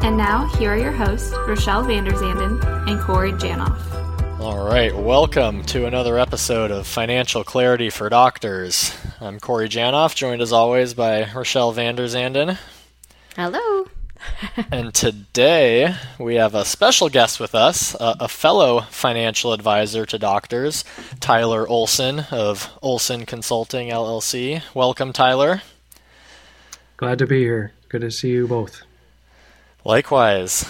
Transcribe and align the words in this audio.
And 0.00 0.16
now, 0.16 0.46
here 0.58 0.72
are 0.72 0.78
your 0.78 0.92
hosts, 0.92 1.32
Rochelle 1.48 1.82
Vanderzanden 1.84 2.88
and 2.88 3.00
Corey 3.00 3.32
Janoff. 3.32 4.40
All 4.40 4.64
right, 4.64 4.94
welcome 4.94 5.64
to 5.64 5.86
another 5.86 6.18
episode 6.18 6.70
of 6.70 6.86
Financial 6.86 7.42
Clarity 7.42 7.90
for 7.90 8.08
Doctors. 8.08 8.96
I'm 9.20 9.40
Corey 9.40 9.68
Janoff, 9.68 10.14
joined 10.14 10.40
as 10.40 10.52
always 10.52 10.94
by 10.94 11.28
Rochelle 11.34 11.74
Vanderzanden. 11.74 12.58
Hello. 13.34 13.88
and 14.70 14.94
today 14.94 15.94
we 16.18 16.36
have 16.36 16.54
a 16.54 16.64
special 16.64 17.08
guest 17.08 17.40
with 17.40 17.56
us, 17.56 17.94
a, 17.94 18.16
a, 18.20 18.28
fellow 18.28 18.82
financial 18.90 19.52
advisor 19.52 20.06
to 20.06 20.18
doctors, 20.18 20.84
Tyler 21.18 21.66
Olson 21.68 22.20
of 22.30 22.70
Olson 22.82 23.26
Consulting 23.26 23.88
LLC. 23.88 24.62
Welcome, 24.74 25.12
Tyler. 25.12 25.62
Glad 26.96 27.18
to 27.18 27.26
be 27.26 27.40
here. 27.40 27.72
Good 27.88 28.02
to 28.02 28.12
see 28.12 28.30
you 28.30 28.46
both. 28.46 28.82
Likewise. 29.88 30.66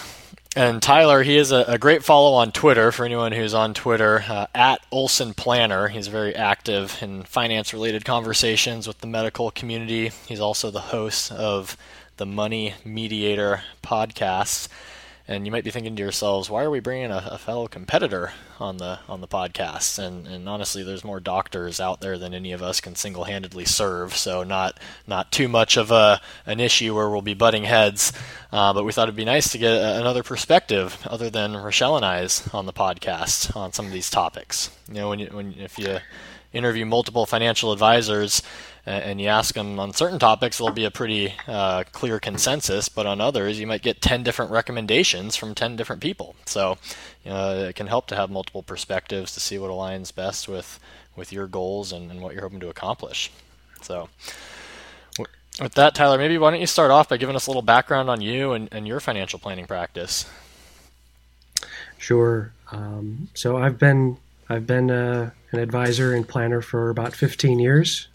And 0.55 0.81
Tyler, 0.81 1.23
he 1.23 1.35
is 1.35 1.51
a, 1.51 1.65
a, 1.67 1.77
great 1.77 2.05
follow 2.05 2.35
on 2.35 2.53
Twitter 2.53 2.89
for 2.89 3.03
anyone 3.03 3.33
who's 3.33 3.53
on 3.53 3.73
Twitter 3.73 4.23
uh, 4.25 4.47
at 4.55 4.79
Olson 4.91 5.33
Planner. 5.33 5.89
He's 5.89 6.07
very 6.07 6.33
active 6.33 6.97
in 7.01 7.23
finance 7.23 7.73
related 7.73 8.05
conversations 8.05 8.87
with 8.87 8.99
the 8.99 9.07
medical 9.07 9.51
community. 9.51 10.13
He's 10.25 10.39
also 10.39 10.71
the 10.71 10.79
host 10.79 11.33
of 11.33 11.75
the 12.15 12.25
Money 12.25 12.75
Mediator 12.85 13.61
podcast. 13.83 14.69
And 15.29 15.45
you 15.45 15.51
might 15.51 15.63
be 15.63 15.69
thinking 15.69 15.95
to 15.95 16.01
yourselves, 16.01 16.49
why 16.49 16.63
are 16.63 16.71
we 16.71 16.79
bringing 16.79 17.11
a, 17.11 17.23
a 17.29 17.37
fellow 17.37 17.67
competitor 17.67 18.33
on 18.59 18.77
the 18.77 18.97
on 19.07 19.21
the 19.21 19.27
podcast? 19.27 19.99
And, 19.99 20.25
and 20.25 20.49
honestly, 20.49 20.81
there's 20.81 21.03
more 21.03 21.19
doctors 21.19 21.79
out 21.79 22.01
there 22.01 22.17
than 22.17 22.33
any 22.33 22.51
of 22.51 22.63
us 22.63 22.81
can 22.81 22.95
single-handedly 22.95 23.65
serve, 23.65 24.15
so 24.15 24.43
not 24.43 24.79
not 25.05 25.31
too 25.31 25.47
much 25.47 25.77
of 25.77 25.91
a 25.91 26.19
an 26.47 26.59
issue 26.59 26.95
where 26.95 27.11
we'll 27.11 27.21
be 27.21 27.35
butting 27.35 27.65
heads. 27.65 28.11
Uh, 28.51 28.73
but 28.73 28.83
we 28.83 28.91
thought 28.91 29.03
it'd 29.03 29.15
be 29.15 29.23
nice 29.23 29.51
to 29.51 29.59
get 29.59 29.71
a, 29.71 29.99
another 29.99 30.23
perspective 30.23 30.97
other 31.05 31.29
than 31.29 31.55
Rochelle 31.55 31.95
and 31.95 32.05
I's 32.05 32.51
on 32.51 32.65
the 32.65 32.73
podcast 32.73 33.55
on 33.55 33.71
some 33.71 33.85
of 33.85 33.91
these 33.91 34.09
topics. 34.09 34.71
You 34.87 34.95
know, 34.95 35.09
when 35.09 35.19
you, 35.19 35.27
when 35.27 35.53
if 35.59 35.77
you 35.77 35.99
interview 36.53 36.85
multiple 36.85 37.25
financial 37.25 37.71
advisors 37.71 38.41
and 38.85 39.21
you 39.21 39.27
ask 39.27 39.53
them 39.53 39.79
on 39.79 39.93
certain 39.93 40.17
topics, 40.17 40.57
there'll 40.57 40.73
be 40.73 40.85
a 40.85 40.91
pretty 40.91 41.33
uh, 41.47 41.83
clear 41.91 42.19
consensus, 42.19 42.89
but 42.89 43.05
on 43.05 43.21
others, 43.21 43.59
you 43.59 43.67
might 43.67 43.83
get 43.83 44.01
10 44.01 44.23
different 44.23 44.51
recommendations 44.51 45.35
from 45.35 45.53
10 45.53 45.75
different 45.75 46.01
people. 46.01 46.35
So 46.45 46.77
it 47.23 47.75
can 47.75 47.87
help 47.87 48.07
to 48.07 48.15
have 48.15 48.31
multiple 48.31 48.63
perspectives 48.63 49.33
to 49.33 49.39
see 49.39 49.59
what 49.59 49.69
aligns 49.69 50.13
best 50.13 50.47
with, 50.47 50.79
with 51.15 51.31
your 51.31 51.45
goals 51.45 51.91
and, 51.91 52.09
and 52.09 52.21
what 52.21 52.33
you're 52.33 52.41
hoping 52.41 52.61
to 52.61 52.69
accomplish. 52.69 53.31
So, 53.81 54.09
with 55.61 55.73
that, 55.73 55.93
Tyler, 55.93 56.17
maybe 56.17 56.37
why 56.37 56.51
don't 56.51 56.61
you 56.61 56.67
start 56.67 56.89
off 56.89 57.09
by 57.09 57.17
giving 57.17 57.35
us 57.35 57.47
a 57.47 57.49
little 57.49 57.61
background 57.61 58.09
on 58.09 58.21
you 58.21 58.53
and, 58.53 58.69
and 58.71 58.87
your 58.87 58.99
financial 58.99 59.39
planning 59.39 59.65
practice? 59.65 60.25
Sure. 61.97 62.53
Um, 62.71 63.27
so 63.33 63.57
I've 63.57 63.77
been 63.77 64.17
I've 64.47 64.65
been 64.65 64.89
uh, 64.89 65.31
an 65.51 65.59
advisor 65.59 66.13
and 66.13 66.27
planner 66.27 66.61
for 66.61 66.89
about 66.89 67.13
15 67.13 67.59
years 67.59 68.07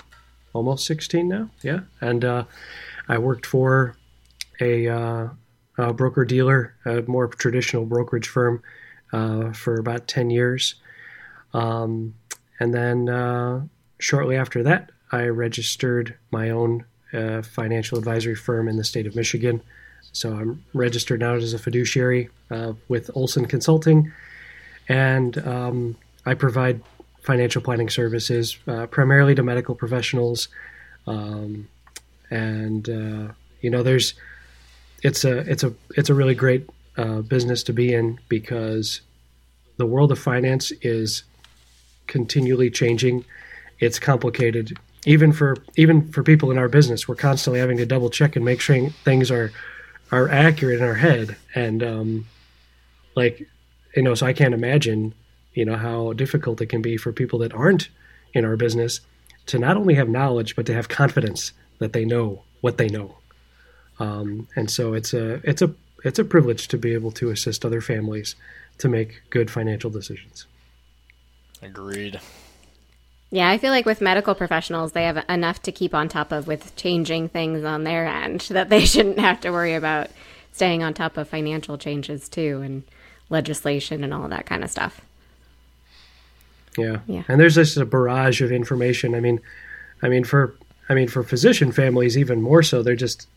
almost 0.55 0.87
16 0.87 1.29
now. 1.29 1.51
Yeah, 1.63 1.81
and 2.01 2.25
uh, 2.25 2.45
I 3.09 3.19
worked 3.19 3.45
for 3.45 3.97
a, 4.61 4.89
uh, 4.89 5.29
a 5.77 5.93
broker 5.93 6.25
dealer, 6.25 6.75
a 6.87 7.03
more 7.03 7.27
traditional 7.27 7.85
brokerage 7.85 8.29
firm, 8.29 8.63
uh, 9.13 9.53
for 9.53 9.79
about 9.79 10.09
10 10.09 10.31
years, 10.31 10.77
um, 11.53 12.15
and 12.59 12.73
then 12.75 13.09
uh, 13.09 13.63
shortly 13.99 14.37
after 14.37 14.63
that, 14.63 14.91
I 15.13 15.27
registered 15.27 16.17
my 16.33 16.51
own 16.51 16.85
uh, 17.13 17.43
financial 17.43 17.99
advisory 17.99 18.35
firm 18.35 18.67
in 18.67 18.77
the 18.77 18.83
state 18.83 19.07
of 19.07 19.15
Michigan. 19.15 19.63
So 20.13 20.33
I'm 20.33 20.65
registered 20.73 21.21
now 21.21 21.35
as 21.35 21.53
a 21.53 21.59
fiduciary 21.59 22.29
uh, 22.51 22.73
with 22.89 23.11
Olson 23.15 23.47
Consulting, 23.47 24.13
and 24.89 25.39
um, 25.47 25.97
I 26.27 26.35
provide 26.35 26.83
financial 27.25 27.63
planning 27.63 27.89
services, 27.89 28.59
uh, 28.69 28.87
primarily 28.87 29.35
to 29.35 29.43
medical 29.43 29.75
professionals. 29.75 30.49
Um, 31.07 31.69
and 32.31 32.89
uh, 32.89 33.33
you 33.61 33.71
know, 33.71 33.83
there's 33.83 34.15
it's 35.03 35.25
a 35.25 35.39
it's 35.51 35.65
a 35.65 35.73
it's 35.97 36.11
a 36.11 36.15
really 36.15 36.35
great 36.35 36.69
uh, 36.97 37.23
business 37.23 37.63
to 37.65 37.73
be 37.73 37.93
in 37.93 38.19
because 38.29 39.01
the 39.79 39.87
world 39.87 40.13
of 40.13 40.19
finance 40.19 40.71
is 40.83 41.25
continually 42.07 42.71
changing. 42.71 43.25
It's 43.81 43.99
complicated, 43.99 44.79
even 45.07 45.33
for 45.33 45.57
even 45.77 46.13
for 46.13 46.23
people 46.23 46.51
in 46.51 46.59
our 46.59 46.69
business. 46.69 47.09
We're 47.09 47.17
constantly 47.17 47.61
having 47.61 47.79
to 47.79 47.87
double 47.87 48.11
check 48.11 48.37
and 48.37 48.45
make 48.45 48.61
sure 48.61 48.91
things 49.05 49.31
are 49.31 49.51
are 50.13 50.29
accurate 50.29 50.81
in 50.81 50.85
our 50.85 50.95
head. 50.95 51.37
And 51.55 51.83
um, 51.83 52.27
like 53.17 53.49
you 53.97 54.03
know, 54.03 54.15
so 54.15 54.27
I 54.27 54.35
can't 54.35 54.55
imagine 54.55 55.15
you 55.55 55.65
know 55.65 55.77
how 55.77 56.13
difficult 56.13 56.61
it 56.61 56.67
can 56.67 56.83
be 56.83 56.97
for 56.97 57.13
people 57.13 57.39
that 57.41 57.55
aren't 57.55 57.89
in 58.33 58.45
our 58.45 58.57
business 58.57 59.01
to 59.47 59.59
not 59.59 59.77
only 59.77 59.95
have 59.95 60.09
knowledge 60.09 60.57
but 60.57 60.67
to 60.67 60.75
have 60.75 60.89
confidence 60.89 61.53
that 61.79 61.93
they 61.93 62.05
know 62.05 62.43
what 62.61 62.79
they 62.79 62.89
know. 62.89 63.17
Um, 63.99 64.49
and 64.57 64.71
so 64.71 64.95
it's 64.95 65.15
a 65.15 65.35
it's 65.49 65.63
a 65.63 65.73
it's 66.05 66.19
a 66.19 66.25
privilege 66.25 66.69
to 66.69 66.79
be 66.79 66.93
able 66.93 67.13
to 67.13 67.31
assist 67.31 67.65
other 67.65 67.81
families 67.81 68.37
to 68.79 68.89
make 68.89 69.23
good 69.31 69.51
financial 69.51 69.91
decisions. 69.91 70.47
Agreed. 71.63 72.21
Yeah, 73.31 73.49
I 73.49 73.59
feel 73.59 73.71
like 73.71 73.87
with 73.87 74.01
medical 74.01 74.35
professionals, 74.35 74.93
they 74.93 75.05
have 75.05 75.25
enough 75.29 75.63
to 75.63 75.73
keep 75.73 75.95
on 75.95 76.09
top 76.09 76.31
of 76.31 76.47
with 76.47 76.77
changing 76.77 77.29
things 77.29 77.65
on 77.65 77.85
their 77.85 78.07
end 78.07 78.41
that 78.51 78.69
they 78.69 78.85
shouldn't 78.85 79.19
have 79.19 79.41
to 79.41 79.51
worry 79.51 79.75
about 79.75 80.09
staying 80.53 80.83
on 80.83 80.95
top 80.95 81.17
of 81.17 81.29
financial 81.29 81.77
changes 81.77 82.29
too 82.29 82.61
and 82.63 82.85
legislation 83.31 84.05
and 84.05 84.15
all 84.15 84.29
that 84.29 84.47
kind 84.47 84.63
of 84.63 84.71
stuff. 84.71 85.01
Yeah. 86.77 87.01
yeah. 87.07 87.23
And 87.29 87.41
there's 87.41 87.55
just 87.55 87.77
a 87.77 87.85
barrage 87.85 88.41
of 88.41 88.53
information. 88.53 89.15
I 89.15 89.21
mean, 89.21 89.41
I 90.03 90.09
mean 90.09 90.25
for 90.25 90.57
I 90.89 90.95
mean 90.95 91.09
for 91.09 91.23
physician 91.23 91.73
families 91.73 92.19
even 92.19 92.43
more 92.43 92.63
so. 92.63 92.83
They're 92.83 92.97
just 92.97 93.29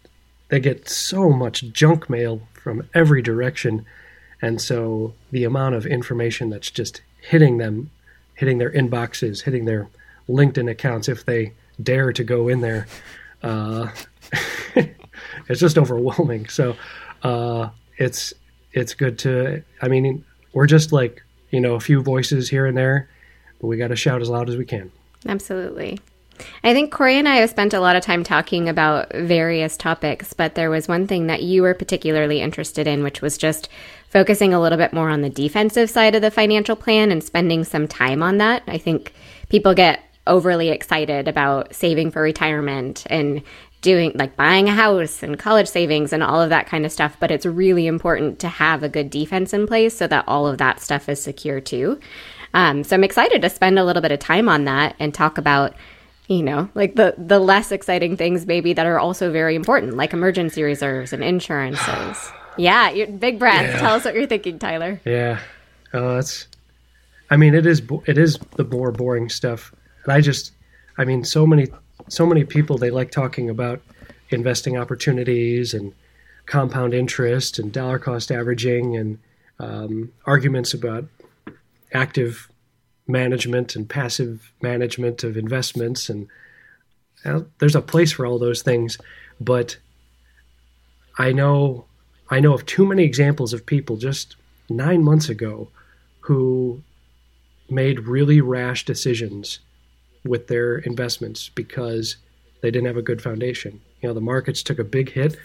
they 0.50 0.60
get 0.60 0.90
so 0.90 1.30
much 1.30 1.64
junk 1.72 2.10
mail 2.10 2.42
from 2.54 2.88
every 2.94 3.22
direction, 3.22 3.86
and 4.42 4.62
so 4.62 5.14
the 5.32 5.44
amount 5.44 5.76
of 5.76 5.86
information 5.86 6.50
that's 6.50 6.72
just 6.72 7.02
hitting 7.22 7.58
them, 7.58 7.90
hitting 8.36 8.58
their 8.58 8.72
inboxes, 8.72 9.44
hitting 9.44 9.66
their 9.66 9.88
LinkedIn 10.30 10.70
accounts 10.70 11.10
if 11.10 11.26
they 11.26 11.54
dare 11.82 12.12
to 12.14 12.24
go 12.24 12.48
in 12.48 12.62
there, 12.62 12.88
uh, 13.44 13.88
it's 14.76 15.60
just 15.60 15.78
overwhelming. 15.78 16.48
So 16.48 16.76
uh, 17.24 17.70
it's 17.98 18.34
it's 18.74 18.94
good 18.94 19.20
to. 19.20 19.64
I 19.82 19.88
mean, 19.88 20.24
we're 20.54 20.68
just 20.68 20.92
like 20.92 21.24
you 21.52 21.62
know 21.62 21.76
a 21.76 21.80
few 21.80 22.02
voices 22.02 22.50
here 22.50 22.66
and 22.66 22.78
there 22.78 23.10
but 23.60 23.68
we 23.68 23.78
got 23.78 23.88
to 23.88 23.96
shout 23.96 24.22
as 24.22 24.30
loud 24.30 24.50
as 24.50 24.58
we 24.58 24.66
can. 24.66 24.92
Absolutely. 25.28 26.00
I 26.64 26.74
think 26.74 26.92
Corey 26.92 27.16
and 27.16 27.28
I 27.28 27.38
have 27.38 27.50
spent 27.50 27.74
a 27.74 27.80
lot 27.80 27.96
of 27.96 28.04
time 28.04 28.24
talking 28.24 28.70
about 28.70 29.12
various 29.14 29.76
topics, 29.76 30.34
but 30.34 30.56
there 30.56 30.70
was 30.70 30.88
one 30.88 31.08
thing 31.08 31.28
that 31.28 31.44
you 31.44 31.62
were 31.62 31.74
particularly 31.74 32.42
interested 32.42 32.88
in, 32.88 33.04
which 33.04 33.22
was 33.22 33.38
just 33.38 33.70
focusing 34.10 34.54
a 34.54 34.62
little 34.62 34.78
bit 34.78 34.94
more 34.94 35.10
on 35.10 35.22
the 35.22 35.30
defensive 35.30 35.90
side 35.90 36.16
of 36.16 36.22
the 36.22 36.32
financial 36.32 36.76
plan 36.76 37.12
and 37.12 37.24
spending 37.24 37.64
some 37.64 37.88
time 37.88 38.22
on 38.22 38.38
that. 38.38 38.64
I 38.68 38.78
think 38.78 39.14
people 39.50 39.74
get 39.74 40.04
overly 40.28 40.70
excited 40.70 41.28
about 41.28 41.74
saving 41.74 42.12
for 42.12 42.22
retirement 42.22 43.06
and 43.10 43.42
doing 43.82 44.12
like 44.16 44.36
buying 44.36 44.68
a 44.68 44.74
house 44.74 45.24
and 45.24 45.38
college 45.38 45.68
savings 45.68 46.12
and 46.12 46.24
all 46.24 46.42
of 46.42 46.50
that 46.50 46.68
kind 46.68 46.86
of 46.86 46.92
stuff, 46.92 47.16
but 47.20 47.32
it's 47.32 47.46
really 47.46 47.88
important 47.88 48.40
to 48.40 48.48
have 48.48 48.84
a 48.84 48.90
good 48.90 49.10
defense 49.10 49.54
in 49.54 49.68
place 49.68 49.96
so 49.96 50.08
that 50.08 50.26
all 50.28 50.48
of 50.48 50.58
that 50.58 50.80
stuff 50.80 51.08
is 51.08 51.22
secure 51.22 51.62
too. 51.62 52.00
Um, 52.54 52.84
so 52.84 52.96
I'm 52.96 53.04
excited 53.04 53.42
to 53.42 53.50
spend 53.50 53.78
a 53.80 53.84
little 53.84 54.02
bit 54.02 54.12
of 54.12 54.20
time 54.20 54.50
on 54.50 54.66
that 54.66 54.96
and 55.00 55.14
talk 55.14 55.38
about, 55.38 55.76
you 56.28 56.44
know, 56.44 56.70
like 56.76 56.96
the 56.96 57.16
the 57.18 57.40
less 57.40 57.72
exciting 57.72 58.18
things 58.18 58.46
maybe 58.46 58.74
that 58.74 58.86
are 58.86 59.00
also 59.00 59.32
very 59.32 59.56
important, 59.56 59.96
like 59.96 60.14
emergency 60.14 60.64
reserves 60.64 61.14
and 61.14 61.24
insurances. 61.24 62.32
yeah, 62.58 63.06
big 63.06 63.40
breath. 63.40 63.74
Yeah. 63.74 63.80
Tell 63.80 63.96
us 63.96 64.06
what 64.06 64.14
you're 64.14 64.28
thinking, 64.28 64.60
Tyler. 64.60 65.02
Yeah, 65.06 65.40
uh, 65.94 66.16
that's. 66.16 66.48
I 67.30 67.36
mean, 67.36 67.54
it 67.54 67.66
is 67.66 67.82
it 68.06 68.18
is 68.18 68.38
the 68.56 68.64
more 68.64 68.92
boring 68.92 69.30
stuff, 69.30 69.74
and 70.06 70.14
I 70.14 70.22
just, 70.22 70.54
I 70.98 71.04
mean, 71.04 71.26
so 71.26 71.46
many 71.46 71.68
so 72.08 72.26
many 72.26 72.44
people 72.44 72.78
they 72.78 72.90
like 72.90 73.12
talking 73.12 73.50
about 73.50 73.82
investing 74.30 74.78
opportunities 74.78 75.74
and 75.74 75.94
compound 76.46 76.94
interest 76.94 77.60
and 77.60 77.72
dollar 77.72 78.00
cost 78.00 78.32
averaging 78.32 78.96
and 78.96 79.20
um, 79.60 80.12
arguments 80.26 80.74
about 80.74 81.06
active 81.94 82.50
management 83.08 83.76
and 83.76 83.90
passive 83.90 84.52
management 84.62 85.24
of 85.24 85.38
investments, 85.38 86.10
and 86.10 86.28
there's 87.60 87.76
a 87.76 87.82
place 87.82 88.12
for 88.12 88.26
all 88.26 88.40
those 88.40 88.62
things. 88.62 88.98
But 89.40 89.78
I 91.18 91.32
know 91.32 91.86
I 92.30 92.40
know 92.40 92.54
of 92.54 92.66
too 92.66 92.86
many 92.86 93.04
examples 93.04 93.54
of 93.54 93.66
people 93.66 93.98
just 93.98 94.36
nine 94.70 95.04
months 95.04 95.30
ago 95.30 95.70
who 96.22 96.82
made 97.70 98.02
really 98.08 98.42
rash 98.42 98.86
decisions 98.86 99.60
with 100.26 100.48
their 100.48 100.78
investments 100.80 101.50
because 101.50 102.18
they 102.62 102.70
didn't 102.70 102.88
have 102.88 102.98
a 102.98 103.02
good 103.02 103.22
foundation. 103.22 103.80
You 104.02 104.10
know, 104.10 104.14
the 104.14 104.22
markets 104.22 104.62
took 104.62 104.80
a 104.80 104.84
big 104.84 105.12
hit, 105.12 105.38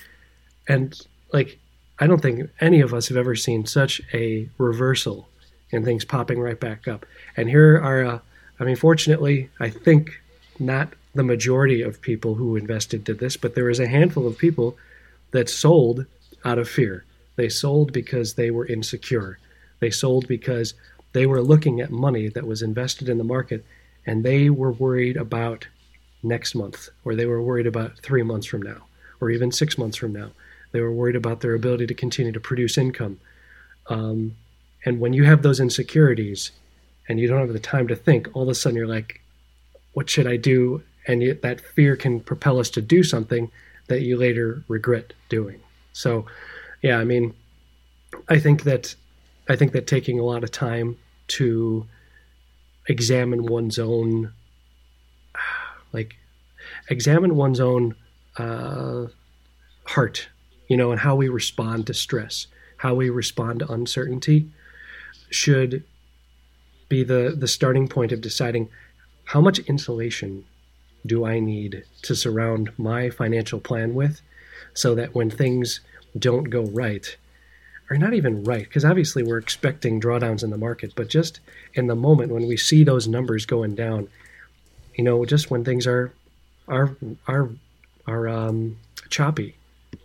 and 0.69 0.99
like 1.33 1.59
I 1.99 2.07
don't 2.07 2.21
think 2.21 2.51
any 2.61 2.81
of 2.81 2.93
us 2.93 3.09
have 3.09 3.17
ever 3.17 3.37
seen 3.37 3.65
such 3.67 4.01
a 4.13 4.49
reversal 4.59 5.29
and 5.73 5.85
things 5.85 6.05
popping 6.05 6.39
right 6.39 6.59
back 6.59 6.87
up. 6.87 7.07
And 7.37 7.49
here 7.49 7.81
are, 7.81 8.05
uh, 8.05 8.19
I 8.61 8.65
mean, 8.65 8.77
fortunately, 8.77 9.51
I 9.59 9.71
think 9.71 10.21
not 10.59 10.93
the 11.15 11.23
majority 11.23 11.83
of 11.83 12.01
people 12.01 12.35
who 12.35 12.57
invested 12.57 13.05
did 13.05 13.19
this, 13.19 13.37
but 13.37 13.55
there 13.55 13.65
was 13.65 13.81
a 13.81 13.87
handful 13.87 14.27
of 14.27 14.39
people 14.39 14.77
that 15.33 15.49
sold 15.49 16.07
out 16.45 16.59
of 16.59 16.69
fear. 16.69 17.05
They 17.37 17.49
sold 17.49 17.93
because 17.93 18.35
they 18.35 18.51
were 18.51 18.67
insecure. 18.67 19.39
They 19.81 19.91
sold 19.91 20.29
because 20.29 20.75
they 21.13 21.27
were 21.27 21.43
looking 21.43 21.81
at 21.81 21.91
money 21.91 22.29
that 22.29 22.47
was 22.47 22.63
invested 22.63 23.09
in 23.09 23.19
the 23.19 23.25
market 23.25 23.65
and 24.07 24.25
they 24.25 24.51
were 24.51 24.73
worried 24.73 25.17
about 25.17 25.67
next 26.23 26.55
month, 26.55 26.89
or 27.05 27.15
they 27.15 27.27
were 27.27 27.43
worried 27.43 27.67
about 27.67 27.99
three 27.99 28.23
months 28.23 28.47
from 28.47 28.63
now, 28.63 28.83
or 29.21 29.31
even 29.31 29.53
six 29.53 29.77
months 29.77 29.97
from 29.97 30.13
now. 30.13 30.31
They 30.73 30.81
were 30.81 30.93
worried 30.93 31.17
about 31.17 31.41
their 31.41 31.55
ability 31.55 31.87
to 31.87 31.95
continue 31.95 32.33
to 32.33 32.41
produce 32.41 32.79
income. 32.79 33.21
Um, 33.89 34.37
and 34.85 35.01
when 35.01 35.13
you 35.13 35.25
have 35.25 35.43
those 35.43 35.61
insecurities 35.61 36.51
and 37.09 37.21
you 37.21 37.29
don't 37.29 37.41
have 37.41 37.53
the 37.53 37.59
time 37.59 37.89
to 37.89 37.97
think, 37.97 38.29
all 38.35 38.43
of 38.43 38.49
a 38.49 38.55
sudden 38.55 38.77
you're 38.77 38.87
like, 38.87 39.21
what 39.93 40.09
should 40.09 40.27
I 40.27 40.37
do? 40.37 40.83
And 41.07 41.39
that 41.43 41.61
fear 41.61 41.97
can 41.97 42.21
propel 42.21 42.59
us 42.59 42.71
to 42.71 42.83
do 42.83 43.03
something 43.03 43.51
that 43.89 44.03
you 44.03 44.17
later 44.17 44.65
regret 44.69 45.13
doing. 45.29 45.61
So, 45.93 46.27
yeah, 46.83 46.99
I 46.99 47.05
mean, 47.05 47.35
I 48.29 48.39
think 48.39 48.65
that 48.65 48.95
I 49.49 49.57
think 49.57 49.73
that 49.73 49.87
taking 49.87 50.19
a 50.19 50.25
lot 50.25 50.45
of 50.45 50.51
time 50.51 50.97
to 51.29 51.87
examine 52.89 53.47
one's 53.47 53.79
own, 53.79 54.33
like, 55.93 56.17
examine 56.89 57.37
one's 57.37 57.61
own 57.61 57.97
uh, 58.39 59.07
heart, 59.85 60.29
you 60.69 60.77
know, 60.77 60.93
and 60.93 61.01
how 61.01 61.17
we 61.17 61.29
respond 61.29 61.87
to 61.89 61.95
stress, 61.95 62.47
how 62.77 62.95
we 62.95 63.11
respond 63.11 63.61
to 63.61 63.73
uncertainty, 63.73 64.49
should 65.35 65.85
be 66.89 67.03
the 67.03 67.35
the 67.37 67.49
starting 67.49 67.89
point 67.89 68.13
of 68.13 68.21
deciding 68.21 68.69
how 69.25 69.41
much 69.41 69.59
insulation 69.61 70.45
do 71.07 71.25
I 71.25 71.41
need 71.41 71.85
to 72.03 72.15
surround 72.15 72.71
my 72.77 73.11
financial 73.11 73.61
plan 73.61 73.95
with 73.95 74.21
so 74.75 74.95
that 74.95 75.15
when 75.15 75.31
things 75.31 75.81
don't 76.19 76.45
go 76.45 76.65
right, 76.65 77.17
or 77.91 77.97
not 77.97 78.15
even 78.15 78.45
right, 78.45 78.65
because 78.65 78.85
obviously 78.85 79.23
we're 79.23 79.39
expecting 79.39 80.01
drawdowns 80.01 80.45
in 80.45 80.51
the 80.51 80.59
market, 80.59 80.93
but 80.95 81.09
just 81.09 81.41
in 81.75 81.87
the 81.87 81.95
moment 81.95 82.33
when 82.33 82.47
we 82.47 82.57
see 82.57 82.85
those 82.85 83.09
numbers 83.09 83.47
going 83.47 83.75
down, 83.75 84.09
you 84.95 85.05
know, 85.05 85.25
just 85.25 85.51
when 85.51 85.65
things 85.65 85.87
are 85.87 86.13
are 86.69 86.97
are 87.27 87.49
are 88.07 88.29
um, 88.29 88.79
choppy, 89.09 89.57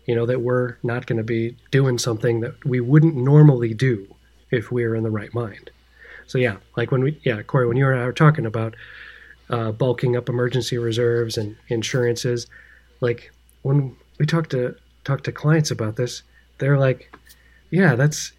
you 0.05 0.15
know, 0.15 0.25
that 0.25 0.41
we're 0.41 0.77
not 0.83 1.05
going 1.05 1.17
to 1.17 1.23
be 1.23 1.55
doing 1.71 1.97
something 1.97 2.39
that 2.41 2.65
we 2.65 2.79
wouldn't 2.79 3.15
normally 3.15 3.73
do 3.73 4.07
if 4.51 4.71
we're 4.71 4.95
in 4.95 5.03
the 5.03 5.11
right 5.11 5.33
mind. 5.33 5.69
So 6.27 6.37
yeah, 6.37 6.57
like 6.75 6.91
when 6.91 7.03
we 7.03 7.19
yeah, 7.23 7.41
Corey, 7.41 7.67
when 7.67 7.77
you 7.77 7.87
and 7.87 7.99
I 7.99 8.05
were 8.05 8.13
talking 8.13 8.45
about 8.45 8.75
uh, 9.49 9.71
bulking 9.71 10.15
up 10.15 10.29
emergency 10.29 10.77
reserves 10.77 11.37
and 11.37 11.55
insurances, 11.69 12.47
like 13.01 13.31
when 13.61 13.95
we 14.19 14.25
talk 14.25 14.49
to 14.49 14.75
talk 15.03 15.23
to 15.23 15.31
clients 15.31 15.71
about 15.71 15.95
this, 15.95 16.23
they're 16.57 16.77
like, 16.77 17.15
yeah, 17.69 17.95
that's 17.95 18.33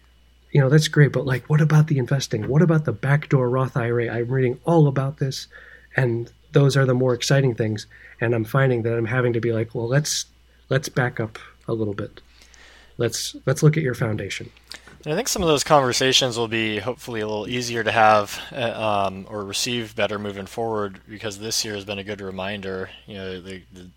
you 0.51 0.61
know 0.61 0.69
that's 0.69 0.87
great, 0.87 1.11
but 1.11 1.25
like, 1.25 1.49
what 1.49 1.61
about 1.61 1.87
the 1.87 1.97
investing? 1.97 2.47
What 2.47 2.61
about 2.61 2.85
the 2.85 2.93
backdoor 2.93 3.49
Roth 3.49 3.75
IRA? 3.75 4.07
I'm 4.09 4.27
reading 4.27 4.59
all 4.65 4.87
about 4.87 5.17
this, 5.17 5.47
and 5.95 6.31
those 6.51 6.77
are 6.77 6.85
the 6.85 6.93
more 6.93 7.13
exciting 7.13 7.55
things. 7.55 7.87
And 8.21 8.33
I'm 8.33 8.45
finding 8.45 8.83
that 8.83 8.97
I'm 8.97 9.05
having 9.05 9.33
to 9.33 9.39
be 9.39 9.53
like, 9.53 9.73
well, 9.73 9.87
let's 9.87 10.25
let's 10.69 10.89
back 10.89 11.19
up 11.19 11.39
a 11.67 11.73
little 11.73 11.93
bit. 11.93 12.21
Let's 12.97 13.35
let's 13.45 13.63
look 13.63 13.77
at 13.77 13.83
your 13.83 13.93
foundation. 13.93 14.51
And 15.05 15.13
I 15.13 15.15
think 15.15 15.29
some 15.29 15.41
of 15.41 15.47
those 15.47 15.63
conversations 15.63 16.37
will 16.37 16.49
be 16.49 16.79
hopefully 16.79 17.21
a 17.21 17.27
little 17.27 17.47
easier 17.47 17.83
to 17.83 17.91
have 17.91 18.39
uh, 18.51 19.07
um, 19.07 19.25
or 19.29 19.45
receive 19.45 19.95
better 19.95 20.19
moving 20.19 20.45
forward 20.45 20.99
because 21.07 21.39
this 21.39 21.63
year 21.63 21.75
has 21.75 21.85
been 21.85 21.99
a 21.99 22.03
good 22.03 22.19
reminder. 22.19 22.89
You 23.05 23.15
know, 23.15 23.41
the, 23.41 23.61
the, 23.71 23.89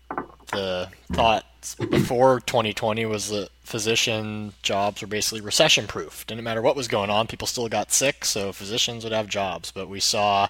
the 0.51 0.89
thought 1.11 1.45
before 1.89 2.39
2020 2.39 3.05
was 3.05 3.29
that 3.29 3.49
physician 3.63 4.53
jobs 4.61 5.01
were 5.01 5.07
basically 5.07 5.41
recession 5.41 5.87
proof. 5.87 6.25
Didn't 6.25 6.43
matter 6.45 6.61
what 6.61 6.75
was 6.77 6.87
going 6.87 7.09
on, 7.09 7.27
people 7.27 7.47
still 7.47 7.67
got 7.67 7.91
sick, 7.91 8.23
so 8.23 8.53
physicians 8.53 9.03
would 9.03 9.13
have 9.13 9.27
jobs. 9.27 9.71
But 9.71 9.89
we 9.89 9.99
saw 9.99 10.47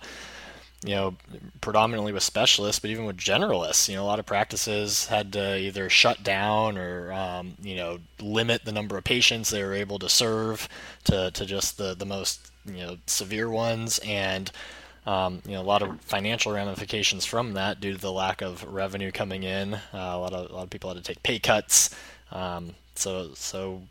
you 0.84 0.96
know, 0.96 1.16
predominantly 1.62 2.12
with 2.12 2.24
specialists, 2.24 2.80
but 2.80 2.90
even 2.90 3.06
with 3.06 3.18
generalists, 3.18 3.88
you 3.88 3.96
know, 3.96 4.04
a 4.04 4.06
lot 4.06 4.20
of 4.20 4.26
practices 4.26 5.06
had 5.06 5.32
to 5.34 5.58
either 5.58 5.90
shut 5.90 6.24
down 6.24 6.78
or, 6.78 7.14
um, 7.14 7.54
you 7.62 7.76
know, 7.76 8.00
limit 8.20 8.66
the 8.66 8.72
number 8.72 8.98
of 8.98 9.04
patients 9.04 9.50
they 9.50 9.64
were 9.64 9.74
able 9.74 9.98
to 10.00 10.10
serve 10.10 10.68
to, 11.06 11.32
to 11.32 11.46
just 11.46 11.78
the, 11.78 11.96
the 11.96 12.06
most, 12.06 12.52
you 12.66 12.86
know, 12.86 12.98
severe 13.08 13.50
ones. 13.50 14.00
And, 14.00 14.52
um, 15.06 15.42
you 15.46 15.54
know, 15.54 15.62
a 15.62 15.64
lot 15.64 15.82
of 15.82 16.02
financial 16.02 16.52
ramifications 16.52 17.26
from 17.26 17.54
that 17.54 17.80
due 17.80 17.94
to 17.94 18.00
the 18.00 18.12
lack 18.12 18.42
of 18.42 18.64
revenue 18.64 19.12
coming 19.12 19.44
in. 19.44 19.76
Uh, 19.76 19.80
a 19.94 20.20
lot 20.20 20.34
of, 20.34 20.52
a 20.52 20.54
lot 20.54 20.64
of 20.64 20.70
people 20.70 20.94
had 20.94 21.02
to 21.02 21.04
take 21.04 21.24
pay 21.24 21.40
cuts. 21.40 21.96
Um, 22.32 22.76
so, 22.96 23.32
so 23.36 23.84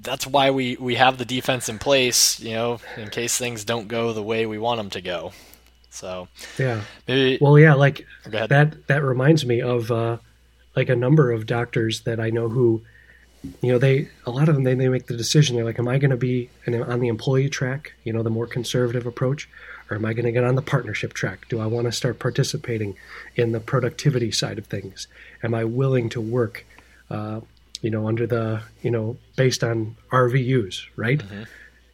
that's 0.00 0.26
why 0.26 0.50
we, 0.50 0.76
we 0.76 0.94
have 0.94 1.18
the 1.18 1.24
defense 1.24 1.68
in 1.68 1.78
place, 1.78 2.38
you 2.38 2.52
know, 2.52 2.78
in 2.96 3.10
case 3.10 3.36
things 3.36 3.64
don't 3.64 3.88
go 3.88 4.12
the 4.12 4.22
way 4.22 4.46
we 4.46 4.58
want 4.58 4.78
them 4.78 4.90
to 4.90 5.00
go. 5.00 5.32
So 5.90 6.28
yeah, 6.58 6.82
maybe. 7.08 7.38
Well, 7.40 7.58
yeah, 7.58 7.74
like 7.74 8.06
that. 8.26 8.86
That 8.86 9.02
reminds 9.02 9.46
me 9.46 9.60
of 9.60 9.90
uh, 9.90 10.18
like 10.74 10.88
a 10.88 10.96
number 10.96 11.32
of 11.32 11.46
doctors 11.46 12.02
that 12.02 12.20
I 12.20 12.30
know 12.30 12.48
who, 12.48 12.82
you 13.62 13.72
know, 13.72 13.78
they 13.78 14.08
a 14.26 14.30
lot 14.30 14.48
of 14.48 14.54
them 14.54 14.64
they, 14.64 14.74
they 14.74 14.88
make 14.88 15.06
the 15.06 15.16
decision. 15.16 15.56
They're 15.56 15.64
like, 15.64 15.78
am 15.78 15.88
I 15.88 15.98
going 15.98 16.10
to 16.10 16.16
be 16.16 16.50
on 16.66 17.00
the 17.00 17.08
employee 17.08 17.48
track? 17.48 17.94
You 18.04 18.12
know, 18.12 18.22
the 18.22 18.30
more 18.30 18.46
conservative 18.46 19.06
approach, 19.06 19.48
or 19.90 19.96
am 19.96 20.04
I 20.04 20.12
going 20.12 20.26
to 20.26 20.32
get 20.32 20.44
on 20.44 20.54
the 20.54 20.62
partnership 20.62 21.14
track? 21.14 21.48
Do 21.48 21.60
I 21.60 21.66
want 21.66 21.86
to 21.86 21.92
start 21.92 22.18
participating 22.18 22.96
in 23.34 23.52
the 23.52 23.60
productivity 23.60 24.30
side 24.30 24.58
of 24.58 24.66
things? 24.66 25.08
Am 25.42 25.54
I 25.54 25.64
willing 25.64 26.08
to 26.10 26.20
work? 26.20 26.66
Uh, 27.10 27.40
you 27.82 27.90
know, 27.90 28.08
under 28.08 28.26
the 28.26 28.62
you 28.82 28.90
know 28.90 29.16
based 29.36 29.62
on 29.62 29.96
RVUs, 30.10 30.82
right? 30.96 31.18
Mm-hmm. 31.18 31.42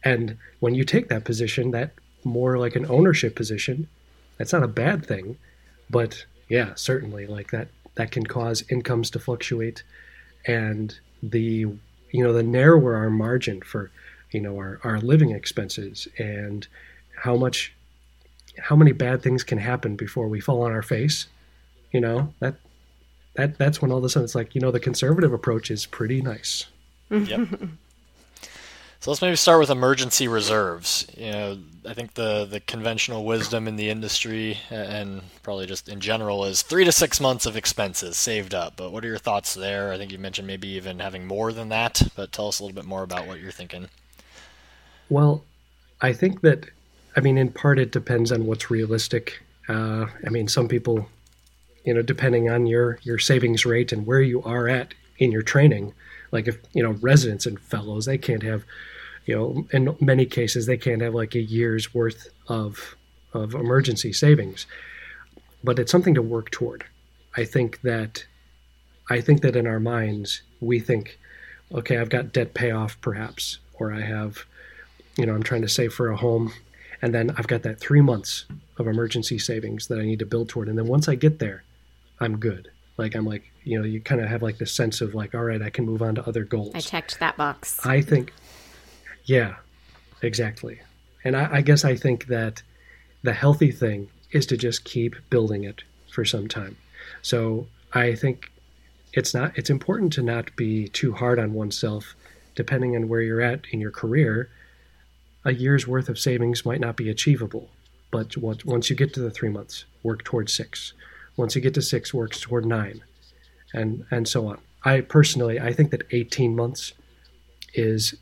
And 0.03 0.37
when 0.59 0.75
you 0.75 0.83
take 0.83 1.09
that 1.09 1.23
position, 1.23 1.71
that 1.71 1.91
more 2.25 2.57
like 2.57 2.75
an 2.75 2.85
ownership 2.89 3.35
position, 3.35 3.87
that's 4.37 4.53
not 4.53 4.63
a 4.63 4.67
bad 4.67 5.05
thing. 5.05 5.37
But 5.89 6.25
yeah, 6.49 6.73
certainly 6.75 7.27
like 7.27 7.51
that 7.51 7.67
that 7.95 8.11
can 8.11 8.25
cause 8.25 8.63
incomes 8.69 9.09
to 9.11 9.19
fluctuate. 9.19 9.83
And 10.45 10.97
the 11.21 11.67
you 12.11 12.23
know 12.23 12.33
the 12.33 12.43
narrower 12.43 12.95
our 12.95 13.09
margin 13.09 13.61
for 13.61 13.91
you 14.31 14.41
know 14.41 14.57
our, 14.57 14.79
our 14.83 14.99
living 14.99 15.31
expenses 15.31 16.07
and 16.17 16.67
how 17.15 17.35
much 17.35 17.73
how 18.59 18.75
many 18.75 18.91
bad 18.91 19.21
things 19.21 19.43
can 19.43 19.57
happen 19.57 19.95
before 19.95 20.27
we 20.27 20.39
fall 20.39 20.61
on 20.61 20.71
our 20.71 20.81
face 20.81 21.27
you 21.91 21.99
know 21.99 22.33
that 22.39 22.55
that 23.35 23.57
that's 23.57 23.81
when 23.81 23.91
all 23.91 23.97
of 23.97 24.03
a 24.03 24.09
sudden 24.09 24.25
it's 24.25 24.35
like 24.35 24.53
you 24.53 24.61
know 24.61 24.71
the 24.71 24.79
conservative 24.79 25.33
approach 25.33 25.71
is 25.71 25.85
pretty 25.85 26.21
nice. 26.21 26.65
Yep 27.09 27.47
So 29.03 29.11
let's 29.11 29.21
maybe 29.21 29.35
start 29.35 29.59
with 29.59 29.69
emergency 29.69 30.29
reserves. 30.29 31.05
You 31.17 31.31
know, 31.33 31.57
I 31.85 31.93
think 31.93 32.13
the 32.13 32.45
the 32.45 32.61
conventional 32.61 33.25
wisdom 33.25 33.67
in 33.67 33.75
the 33.75 33.89
industry 33.89 34.57
and 34.69 35.21
probably 35.41 35.65
just 35.65 35.89
in 35.89 35.99
general 35.99 36.45
is 36.45 36.61
three 36.61 36.85
to 36.85 36.91
six 36.93 37.19
months 37.19 37.45
of 37.45 37.57
expenses 37.57 38.15
saved 38.15 38.53
up. 38.53 38.77
But 38.77 38.93
what 38.93 39.03
are 39.03 39.09
your 39.09 39.17
thoughts 39.17 39.55
there? 39.55 39.91
I 39.91 39.97
think 39.97 40.13
you 40.13 40.19
mentioned 40.19 40.47
maybe 40.47 40.69
even 40.69 40.99
having 40.99 41.27
more 41.27 41.51
than 41.51 41.67
that. 41.67 42.01
But 42.15 42.31
tell 42.31 42.47
us 42.47 42.61
a 42.61 42.63
little 42.63 42.77
bit 42.77 42.85
more 42.85 43.03
about 43.03 43.27
what 43.27 43.41
you're 43.41 43.51
thinking. 43.51 43.89
Well, 45.09 45.43
I 45.99 46.13
think 46.13 46.39
that 46.39 46.69
I 47.17 47.19
mean, 47.19 47.37
in 47.37 47.51
part, 47.51 47.79
it 47.79 47.91
depends 47.91 48.31
on 48.31 48.45
what's 48.45 48.71
realistic. 48.71 49.43
Uh, 49.67 50.05
I 50.25 50.29
mean, 50.29 50.47
some 50.47 50.69
people, 50.69 51.09
you 51.83 51.93
know, 51.93 52.03
depending 52.03 52.49
on 52.49 52.67
your 52.67 52.99
your 53.03 53.19
savings 53.19 53.65
rate 53.65 53.91
and 53.91 54.07
where 54.07 54.21
you 54.21 54.41
are 54.43 54.69
at 54.69 54.93
in 55.17 55.29
your 55.29 55.41
training, 55.41 55.93
like 56.31 56.47
if 56.47 56.57
you 56.71 56.81
know 56.81 56.91
residents 57.01 57.45
and 57.45 57.59
fellows, 57.59 58.05
they 58.05 58.17
can't 58.17 58.43
have 58.43 58.63
you 59.25 59.35
know, 59.35 59.67
in 59.71 59.95
many 60.01 60.25
cases, 60.25 60.65
they 60.65 60.77
can't 60.77 61.01
have 61.01 61.13
like 61.13 61.35
a 61.35 61.41
year's 61.41 61.93
worth 61.93 62.29
of 62.47 62.95
of 63.33 63.55
emergency 63.55 64.13
savings, 64.13 64.65
but 65.63 65.79
it's 65.79 65.91
something 65.91 66.13
to 66.13 66.21
work 66.21 66.51
toward. 66.51 66.85
I 67.35 67.45
think 67.45 67.81
that 67.81 68.25
I 69.09 69.21
think 69.21 69.41
that 69.41 69.55
in 69.55 69.67
our 69.67 69.79
minds 69.79 70.41
we 70.59 70.79
think, 70.79 71.19
okay, 71.73 71.97
I've 71.97 72.09
got 72.09 72.31
debt 72.33 72.53
payoff 72.53 72.99
perhaps, 73.01 73.59
or 73.73 73.91
I 73.93 74.01
have 74.01 74.45
you 75.17 75.25
know, 75.25 75.33
I'm 75.35 75.43
trying 75.43 75.61
to 75.61 75.69
save 75.69 75.93
for 75.93 76.09
a 76.09 76.17
home, 76.17 76.53
and 77.01 77.13
then 77.13 77.31
I've 77.37 77.47
got 77.47 77.63
that 77.63 77.79
three 77.79 78.01
months 78.01 78.45
of 78.77 78.87
emergency 78.87 79.37
savings 79.37 79.87
that 79.87 79.99
I 79.99 80.03
need 80.03 80.19
to 80.19 80.25
build 80.25 80.49
toward, 80.49 80.69
and 80.69 80.77
then 80.77 80.87
once 80.87 81.07
I 81.07 81.15
get 81.15 81.39
there, 81.39 81.63
I'm 82.19 82.37
good. 82.37 82.69
Like 82.97 83.15
I'm 83.15 83.25
like, 83.25 83.51
you 83.63 83.79
know, 83.79 83.85
you 83.85 84.01
kind 84.01 84.21
of 84.21 84.29
have 84.29 84.41
like 84.41 84.57
this 84.57 84.71
sense 84.71 85.01
of 85.01 85.15
like, 85.15 85.33
all 85.33 85.43
right, 85.43 85.61
I 85.61 85.69
can 85.69 85.85
move 85.85 86.01
on 86.01 86.15
to 86.15 86.27
other 86.27 86.43
goals. 86.43 86.71
I 86.75 86.79
checked 86.79 87.19
that 87.19 87.37
box. 87.37 87.83
I 87.85 88.01
think, 88.01 88.31
yeah, 89.25 89.55
exactly. 90.21 90.79
And 91.23 91.35
I, 91.35 91.57
I 91.57 91.61
guess 91.61 91.85
I 91.85 91.95
think 91.95 92.27
that 92.27 92.61
the 93.23 93.33
healthy 93.33 93.71
thing 93.71 94.09
is 94.31 94.45
to 94.47 94.57
just 94.57 94.83
keep 94.83 95.15
building 95.29 95.63
it 95.63 95.83
for 96.11 96.25
some 96.25 96.47
time. 96.47 96.75
So 97.21 97.67
I 97.93 98.15
think 98.15 98.51
it's 99.13 99.33
not 99.33 99.57
it's 99.57 99.69
important 99.69 100.11
to 100.13 100.21
not 100.21 100.55
be 100.55 100.87
too 100.87 101.13
hard 101.13 101.39
on 101.39 101.53
oneself 101.53 102.15
depending 102.55 102.95
on 102.95 103.07
where 103.07 103.21
you're 103.21 103.41
at 103.41 103.65
in 103.71 103.79
your 103.79 103.91
career 103.91 104.49
a 105.45 105.53
year's 105.53 105.87
worth 105.87 106.09
of 106.09 106.19
savings 106.19 106.65
might 106.65 106.79
not 106.79 106.95
be 106.95 107.09
achievable 107.09 107.69
but 108.11 108.35
once 108.37 108.89
you 108.89 108.95
get 108.95 109.13
to 109.13 109.19
the 109.19 109.31
three 109.31 109.49
months 109.49 109.85
work 110.01 110.23
towards 110.23 110.53
six 110.53 110.93
once 111.37 111.55
you 111.55 111.61
get 111.61 111.73
to 111.73 111.81
six 111.81 112.13
works 112.13 112.41
toward 112.41 112.65
nine 112.65 113.03
and 113.73 114.05
and 114.09 114.27
so 114.27 114.47
on 114.47 114.57
i 114.83 114.99
personally 114.99 115.59
i 115.59 115.71
think 115.71 115.91
that 115.91 116.03
18 116.11 116.55
months 116.55 116.93
is 117.75 118.15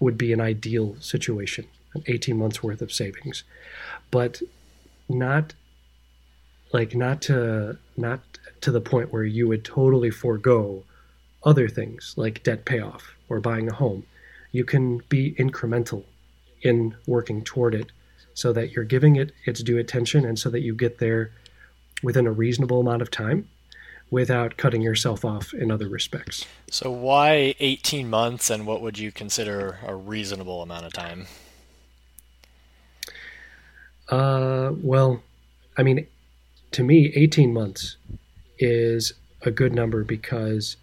would 0.00 0.18
be 0.18 0.32
an 0.32 0.40
ideal 0.40 0.96
situation 1.00 1.66
an 1.94 2.02
18 2.06 2.36
months 2.36 2.62
worth 2.62 2.82
of 2.82 2.92
savings 2.92 3.44
but 4.10 4.42
not 5.08 5.54
like 6.72 6.94
not 6.94 7.22
to 7.22 7.78
not 7.96 8.20
to 8.60 8.70
the 8.70 8.80
point 8.80 9.12
where 9.12 9.24
you 9.24 9.48
would 9.48 9.64
totally 9.64 10.10
forego 10.10 10.84
other 11.44 11.68
things 11.68 12.14
like 12.16 12.42
debt 12.42 12.64
payoff 12.64 13.14
or 13.28 13.40
buying 13.40 13.68
a 13.68 13.74
home. 13.74 14.04
You 14.52 14.64
can 14.64 14.98
be 15.08 15.34
incremental 15.38 16.04
in 16.62 16.96
working 17.06 17.44
toward 17.44 17.74
it 17.74 17.92
so 18.34 18.52
that 18.52 18.72
you're 18.72 18.84
giving 18.84 19.16
it 19.16 19.32
its 19.44 19.62
due 19.62 19.78
attention 19.78 20.24
and 20.24 20.38
so 20.38 20.50
that 20.50 20.60
you 20.60 20.74
get 20.74 20.98
there 20.98 21.30
within 22.02 22.26
a 22.26 22.32
reasonable 22.32 22.80
amount 22.80 23.02
of 23.02 23.10
time 23.10 23.48
without 24.10 24.56
cutting 24.56 24.82
yourself 24.82 25.24
off 25.24 25.52
in 25.52 25.70
other 25.70 25.88
respects. 25.88 26.46
So, 26.70 26.90
why 26.90 27.54
18 27.58 28.08
months 28.08 28.50
and 28.50 28.66
what 28.66 28.80
would 28.80 28.98
you 28.98 29.12
consider 29.12 29.78
a 29.86 29.94
reasonable 29.94 30.62
amount 30.62 30.86
of 30.86 30.92
time? 30.92 31.26
Uh, 34.08 34.72
well, 34.80 35.22
I 35.76 35.82
mean, 35.82 36.06
to 36.72 36.82
me, 36.82 37.12
18 37.14 37.52
months 37.52 37.96
is 38.58 39.12
a 39.42 39.50
good 39.50 39.74
number 39.74 40.04
because, 40.04 40.76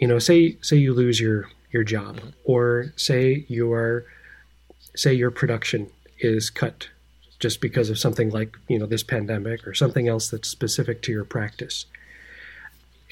you 0.00 0.08
know, 0.08 0.18
say 0.18 0.56
say 0.60 0.76
you 0.76 0.94
lose 0.94 1.20
your 1.20 1.50
your 1.72 1.84
job, 1.84 2.16
mm-hmm. 2.16 2.28
or 2.44 2.92
say 2.96 3.44
your 3.48 4.04
say 4.94 5.12
your 5.12 5.30
production 5.30 5.90
is 6.18 6.48
cut 6.48 6.88
just 7.38 7.60
because 7.60 7.90
of 7.90 7.98
something 7.98 8.30
like 8.30 8.56
you 8.68 8.78
know 8.78 8.86
this 8.86 9.02
pandemic 9.02 9.66
or 9.66 9.74
something 9.74 10.08
else 10.08 10.30
that's 10.30 10.48
specific 10.48 11.02
to 11.02 11.12
your 11.12 11.24
practice. 11.24 11.84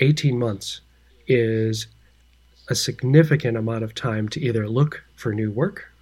18 0.00 0.38
months 0.38 0.80
is 1.26 1.86
a 2.68 2.74
significant 2.74 3.56
amount 3.56 3.84
of 3.84 3.94
time 3.94 4.28
to 4.30 4.40
either 4.40 4.68
look 4.68 5.04
for 5.14 5.32
new 5.32 5.50
work 5.50 5.92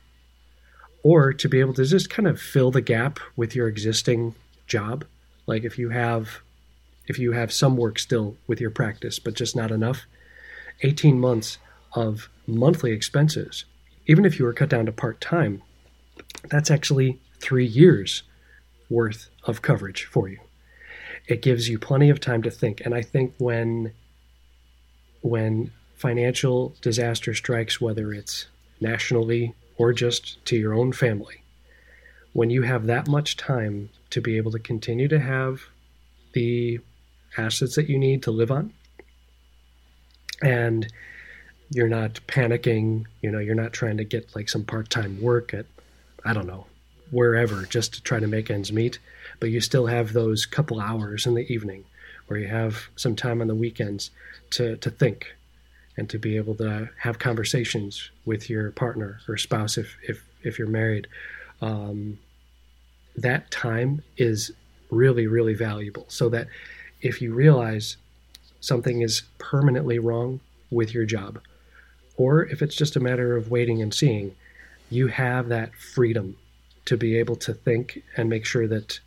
or 1.02 1.32
to 1.32 1.48
be 1.48 1.60
able 1.60 1.74
to 1.74 1.84
just 1.84 2.08
kind 2.08 2.28
of 2.28 2.40
fill 2.40 2.70
the 2.70 2.80
gap 2.80 3.18
with 3.36 3.54
your 3.54 3.68
existing 3.68 4.34
job. 4.66 5.04
Like 5.46 5.64
if 5.64 5.78
you 5.78 5.90
have 5.90 6.40
if 7.08 7.18
you 7.18 7.32
have 7.32 7.52
some 7.52 7.76
work 7.76 7.98
still 7.98 8.36
with 8.46 8.60
your 8.60 8.70
practice 8.70 9.18
but 9.18 9.34
just 9.34 9.56
not 9.56 9.70
enough 9.70 10.06
18 10.82 11.18
months 11.18 11.58
of 11.94 12.28
monthly 12.46 12.92
expenses 12.92 13.64
even 14.06 14.24
if 14.24 14.38
you 14.38 14.44
were 14.44 14.52
cut 14.52 14.68
down 14.68 14.86
to 14.86 14.92
part-time 14.92 15.62
that's 16.48 16.70
actually 16.70 17.20
3 17.40 17.66
years 17.66 18.22
worth 18.88 19.28
of 19.44 19.62
coverage 19.62 20.04
for 20.04 20.28
you 20.28 20.38
it 21.26 21.42
gives 21.42 21.68
you 21.68 21.78
plenty 21.78 22.10
of 22.10 22.20
time 22.20 22.42
to 22.42 22.50
think 22.50 22.80
and 22.84 22.94
i 22.94 23.02
think 23.02 23.34
when 23.38 23.92
when 25.20 25.70
financial 25.94 26.74
disaster 26.80 27.32
strikes 27.34 27.80
whether 27.80 28.12
it's 28.12 28.46
nationally 28.80 29.54
or 29.76 29.92
just 29.92 30.44
to 30.44 30.56
your 30.56 30.74
own 30.74 30.92
family 30.92 31.42
when 32.32 32.50
you 32.50 32.62
have 32.62 32.86
that 32.86 33.06
much 33.06 33.36
time 33.36 33.90
to 34.10 34.20
be 34.20 34.36
able 34.36 34.50
to 34.50 34.58
continue 34.58 35.08
to 35.08 35.18
have 35.18 35.62
the 36.32 36.80
assets 37.36 37.74
that 37.76 37.88
you 37.88 37.98
need 37.98 38.22
to 38.22 38.30
live 38.30 38.50
on. 38.50 38.72
And 40.42 40.86
you're 41.70 41.88
not 41.88 42.20
panicking, 42.26 43.06
you 43.20 43.30
know, 43.30 43.38
you're 43.38 43.54
not 43.54 43.72
trying 43.72 43.98
to 43.98 44.04
get 44.04 44.34
like 44.34 44.48
some 44.48 44.64
part 44.64 44.90
time 44.90 45.20
work 45.20 45.54
at, 45.54 45.66
I 46.24 46.32
don't 46.32 46.46
know, 46.46 46.66
wherever 47.10 47.62
just 47.62 47.94
to 47.94 48.02
try 48.02 48.18
to 48.18 48.26
make 48.26 48.50
ends 48.50 48.72
meet. 48.72 48.98
But 49.42 49.50
you 49.50 49.60
still 49.60 49.86
have 49.86 50.12
those 50.12 50.46
couple 50.46 50.80
hours 50.80 51.26
in 51.26 51.34
the 51.34 51.52
evening 51.52 51.84
where 52.28 52.38
you 52.38 52.46
have 52.46 52.84
some 52.94 53.16
time 53.16 53.40
on 53.40 53.48
the 53.48 53.56
weekends 53.56 54.12
to, 54.50 54.76
to 54.76 54.88
think 54.88 55.34
and 55.96 56.08
to 56.10 56.16
be 56.16 56.36
able 56.36 56.54
to 56.58 56.90
have 57.00 57.18
conversations 57.18 58.08
with 58.24 58.48
your 58.48 58.70
partner 58.70 59.18
or 59.26 59.36
spouse 59.36 59.76
if, 59.76 59.96
if, 60.06 60.24
if 60.44 60.60
you're 60.60 60.68
married. 60.68 61.08
Um, 61.60 62.20
that 63.16 63.50
time 63.50 64.04
is 64.16 64.52
really, 64.90 65.26
really 65.26 65.54
valuable. 65.54 66.04
So 66.06 66.28
that 66.28 66.46
if 67.00 67.20
you 67.20 67.34
realize 67.34 67.96
something 68.60 69.02
is 69.02 69.22
permanently 69.38 69.98
wrong 69.98 70.38
with 70.70 70.94
your 70.94 71.04
job, 71.04 71.40
or 72.16 72.46
if 72.46 72.62
it's 72.62 72.76
just 72.76 72.94
a 72.94 73.00
matter 73.00 73.36
of 73.36 73.50
waiting 73.50 73.82
and 73.82 73.92
seeing, 73.92 74.36
you 74.88 75.08
have 75.08 75.48
that 75.48 75.74
freedom 75.74 76.36
to 76.84 76.96
be 76.96 77.18
able 77.18 77.34
to 77.34 77.52
think 77.52 78.04
and 78.16 78.30
make 78.30 78.46
sure 78.46 78.68
that 78.68 79.00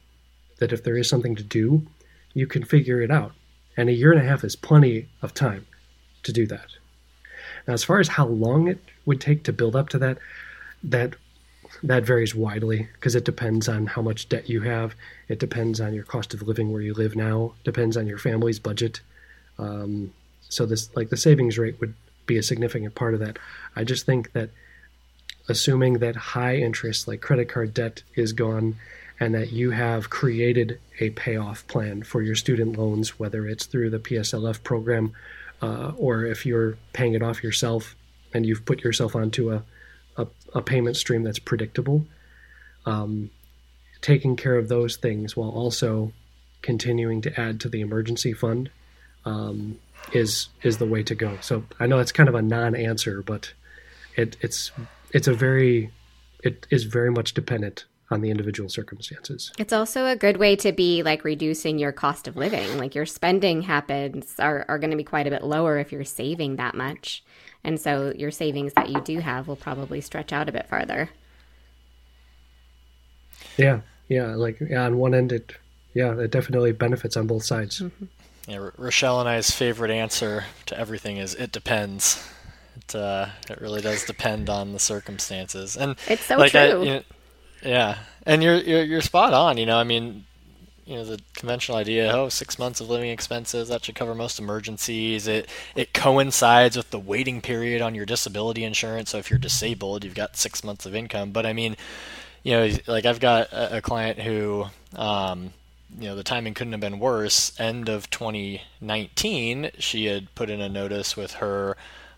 that 0.57 0.71
if 0.71 0.83
there 0.83 0.97
is 0.97 1.09
something 1.09 1.35
to 1.35 1.43
do, 1.43 1.85
you 2.33 2.47
can 2.47 2.63
figure 2.63 3.01
it 3.01 3.11
out. 3.11 3.33
And 3.77 3.89
a 3.89 3.93
year 3.93 4.11
and 4.11 4.21
a 4.21 4.25
half 4.25 4.43
is 4.43 4.55
plenty 4.55 5.07
of 5.21 5.33
time 5.33 5.65
to 6.23 6.31
do 6.31 6.45
that. 6.47 6.67
Now, 7.67 7.73
as 7.73 7.83
far 7.83 7.99
as 7.99 8.09
how 8.09 8.27
long 8.27 8.67
it 8.67 8.79
would 9.05 9.19
take 9.19 9.43
to 9.43 9.53
build 9.53 9.75
up 9.75 9.89
to 9.89 9.97
that, 9.99 10.17
that 10.83 11.15
that 11.83 12.05
varies 12.05 12.33
widely 12.33 12.87
because 12.93 13.15
it 13.15 13.25
depends 13.25 13.67
on 13.67 13.85
how 13.85 14.01
much 14.01 14.29
debt 14.29 14.49
you 14.49 14.61
have. 14.61 14.95
It 15.27 15.39
depends 15.39 15.81
on 15.81 15.93
your 15.93 16.05
cost 16.05 16.33
of 16.33 16.41
living 16.41 16.71
where 16.71 16.81
you 16.81 16.93
live 16.93 17.15
now. 17.15 17.53
Depends 17.63 17.97
on 17.97 18.07
your 18.07 18.17
family's 18.17 18.59
budget. 18.59 19.01
Um, 19.59 20.13
so 20.41 20.65
this 20.65 20.95
like 20.95 21.09
the 21.09 21.17
savings 21.17 21.57
rate 21.57 21.79
would 21.79 21.93
be 22.25 22.37
a 22.37 22.43
significant 22.43 22.95
part 22.95 23.13
of 23.13 23.19
that. 23.19 23.37
I 23.75 23.83
just 23.83 24.05
think 24.05 24.31
that 24.31 24.49
assuming 25.47 25.99
that 25.99 26.15
high 26.15 26.55
interest 26.55 27.07
like 27.07 27.21
credit 27.21 27.49
card 27.49 27.73
debt 27.73 28.03
is 28.15 28.33
gone 28.33 28.75
and 29.19 29.33
that 29.33 29.51
you 29.51 29.71
have 29.71 30.09
created 30.09 30.79
a 30.99 31.09
payoff 31.11 31.65
plan 31.67 32.03
for 32.03 32.21
your 32.21 32.35
student 32.35 32.77
loans, 32.77 33.19
whether 33.19 33.47
it's 33.47 33.65
through 33.65 33.89
the 33.89 33.99
PSLF 33.99 34.63
program 34.63 35.13
uh, 35.61 35.93
or 35.97 36.25
if 36.25 36.45
you're 36.45 36.77
paying 36.93 37.13
it 37.13 37.21
off 37.21 37.43
yourself 37.43 37.95
and 38.33 38.45
you've 38.45 38.65
put 38.65 38.83
yourself 38.83 39.15
onto 39.15 39.51
a 39.51 39.63
a, 40.17 40.27
a 40.53 40.61
payment 40.61 40.97
stream 40.97 41.23
that's 41.23 41.39
predictable. 41.39 42.05
Um, 42.85 43.31
taking 44.01 44.35
care 44.35 44.55
of 44.55 44.67
those 44.67 44.97
things 44.97 45.35
while 45.35 45.49
also 45.49 46.11
continuing 46.61 47.21
to 47.21 47.39
add 47.39 47.59
to 47.61 47.69
the 47.69 47.81
emergency 47.81 48.33
fund 48.33 48.69
um, 49.25 49.79
is 50.13 50.49
is 50.61 50.77
the 50.77 50.85
way 50.85 51.03
to 51.03 51.15
go. 51.15 51.37
So 51.41 51.63
I 51.79 51.87
know 51.87 51.99
it's 51.99 52.11
kind 52.11 52.29
of 52.29 52.35
a 52.35 52.41
non-answer, 52.41 53.23
but 53.23 53.53
it, 54.15 54.37
it's 54.41 54.71
it's 55.11 55.27
a 55.27 55.33
very 55.33 55.91
it 56.43 56.67
is 56.69 56.83
very 56.83 57.11
much 57.11 57.33
dependent 57.33 57.85
on 58.15 58.21
the 58.21 58.31
individual 58.31 58.69
circumstances. 58.69 59.51
It's 59.59 59.73
also 59.73 60.07
a 60.07 60.15
good 60.15 60.37
way 60.37 60.55
to 60.55 60.71
be 60.71 61.03
like 61.03 61.23
reducing 61.23 61.77
your 61.77 61.91
cost 61.91 62.27
of 62.27 62.35
living. 62.35 62.77
Like 62.79 62.95
your 62.95 63.05
spending 63.05 63.61
habits 63.61 64.39
are, 64.39 64.65
are 64.67 64.79
going 64.79 64.91
to 64.91 64.97
be 64.97 65.03
quite 65.03 65.27
a 65.27 65.29
bit 65.29 65.43
lower 65.43 65.77
if 65.77 65.91
you're 65.91 66.03
saving 66.03 66.55
that 66.55 66.73
much. 66.73 67.23
And 67.63 67.79
so 67.79 68.13
your 68.15 68.31
savings 68.31 68.73
that 68.73 68.89
you 68.89 69.01
do 69.01 69.19
have 69.19 69.47
will 69.47 69.55
probably 69.55 70.01
stretch 70.01 70.31
out 70.33 70.49
a 70.49 70.51
bit 70.51 70.67
farther. 70.67 71.09
Yeah, 73.57 73.81
yeah. 74.07 74.35
Like 74.35 74.59
yeah, 74.59 74.85
on 74.85 74.97
one 74.97 75.13
end, 75.13 75.31
it 75.31 75.53
yeah, 75.93 76.17
it 76.19 76.31
definitely 76.31 76.71
benefits 76.71 77.17
on 77.17 77.27
both 77.27 77.43
sides. 77.43 77.81
Mm-hmm. 77.81 78.05
Yeah, 78.47 78.69
Rochelle 78.77 79.19
and 79.19 79.27
I's 79.27 79.49
favorite 79.49 79.91
answer 79.91 80.45
to 80.67 80.79
everything 80.79 81.17
is 81.17 81.33
it 81.33 81.51
depends. 81.51 82.23
It 82.75 82.95
uh, 82.95 83.27
it 83.49 83.59
really 83.59 83.81
does 83.81 84.05
depend 84.05 84.49
on 84.49 84.73
the 84.73 84.79
circumstances, 84.79 85.75
and 85.75 85.95
it's 86.07 86.25
so 86.25 86.37
like 86.37 86.51
true. 86.51 86.59
I, 86.59 86.67
you 86.67 86.85
know, 86.85 87.01
yeah, 87.65 87.97
and 88.25 88.43
you're, 88.43 88.57
you're 88.57 88.83
you're 88.83 89.01
spot 89.01 89.33
on. 89.33 89.57
You 89.57 89.65
know, 89.65 89.77
I 89.77 89.83
mean, 89.83 90.25
you 90.85 90.95
know 90.95 91.03
the 91.03 91.19
conventional 91.33 91.77
idea 91.77 92.11
oh 92.13 92.29
six 92.29 92.59
months 92.59 92.79
of 92.79 92.89
living 92.89 93.09
expenses 93.09 93.69
that 93.69 93.83
should 93.83 93.95
cover 93.95 94.13
most 94.13 94.39
emergencies. 94.39 95.27
It 95.27 95.49
it 95.75 95.93
coincides 95.93 96.77
with 96.77 96.91
the 96.91 96.99
waiting 96.99 97.41
period 97.41 97.81
on 97.81 97.95
your 97.95 98.05
disability 98.05 98.63
insurance. 98.63 99.09
So 99.09 99.17
if 99.17 99.29
you're 99.29 99.39
disabled 99.39 100.03
you've 100.03 100.15
got 100.15 100.37
six 100.37 100.63
months 100.63 100.85
of 100.85 100.95
income. 100.95 101.31
But 101.31 101.45
i 101.45 101.53
mean 101.53 101.75
you 102.43 102.53
know 102.53 102.69
like 102.87 103.05
i've 103.05 103.19
got 103.19 103.51
a, 103.51 103.77
a 103.77 103.81
client 103.81 104.19
who 104.19 104.67
um, 104.95 105.53
you 105.99 106.07
know 106.07 106.15
the 106.15 106.23
timing 106.23 106.53
couldn't 106.53 106.73
have 106.73 106.81
been 106.81 106.99
worse. 106.99 107.59
End 107.59 107.89
of 107.89 108.09
2019 108.11 109.71
she 109.79 110.05
had 110.05 110.33
put 110.35 110.49
in 110.49 110.61
a 110.61 110.69
notice 110.69 111.17
with 111.17 111.33
her 111.35 111.75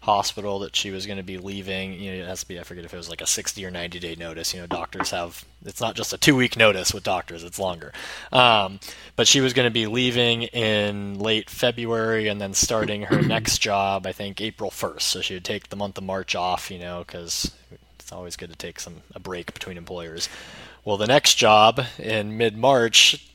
hospital 0.08 0.60
that 0.60 0.76
she 0.76 0.90
was 0.90 1.06
going 1.06 1.18
to 1.18 1.24
be 1.24 1.38
leaving. 1.38 1.94
You 1.94 2.12
know, 2.12 2.24
it 2.24 2.28
has 2.28 2.40
to 2.40 2.48
be, 2.48 2.60
I 2.60 2.64
forget 2.64 2.86
if 2.86 2.94
it 2.94 2.98
was 2.98 3.10
like 3.10 3.22
a 3.22 3.28
60 3.28 3.64
or 3.66 3.70
90 3.70 4.00
day 4.00 4.16
notice. 4.16 4.54
You 4.54 4.62
know, 4.62 4.68
doctors 4.68 5.12
have, 5.12 5.46
it's 5.66 5.82
not 5.82 5.96
just 5.96 6.14
a 6.14 6.18
two 6.18 6.36
week 6.36 6.58
notice 6.58 6.94
with 6.94 7.04
doctors, 7.04 7.44
it's 7.44 7.60
longer. 7.60 7.92
Um, 8.32 8.80
but 9.18 9.28
she 9.28 9.42
was 9.42 9.54
going 9.54 9.68
to 9.68 9.74
be 9.74 9.86
leaving 9.86 10.44
in 10.44 11.20
late 11.20 11.50
February 11.50 12.28
and 12.28 12.40
then 12.40 12.54
starting 12.54 13.04
her 13.04 13.22
next 13.36 13.60
job, 13.60 14.08
I 14.08 14.14
think 14.14 14.40
April 14.42 14.72
1st. 14.72 15.02
So 15.02 15.22
she 15.22 15.34
would 15.34 15.46
take 15.46 15.70
the 15.70 15.76
month 15.76 15.98
of 15.98 16.06
March 16.06 16.36
off, 16.36 16.72
you 16.72 16.80
know, 16.80 17.04
because 17.06 17.52
it's 18.00 18.14
always 18.14 18.38
good 18.38 18.50
to 18.50 18.56
take 18.56 18.80
some 18.80 19.02
a 19.14 19.20
break 19.20 19.54
between 19.54 19.78
employers. 19.78 20.30
Well, 20.86 20.96
the 20.96 21.08
next 21.08 21.36
job 21.36 21.82
in 22.00 22.38
mid 22.38 22.58
March, 22.58 23.30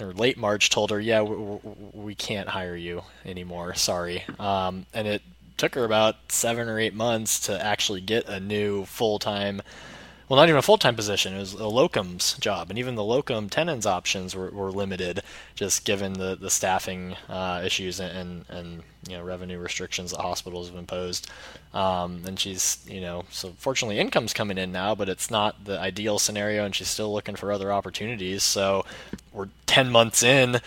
or 0.00 0.12
late 0.12 0.36
March 0.36 0.70
told 0.70 0.90
her, 0.90 0.98
"Yeah, 0.98 1.22
we, 1.22 1.60
we 1.92 2.14
can't 2.16 2.48
hire 2.48 2.74
you 2.74 3.04
anymore. 3.24 3.74
Sorry." 3.74 4.24
Um, 4.40 4.86
and 4.92 5.06
it 5.06 5.22
took 5.56 5.74
her 5.74 5.84
about 5.84 6.16
seven 6.30 6.68
or 6.68 6.78
eight 6.78 6.94
months 6.94 7.40
to 7.40 7.64
actually 7.64 8.00
get 8.00 8.26
a 8.28 8.40
new 8.40 8.84
full 8.84 9.18
time 9.18 9.62
well, 10.28 10.38
not 10.38 10.48
even 10.48 10.58
a 10.58 10.62
full 10.62 10.78
time 10.78 10.96
position. 10.96 11.34
It 11.34 11.38
was 11.38 11.52
a 11.52 11.58
locums 11.58 12.38
job, 12.40 12.70
and 12.70 12.78
even 12.78 12.94
the 12.94 13.04
locum 13.04 13.50
tenens 13.50 13.84
options 13.84 14.34
were, 14.34 14.50
were 14.50 14.72
limited, 14.72 15.22
just 15.54 15.84
given 15.84 16.14
the 16.14 16.34
the 16.34 16.48
staffing 16.48 17.14
uh, 17.28 17.62
issues 17.64 18.00
and, 18.00 18.46
and 18.48 18.82
you 19.06 19.18
know 19.18 19.22
revenue 19.22 19.58
restrictions 19.58 20.12
that 20.12 20.20
hospitals 20.20 20.68
have 20.68 20.78
imposed. 20.78 21.30
Um, 21.74 22.22
and 22.26 22.40
she's 22.40 22.82
you 22.88 23.02
know 23.02 23.24
so 23.30 23.50
fortunately 23.58 23.98
income's 23.98 24.32
coming 24.32 24.56
in 24.56 24.72
now, 24.72 24.94
but 24.94 25.10
it's 25.10 25.30
not 25.30 25.66
the 25.66 25.78
ideal 25.78 26.18
scenario, 26.18 26.64
and 26.64 26.74
she's 26.74 26.88
still 26.88 27.12
looking 27.12 27.36
for 27.36 27.52
other 27.52 27.70
opportunities. 27.70 28.42
So 28.42 28.86
we're 29.30 29.50
ten 29.66 29.92
months 29.92 30.22
in 30.22 30.60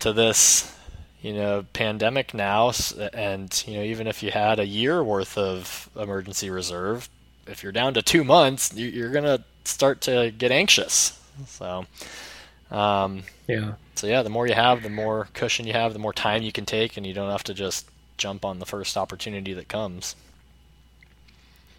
to 0.00 0.12
this 0.12 0.75
you 1.22 1.32
know 1.32 1.64
pandemic 1.72 2.34
now 2.34 2.72
and 3.12 3.64
you 3.66 3.76
know 3.76 3.82
even 3.82 4.06
if 4.06 4.22
you 4.22 4.30
had 4.30 4.58
a 4.58 4.66
year 4.66 5.02
worth 5.02 5.36
of 5.38 5.88
emergency 5.96 6.50
reserve 6.50 7.08
if 7.46 7.62
you're 7.62 7.72
down 7.72 7.94
to 7.94 8.02
two 8.02 8.24
months, 8.24 8.74
you're 8.74 9.12
gonna 9.12 9.44
start 9.64 10.00
to 10.02 10.32
get 10.36 10.50
anxious. 10.50 11.20
So, 11.46 11.86
um, 12.70 13.22
yeah. 13.46 13.74
So 13.94 14.06
yeah, 14.06 14.22
the 14.22 14.30
more 14.30 14.46
you 14.46 14.54
have, 14.54 14.82
the 14.82 14.90
more 14.90 15.28
cushion 15.32 15.66
you 15.66 15.72
have, 15.72 15.92
the 15.92 15.98
more 15.98 16.12
time 16.12 16.42
you 16.42 16.52
can 16.52 16.66
take, 16.66 16.96
and 16.96 17.06
you 17.06 17.14
don't 17.14 17.30
have 17.30 17.44
to 17.44 17.54
just 17.54 17.88
jump 18.16 18.44
on 18.44 18.58
the 18.58 18.66
first 18.66 18.96
opportunity 18.96 19.52
that 19.54 19.68
comes. 19.68 20.16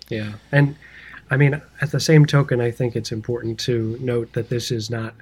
Yeah, 0.10 0.34
and 0.52 0.76
I 1.30 1.38
mean, 1.38 1.62
at 1.82 1.92
the 1.92 2.00
same 2.00 2.26
token, 2.26 2.62
I 2.62 2.72
think 2.72 2.96
it's 2.96 3.12
important 3.12 3.60
to 3.62 3.98
note 4.00 4.34
that 4.34 4.50
this 4.50 4.72
is 4.72 4.90
not 4.90 5.14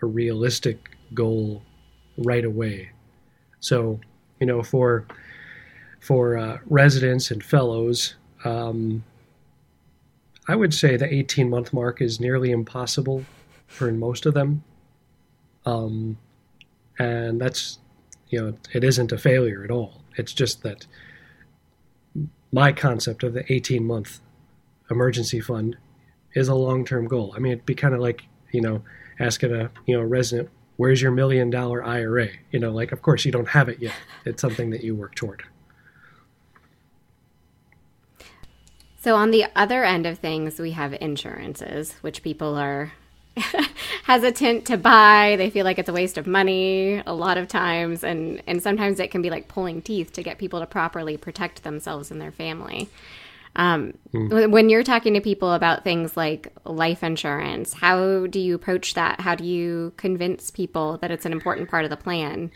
a 0.00 0.06
realistic 0.06 0.96
goal 1.12 1.62
right 2.16 2.44
away. 2.44 2.90
So, 3.60 4.00
you 4.40 4.46
know, 4.46 4.62
for 4.62 5.06
for 6.00 6.36
uh, 6.36 6.58
residents 6.66 7.30
and 7.30 7.42
fellows, 7.42 8.14
um, 8.44 9.04
I 10.46 10.56
would 10.56 10.72
say 10.72 10.96
the 10.96 11.12
18 11.12 11.50
month 11.50 11.72
mark 11.72 12.00
is 12.00 12.20
nearly 12.20 12.50
impossible 12.50 13.24
for 13.66 13.92
most 13.92 14.26
of 14.26 14.34
them. 14.34 14.64
Um, 15.66 16.16
and 16.98 17.40
that's, 17.40 17.78
you 18.28 18.40
know, 18.40 18.54
it 18.72 18.82
isn't 18.82 19.12
a 19.12 19.18
failure 19.18 19.62
at 19.64 19.70
all. 19.70 20.02
It's 20.16 20.32
just 20.32 20.62
that 20.62 20.86
my 22.50 22.72
concept 22.72 23.22
of 23.22 23.34
the 23.34 23.50
18 23.52 23.84
month 23.84 24.20
emergency 24.90 25.40
fund 25.40 25.76
is 26.34 26.48
a 26.48 26.54
long 26.54 26.84
term 26.84 27.06
goal. 27.06 27.34
I 27.36 27.40
mean, 27.40 27.52
it'd 27.52 27.66
be 27.66 27.74
kind 27.74 27.94
of 27.94 28.00
like, 28.00 28.22
you 28.50 28.60
know, 28.60 28.82
asking 29.20 29.54
a, 29.54 29.70
you 29.86 29.96
know, 29.96 30.02
resident, 30.02 30.48
where's 30.78 31.02
your 31.02 31.10
million 31.10 31.50
dollar 31.50 31.84
IRA? 31.84 32.28
You 32.50 32.58
know, 32.58 32.70
like, 32.70 32.92
of 32.92 33.02
course, 33.02 33.26
you 33.26 33.32
don't 33.32 33.48
have 33.48 33.68
it 33.68 33.80
yet. 33.80 33.94
It's 34.24 34.40
something 34.40 34.70
that 34.70 34.82
you 34.82 34.94
work 34.94 35.14
toward. 35.14 35.42
So, 39.00 39.14
on 39.14 39.30
the 39.30 39.44
other 39.54 39.84
end 39.84 40.06
of 40.06 40.18
things, 40.18 40.58
we 40.58 40.70
have 40.70 40.94
insurances, 40.94 41.92
which 42.00 42.22
people 42.22 42.56
are 42.56 42.92
hesitant 44.04 44.66
to 44.66 44.76
buy. 44.76 45.34
They 45.36 45.50
feel 45.50 45.64
like 45.64 45.78
it's 45.78 45.88
a 45.88 45.92
waste 45.92 46.16
of 46.16 46.26
money 46.26 47.02
a 47.06 47.12
lot 47.12 47.38
of 47.38 47.48
times. 47.48 48.02
And, 48.02 48.42
and 48.46 48.62
sometimes 48.62 48.98
it 48.98 49.10
can 49.10 49.22
be 49.22 49.30
like 49.30 49.48
pulling 49.48 49.82
teeth 49.82 50.12
to 50.14 50.22
get 50.22 50.38
people 50.38 50.60
to 50.60 50.66
properly 50.66 51.16
protect 51.16 51.62
themselves 51.64 52.10
and 52.10 52.20
their 52.20 52.32
family. 52.32 52.88
Um, 53.58 53.94
mm. 54.14 54.50
When 54.52 54.70
you're 54.70 54.84
talking 54.84 55.14
to 55.14 55.20
people 55.20 55.52
about 55.52 55.82
things 55.82 56.16
like 56.16 56.52
life 56.64 57.02
insurance, 57.02 57.74
how 57.74 58.28
do 58.28 58.38
you 58.38 58.54
approach 58.54 58.94
that? 58.94 59.20
How 59.20 59.34
do 59.34 59.44
you 59.44 59.92
convince 59.96 60.52
people 60.52 60.96
that 60.98 61.10
it's 61.10 61.26
an 61.26 61.32
important 61.32 61.68
part 61.68 61.82
of 61.82 61.90
the 61.90 61.96
plan? 61.96 62.52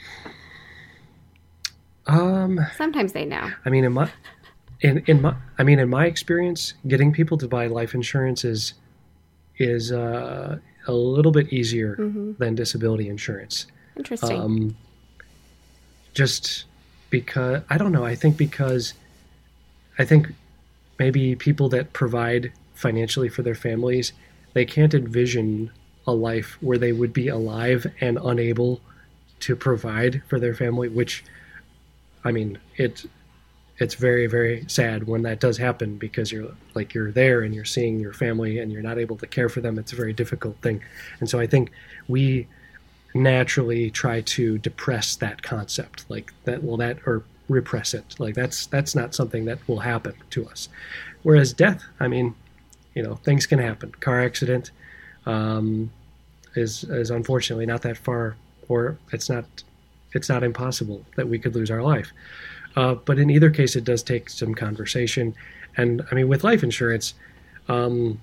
Um, 2.06 2.60
Sometimes 2.76 3.12
they 3.12 3.24
know. 3.24 3.50
I 3.64 3.70
mean, 3.70 3.84
in 3.84 3.92
my 3.92 4.10
in 4.80 5.02
in 5.06 5.22
my 5.22 5.34
I 5.58 5.64
mean 5.64 5.80
in 5.80 5.88
my 5.88 6.06
experience, 6.06 6.74
getting 6.86 7.12
people 7.12 7.36
to 7.38 7.48
buy 7.48 7.66
life 7.66 7.94
insurance 7.94 8.44
is 8.44 8.74
is 9.58 9.90
uh, 9.90 10.58
a 10.86 10.92
little 10.92 11.32
bit 11.32 11.52
easier 11.52 11.96
mm-hmm. 11.96 12.32
than 12.38 12.54
disability 12.54 13.08
insurance. 13.08 13.66
Interesting. 13.96 14.40
Um, 14.40 14.76
just 16.14 16.64
because 17.10 17.62
I 17.68 17.76
don't 17.76 17.90
know. 17.90 18.04
I 18.04 18.14
think 18.14 18.36
because 18.36 18.94
I 19.98 20.04
think 20.04 20.28
maybe 21.02 21.34
people 21.34 21.68
that 21.68 21.92
provide 21.92 22.52
financially 22.74 23.28
for 23.28 23.42
their 23.42 23.56
families, 23.56 24.12
they 24.52 24.64
can't 24.64 24.94
envision 24.94 25.68
a 26.06 26.12
life 26.12 26.56
where 26.60 26.78
they 26.78 26.92
would 26.92 27.12
be 27.12 27.26
alive 27.26 27.84
and 28.00 28.18
unable 28.22 28.80
to 29.40 29.56
provide 29.56 30.22
for 30.28 30.38
their 30.38 30.54
family. 30.54 30.88
Which, 30.88 31.24
I 32.24 32.30
mean, 32.30 32.58
it 32.76 33.04
it's 33.78 33.96
very 33.96 34.26
very 34.28 34.64
sad 34.68 35.08
when 35.08 35.22
that 35.22 35.40
does 35.40 35.58
happen 35.58 35.96
because 35.96 36.30
you're 36.30 36.52
like 36.74 36.94
you're 36.94 37.10
there 37.10 37.40
and 37.40 37.52
you're 37.52 37.64
seeing 37.64 37.98
your 37.98 38.12
family 38.12 38.60
and 38.60 38.70
you're 38.70 38.88
not 38.90 38.98
able 38.98 39.16
to 39.16 39.26
care 39.26 39.48
for 39.48 39.60
them 39.62 39.78
it's 39.78 39.94
a 39.94 39.96
very 39.96 40.12
difficult 40.12 40.54
thing 40.58 40.80
and 41.18 41.28
so 41.28 41.40
i 41.40 41.46
think 41.46 41.72
we 42.06 42.46
naturally 43.14 43.90
try 43.90 44.20
to 44.20 44.58
depress 44.58 45.16
that 45.16 45.42
concept 45.42 46.04
like 46.10 46.32
that 46.44 46.62
well 46.62 46.76
that 46.76 46.98
or 47.06 47.24
repress 47.48 47.94
it. 47.94 48.14
Like 48.18 48.34
that's 48.34 48.66
that's 48.66 48.94
not 48.94 49.14
something 49.14 49.44
that 49.46 49.58
will 49.68 49.80
happen 49.80 50.14
to 50.30 50.46
us. 50.48 50.68
Whereas 51.22 51.52
death 51.52 51.84
i 52.00 52.08
mean 52.08 52.34
you 52.94 53.02
know 53.02 53.16
things 53.16 53.46
can 53.46 53.58
happen. 53.58 53.92
Car 54.00 54.20
accident 54.20 54.70
um, 55.26 55.90
is 56.54 56.84
is 56.84 57.10
unfortunately 57.10 57.66
not 57.66 57.82
that 57.82 57.96
far 57.96 58.36
or 58.68 58.98
it's 59.12 59.28
not 59.28 59.44
it's 60.12 60.28
not 60.28 60.42
impossible 60.42 61.04
that 61.16 61.28
we 61.28 61.38
could 61.38 61.54
lose 61.54 61.70
our 61.70 61.82
life. 61.82 62.12
Uh, 62.76 62.94
but 62.94 63.18
in 63.18 63.30
either 63.30 63.50
case, 63.50 63.76
it 63.76 63.84
does 63.84 64.02
take 64.02 64.30
some 64.30 64.54
conversation. 64.54 65.34
And 65.76 66.02
I 66.10 66.14
mean, 66.14 66.28
with 66.28 66.44
life 66.44 66.62
insurance, 66.62 67.14
um, 67.68 68.20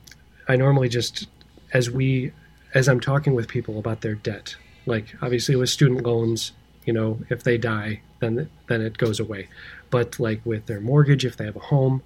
I 0.48 0.56
normally 0.56 0.90
just, 0.90 1.28
as 1.74 1.90
we, 1.90 2.32
as 2.74 2.88
I'm 2.88 3.00
talking 3.00 3.34
with 3.36 3.48
people 3.48 3.80
about 3.80 4.02
their 4.02 4.16
debt, 4.16 4.56
like 4.86 5.16
obviously 5.22 5.56
with 5.56 5.70
student 5.70 6.06
loans, 6.06 6.52
you 6.86 6.94
know, 6.94 7.20
if 7.30 7.44
they 7.44 7.58
die, 7.58 8.02
then 8.20 8.50
then 8.68 8.82
it 8.82 8.98
goes 8.98 9.20
away. 9.20 9.48
But 9.90 10.20
like 10.20 10.42
with 10.46 10.66
their 10.66 10.82
mortgage, 10.82 11.26
if 11.26 11.38
they 11.38 11.46
have 11.46 11.56
a 11.56 11.60
home, 11.60 12.02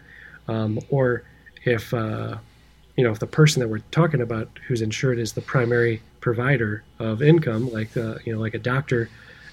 um, 0.47 0.79
or 0.89 1.23
if 1.65 1.93
uh, 1.93 2.37
you 2.95 3.03
know, 3.03 3.11
if 3.11 3.19
the 3.19 3.27
person 3.27 3.59
that 3.61 3.67
we're 3.67 3.79
talking 3.91 4.21
about 4.21 4.49
who's 4.67 4.81
insured 4.81 5.19
is 5.19 5.33
the 5.33 5.41
primary 5.41 6.01
provider 6.19 6.83
of 6.99 7.21
income, 7.21 7.71
like 7.71 7.95
uh, 7.97 8.15
you 8.25 8.33
know, 8.33 8.39
like 8.39 8.53
a 8.53 8.59
doctor, 8.59 9.09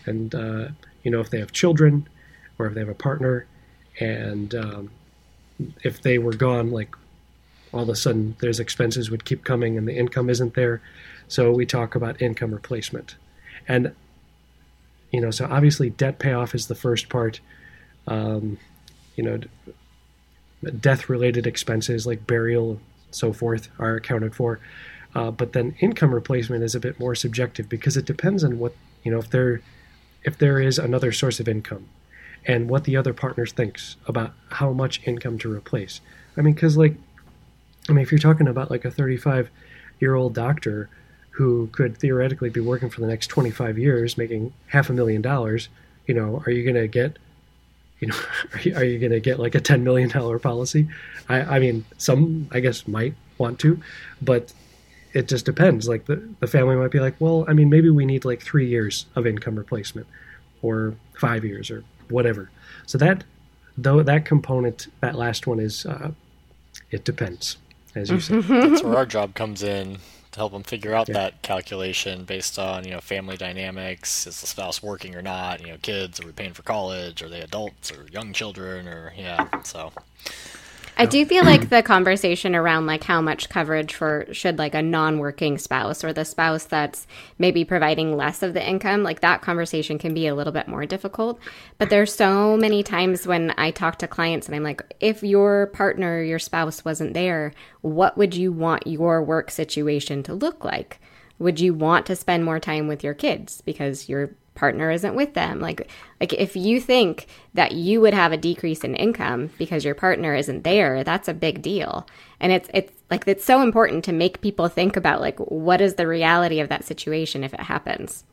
and 0.06 0.34
uh, 0.34 0.68
you 1.02 1.10
know, 1.10 1.20
if 1.20 1.30
they 1.30 1.38
have 1.38 1.52
children, 1.52 2.08
or 2.58 2.66
if 2.66 2.74
they 2.74 2.80
have 2.80 2.88
a 2.88 2.94
partner, 2.94 3.46
and 3.98 4.54
um, 4.54 4.90
if 5.82 6.02
they 6.02 6.18
were 6.18 6.34
gone, 6.34 6.70
like 6.70 6.94
all 7.72 7.82
of 7.82 7.88
a 7.88 7.96
sudden 7.96 8.36
there's 8.40 8.60
expenses 8.60 9.10
would 9.10 9.24
keep 9.24 9.44
coming 9.44 9.78
and 9.78 9.86
the 9.86 9.96
income 9.96 10.28
isn't 10.28 10.54
there. 10.54 10.82
So 11.28 11.52
we 11.52 11.64
talk 11.64 11.94
about 11.94 12.20
income 12.20 12.52
replacement, 12.52 13.16
and 13.66 13.94
you 15.10 15.20
know, 15.20 15.30
so 15.30 15.46
obviously 15.50 15.90
debt 15.90 16.18
payoff 16.18 16.54
is 16.54 16.66
the 16.66 16.74
first 16.74 17.08
part. 17.08 17.40
Um, 18.06 18.58
you 19.16 19.24
know, 19.24 19.40
death-related 20.80 21.46
expenses 21.46 22.06
like 22.06 22.26
burial, 22.26 22.80
so 23.10 23.32
forth, 23.32 23.68
are 23.78 23.96
accounted 23.96 24.34
for. 24.34 24.60
Uh, 25.14 25.30
but 25.30 25.52
then 25.52 25.74
income 25.80 26.14
replacement 26.14 26.62
is 26.62 26.74
a 26.74 26.80
bit 26.80 26.98
more 27.00 27.14
subjective 27.14 27.68
because 27.68 27.96
it 27.96 28.04
depends 28.04 28.44
on 28.44 28.58
what 28.58 28.72
you 29.02 29.10
know 29.10 29.18
if 29.18 29.30
there 29.30 29.60
if 30.22 30.38
there 30.38 30.60
is 30.60 30.78
another 30.78 31.10
source 31.10 31.40
of 31.40 31.48
income 31.48 31.88
and 32.46 32.68
what 32.68 32.84
the 32.84 32.96
other 32.96 33.12
partner 33.12 33.46
thinks 33.46 33.96
about 34.06 34.32
how 34.50 34.72
much 34.72 35.00
income 35.06 35.38
to 35.38 35.52
replace. 35.52 36.00
I 36.36 36.42
mean, 36.42 36.54
because 36.54 36.76
like, 36.76 36.94
I 37.88 37.92
mean, 37.92 38.02
if 38.02 38.10
you're 38.10 38.18
talking 38.18 38.48
about 38.48 38.70
like 38.70 38.84
a 38.84 38.90
35 38.90 39.50
year 40.00 40.14
old 40.14 40.34
doctor 40.34 40.88
who 41.40 41.68
could 41.68 41.96
theoretically 41.96 42.50
be 42.50 42.60
working 42.60 42.90
for 42.90 43.00
the 43.00 43.06
next 43.06 43.28
25 43.28 43.78
years, 43.78 44.18
making 44.18 44.52
half 44.66 44.90
a 44.90 44.92
million 44.92 45.22
dollars, 45.22 45.70
you 46.04 46.12
know, 46.12 46.42
are 46.44 46.50
you 46.50 46.62
going 46.62 46.76
to 46.76 46.86
get, 46.86 47.18
you 47.98 48.08
know, 48.08 48.16
are 48.52 48.60
you, 48.60 48.92
you 48.92 48.98
going 48.98 49.10
to 49.10 49.20
get 49.20 49.38
like 49.40 49.54
a 49.54 49.60
10 49.60 49.82
million 49.82 50.10
dollar 50.10 50.38
policy? 50.38 50.86
I, 51.30 51.56
I 51.56 51.58
mean, 51.58 51.86
some 51.96 52.46
I 52.52 52.60
guess 52.60 52.86
might 52.86 53.14
want 53.38 53.58
to, 53.60 53.80
but 54.20 54.52
it 55.14 55.28
just 55.28 55.46
depends. 55.46 55.88
Like 55.88 56.04
the, 56.04 56.16
the 56.40 56.46
family 56.46 56.76
might 56.76 56.90
be 56.90 57.00
like, 57.00 57.14
well, 57.18 57.46
I 57.48 57.54
mean, 57.54 57.70
maybe 57.70 57.88
we 57.88 58.04
need 58.04 58.26
like 58.26 58.42
three 58.42 58.68
years 58.68 59.06
of 59.14 59.26
income 59.26 59.56
replacement 59.56 60.08
or 60.60 60.94
five 61.18 61.42
years 61.42 61.70
or 61.70 61.84
whatever. 62.10 62.50
So 62.84 62.98
that 62.98 63.24
though 63.78 64.02
that 64.02 64.26
component, 64.26 64.88
that 65.00 65.14
last 65.14 65.46
one 65.46 65.58
is, 65.58 65.86
uh, 65.86 66.10
it 66.90 67.06
depends, 67.06 67.56
as 67.94 68.10
you 68.10 68.20
said. 68.20 68.42
That's 68.42 68.82
where 68.82 68.96
our 68.96 69.06
job 69.06 69.34
comes 69.34 69.62
in 69.62 70.00
to 70.32 70.38
help 70.38 70.52
them 70.52 70.62
figure 70.62 70.94
out 70.94 71.08
yeah. 71.08 71.14
that 71.14 71.42
calculation 71.42 72.24
based 72.24 72.58
on 72.58 72.84
you 72.84 72.90
know 72.90 73.00
family 73.00 73.36
dynamics. 73.36 74.26
Is 74.26 74.40
the 74.40 74.46
spouse 74.46 74.82
working 74.82 75.14
or 75.14 75.22
not? 75.22 75.60
You 75.60 75.68
know, 75.68 75.78
kids 75.82 76.20
are 76.20 76.26
we 76.26 76.32
paying 76.32 76.52
for 76.52 76.62
college? 76.62 77.22
Are 77.22 77.28
they 77.28 77.40
adults 77.40 77.90
or 77.92 78.06
young 78.10 78.32
children? 78.32 78.86
Or 78.86 79.12
yeah, 79.16 79.62
so 79.62 79.92
I 80.96 81.06
do 81.06 81.24
feel 81.24 81.44
like 81.44 81.70
the 81.70 81.82
conversation 81.82 82.54
around 82.54 82.86
like 82.86 83.04
how 83.04 83.20
much 83.20 83.48
coverage 83.48 83.94
for 83.94 84.26
should 84.32 84.58
like 84.58 84.74
a 84.74 84.82
non-working 84.82 85.56
spouse 85.56 86.04
or 86.04 86.12
the 86.12 86.24
spouse 86.24 86.64
that's 86.64 87.06
maybe 87.38 87.64
providing 87.64 88.16
less 88.16 88.42
of 88.42 88.52
the 88.52 88.66
income, 88.66 89.02
like 89.02 89.20
that 89.20 89.40
conversation 89.40 89.98
can 89.98 90.12
be 90.12 90.26
a 90.26 90.34
little 90.34 90.52
bit 90.52 90.68
more 90.68 90.84
difficult. 90.84 91.40
But 91.78 91.88
there's 91.88 92.14
so 92.14 92.56
many 92.56 92.82
times 92.82 93.26
when 93.26 93.54
I 93.56 93.70
talk 93.70 93.96
to 93.98 94.08
clients 94.08 94.46
and 94.46 94.54
I'm 94.54 94.62
like, 94.62 94.82
if 95.00 95.22
your 95.22 95.68
partner, 95.68 96.22
your 96.22 96.38
spouse 96.38 96.84
wasn't 96.84 97.14
there, 97.14 97.54
what 97.80 98.18
would 98.18 98.34
you 98.34 98.52
want 98.52 98.86
your 98.86 99.22
work 99.22 99.50
situation 99.50 100.22
to 100.24 100.34
look 100.34 100.64
like? 100.64 101.00
Would 101.38 101.58
you 101.60 101.72
want 101.72 102.04
to 102.06 102.16
spend 102.16 102.44
more 102.44 102.60
time 102.60 102.86
with 102.86 103.02
your 103.02 103.14
kids 103.14 103.62
because 103.62 104.08
you're 104.08 104.34
partner 104.60 104.90
isn't 104.90 105.14
with 105.14 105.32
them. 105.32 105.58
Like 105.58 105.88
like 106.20 106.34
if 106.34 106.54
you 106.54 106.80
think 106.82 107.26
that 107.54 107.72
you 107.72 108.02
would 108.02 108.12
have 108.12 108.30
a 108.30 108.36
decrease 108.36 108.84
in 108.84 108.94
income 108.94 109.50
because 109.56 109.86
your 109.86 109.94
partner 109.94 110.34
isn't 110.34 110.64
there, 110.64 111.02
that's 111.02 111.28
a 111.28 111.34
big 111.34 111.62
deal. 111.62 112.06
And 112.38 112.52
it's 112.52 112.68
it's 112.74 112.92
like 113.10 113.26
it's 113.26 113.44
so 113.44 113.62
important 113.62 114.04
to 114.04 114.12
make 114.12 114.42
people 114.42 114.68
think 114.68 114.96
about 114.96 115.22
like 115.22 115.38
what 115.38 115.80
is 115.80 115.94
the 115.94 116.06
reality 116.06 116.60
of 116.60 116.68
that 116.68 116.84
situation 116.84 117.42
if 117.42 117.54
it 117.54 117.60
happens. 117.60 118.24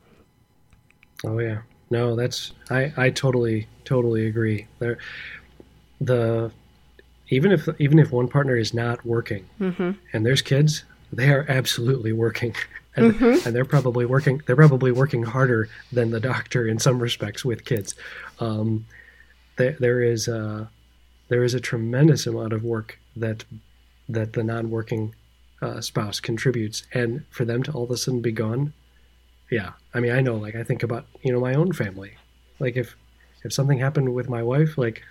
Oh 1.23 1.39
yeah. 1.39 1.59
No, 1.89 2.17
that's 2.17 2.51
I 2.69 2.91
I 2.97 3.09
totally 3.09 3.67
totally 3.85 4.27
agree. 4.27 4.67
There 4.79 4.97
the 6.01 6.51
even 7.29 7.53
if 7.53 7.69
even 7.79 7.99
if 7.99 8.11
one 8.11 8.27
partner 8.27 8.57
is 8.57 8.73
not 8.73 9.05
working 9.05 9.45
mm-hmm. 9.61 9.91
and 10.11 10.25
there's 10.25 10.41
kids, 10.41 10.83
they 11.13 11.29
are 11.29 11.45
absolutely 11.47 12.11
working. 12.11 12.53
and, 12.97 13.13
mm-hmm. 13.13 13.47
and 13.47 13.55
they're 13.55 13.65
probably 13.65 14.05
working 14.05 14.41
they're 14.45 14.55
probably 14.55 14.91
working 14.91 15.23
harder 15.23 15.69
than 15.91 16.11
the 16.11 16.19
doctor 16.19 16.67
in 16.67 16.79
some 16.79 16.99
respects 16.99 17.45
with 17.45 17.63
kids. 17.63 17.95
Um, 18.39 18.85
there, 19.57 19.77
there 19.79 20.01
is 20.01 20.27
a, 20.27 20.69
there 21.29 21.43
is 21.43 21.53
a 21.53 21.59
tremendous 21.59 22.27
amount 22.27 22.53
of 22.53 22.63
work 22.63 22.99
that 23.15 23.45
that 24.09 24.33
the 24.33 24.43
non-working 24.43 25.13
uh, 25.61 25.81
spouse 25.81 26.19
contributes, 26.19 26.83
and 26.93 27.25
for 27.29 27.45
them 27.45 27.63
to 27.63 27.71
all 27.71 27.83
of 27.83 27.91
a 27.91 27.97
sudden 27.97 28.21
be 28.21 28.31
gone, 28.31 28.73
yeah. 29.49 29.71
I 29.93 29.99
mean, 29.99 30.11
I 30.11 30.21
know. 30.21 30.35
Like 30.35 30.55
I 30.55 30.63
think 30.63 30.83
about 30.83 31.05
you 31.23 31.31
know 31.31 31.39
my 31.39 31.53
own 31.53 31.73
family. 31.73 32.17
Like 32.59 32.75
if 32.75 32.95
if 33.43 33.53
something 33.53 33.77
happened 33.77 34.13
with 34.13 34.29
my 34.29 34.43
wife, 34.43 34.77
like 34.77 35.03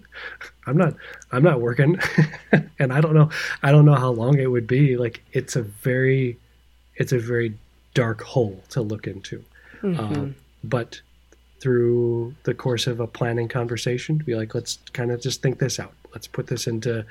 I'm 0.66 0.76
not 0.76 0.94
I'm 1.32 1.42
not 1.42 1.60
working, 1.60 1.98
and 2.78 2.92
I 2.92 3.00
don't 3.00 3.14
know 3.14 3.30
I 3.62 3.72
don't 3.72 3.84
know 3.84 3.94
how 3.94 4.10
long 4.10 4.38
it 4.38 4.50
would 4.50 4.66
be. 4.66 4.96
Like 4.96 5.22
it's 5.32 5.56
a 5.56 5.62
very 5.62 6.38
it's 6.96 7.12
a 7.12 7.18
very 7.18 7.54
dark 7.94 8.22
hole 8.22 8.62
to 8.70 8.82
look 8.82 9.06
into. 9.06 9.44
Mm-hmm. 9.82 10.00
Um, 10.00 10.36
but 10.64 11.00
through 11.60 12.34
the 12.44 12.54
course 12.54 12.86
of 12.86 13.00
a 13.00 13.06
planning 13.06 13.48
conversation, 13.48 14.18
be 14.18 14.34
like, 14.34 14.54
let's 14.54 14.78
kind 14.92 15.10
of 15.10 15.20
just 15.20 15.42
think 15.42 15.58
this 15.58 15.80
out. 15.80 15.94
Let's 16.12 16.26
put 16.26 16.46
this 16.46 16.66
into 16.66 17.04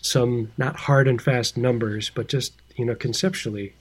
some 0.00 0.52
not 0.56 0.76
hard 0.76 1.08
and 1.08 1.20
fast 1.20 1.56
numbers, 1.56 2.10
but 2.14 2.28
just 2.28 2.52
you 2.76 2.84
know 2.84 2.94
conceptually, 2.94 3.74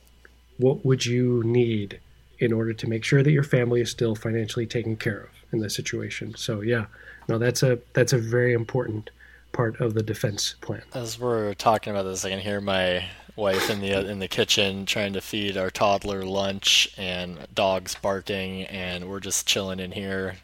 what 0.57 0.85
would 0.85 1.05
you 1.05 1.43
need 1.43 1.99
in 2.39 2.53
order 2.53 2.73
to 2.73 2.87
make 2.87 3.03
sure 3.03 3.23
that 3.23 3.31
your 3.31 3.43
family 3.43 3.81
is 3.81 3.89
still 3.89 4.15
financially 4.15 4.65
taken 4.65 4.95
care 4.95 5.21
of 5.21 5.29
in 5.51 5.59
this 5.59 5.75
situation? 5.75 6.35
So 6.35 6.61
yeah, 6.61 6.85
no, 7.27 7.37
that's 7.37 7.63
a 7.63 7.79
that's 7.93 8.13
a 8.13 8.17
very 8.17 8.53
important 8.53 9.09
part 9.51 9.79
of 9.79 9.93
the 9.93 10.03
defense 10.03 10.55
plan. 10.61 10.83
As 10.93 11.19
we're 11.19 11.53
talking 11.53 11.91
about 11.91 12.03
this, 12.03 12.25
I 12.25 12.29
can 12.29 12.39
hear 12.39 12.61
my 12.61 13.05
wife 13.37 13.69
in 13.69 13.79
the 13.79 13.93
uh, 13.93 14.01
in 14.01 14.19
the 14.19 14.27
kitchen 14.27 14.85
trying 14.85 15.13
to 15.13 15.21
feed 15.21 15.55
our 15.55 15.69
toddler 15.69 16.23
lunch 16.23 16.89
and 16.97 17.37
dogs 17.53 17.95
barking 17.95 18.63
and 18.63 19.07
we're 19.07 19.19
just 19.19 19.47
chilling 19.47 19.79
in 19.79 19.91
here 19.91 20.35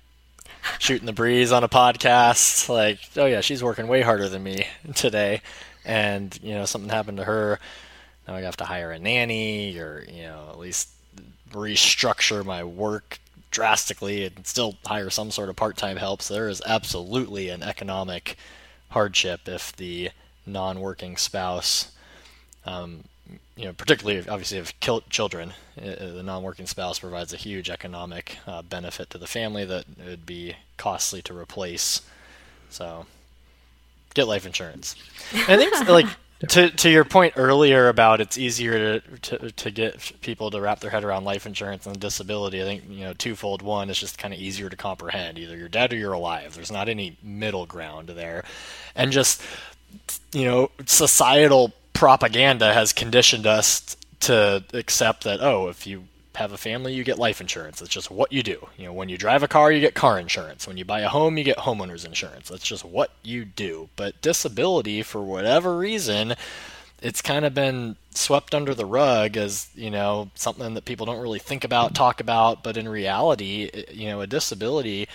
shooting 0.80 1.06
the 1.06 1.14
breeze 1.14 1.52
on 1.52 1.64
a 1.64 1.70
podcast. 1.70 2.70
Like 2.70 3.00
oh 3.18 3.26
yeah 3.26 3.42
she's 3.42 3.64
working 3.64 3.88
way 3.88 4.02
harder 4.02 4.30
than 4.30 4.44
me 4.44 4.68
today. 4.96 5.42
And 5.86 6.38
you 6.42 6.54
know 6.54 6.66
something 6.66 6.90
happened 6.90 7.18
to 7.18 7.26
her. 7.26 7.60
Now 8.28 8.36
I 8.36 8.42
have 8.42 8.58
to 8.58 8.66
hire 8.66 8.92
a 8.92 9.00
nanny 9.00 9.78
or 9.78 10.06
you 10.08 10.24
know 10.24 10.48
at 10.50 10.60
least 10.60 10.90
restructure 11.52 12.46
my 12.46 12.64
work 12.64 13.20
drastically 13.52 14.26
and 14.26 14.46
still 14.48 14.76
hire 14.86 15.10
some 15.10 15.32
sort 15.32 15.50
of 15.50 15.56
part-time 15.56 15.98
help. 15.98 16.22
So 16.22 16.34
there 16.34 16.50
is 16.50 16.62
absolutely 16.66 17.50
an 17.50 17.62
economic 17.62 18.38
hardship 18.90 19.42
if 19.48 19.76
the 19.76 20.10
non-working 20.46 21.18
spouse 21.18 21.92
um, 22.66 23.04
you 23.56 23.66
know, 23.66 23.74
particularly 23.74 24.20
obviously 24.28 24.58
if 24.58 24.80
children, 25.10 25.54
uh, 25.78 25.84
the 25.96 26.24
non-working 26.24 26.68
spouse 26.68 27.00
provides 27.00 27.34
a 27.34 27.38
huge 27.38 27.70
economic 27.70 28.38
uh, 28.48 28.62
benefit 28.62 29.10
to 29.12 29.18
the 29.18 29.28
family 29.28 29.66
that 29.66 29.86
it 30.00 30.10
would 30.10 30.26
be 30.26 30.56
costly 30.78 31.22
to 31.24 31.38
replace. 31.38 32.02
So, 32.70 33.06
get 34.14 34.28
life 34.28 34.46
insurance. 34.46 34.96
And 35.34 35.62
I 35.62 35.66
think 35.66 35.88
like 35.90 36.08
to 36.50 36.70
to 36.70 36.90
your 36.90 37.06
point 37.06 37.34
earlier 37.38 37.88
about 37.88 38.20
it's 38.20 38.38
easier 38.38 39.00
to, 39.00 39.18
to 39.18 39.52
to 39.52 39.72
get 39.72 40.14
people 40.22 40.52
to 40.52 40.60
wrap 40.60 40.80
their 40.80 40.90
head 40.90 41.04
around 41.04 41.24
life 41.24 41.46
insurance 41.46 41.86
and 41.86 42.00
disability. 42.00 42.62
I 42.62 42.66
think 42.66 42.84
you 42.90 43.06
know 43.06 43.14
twofold. 43.14 43.62
One 43.62 43.90
is 43.90 44.00
just 44.00 44.18
kind 44.18 44.34
of 44.34 44.40
easier 44.40 44.70
to 44.70 44.76
comprehend. 44.76 45.38
Either 45.38 45.56
you're 45.56 45.70
dead 45.70 45.94
or 45.94 45.96
you're 45.96 46.14
alive. 46.14 46.56
There's 46.56 46.72
not 46.72 46.90
any 46.90 47.18
middle 47.24 47.66
ground 47.66 48.10
there, 48.10 48.44
and 48.96 49.12
just 49.12 49.42
you 50.34 50.46
know 50.46 50.72
societal 50.86 51.72
propaganda 51.94 52.74
has 52.74 52.94
conditioned 52.94 53.48
us 53.48 53.96
to 54.22 54.64
accept 54.74 55.24
that 55.24 55.42
oh, 55.42 55.68
if 55.68 55.86
you 55.86 56.06
have 56.36 56.52
a 56.52 56.58
family, 56.58 56.94
you 56.94 57.04
get 57.04 57.20
life 57.20 57.42
insurance. 57.42 57.82
It's 57.82 57.92
just 57.92 58.10
what 58.10 58.32
you 58.32 58.42
do. 58.42 58.68
You 58.78 58.86
know, 58.86 58.94
when 58.94 59.10
you 59.10 59.18
drive 59.18 59.44
a 59.44 59.48
car, 59.48 59.72
you 59.72 59.80
get 59.80 59.94
car 59.94 60.20
insurance. 60.20 60.68
When 60.68 60.78
you 60.78 60.86
buy 60.86 61.02
a 61.02 61.10
home, 61.10 61.38
you 61.38 61.44
get 61.44 61.60
homeowners 61.60 62.06
insurance. 62.06 62.50
That's 62.50 62.66
just 62.66 62.84
what 62.84 63.12
you 63.22 63.46
do. 63.46 63.90
But 63.96 64.20
disability, 64.22 65.04
for 65.04 65.22
whatever 65.22 65.78
reason, 65.78 66.34
it's 67.02 67.22
kind 67.22 67.46
of 67.46 67.54
been 67.54 67.98
swept 68.12 68.56
under 68.56 68.74
the 68.74 68.86
rug 68.86 69.38
as 69.38 69.70
you 69.76 69.92
know 69.92 70.30
something 70.36 70.74
that 70.74 70.86
people 70.86 71.06
don't 71.06 71.22
really 71.22 71.40
think 71.40 71.64
about, 71.64 71.94
talk 71.94 72.20
about. 72.20 72.64
But 72.64 72.78
in 72.78 72.88
reality, 72.90 73.70
you 73.92 74.08
know, 74.08 74.22
a 74.22 74.28
disability 74.28 75.08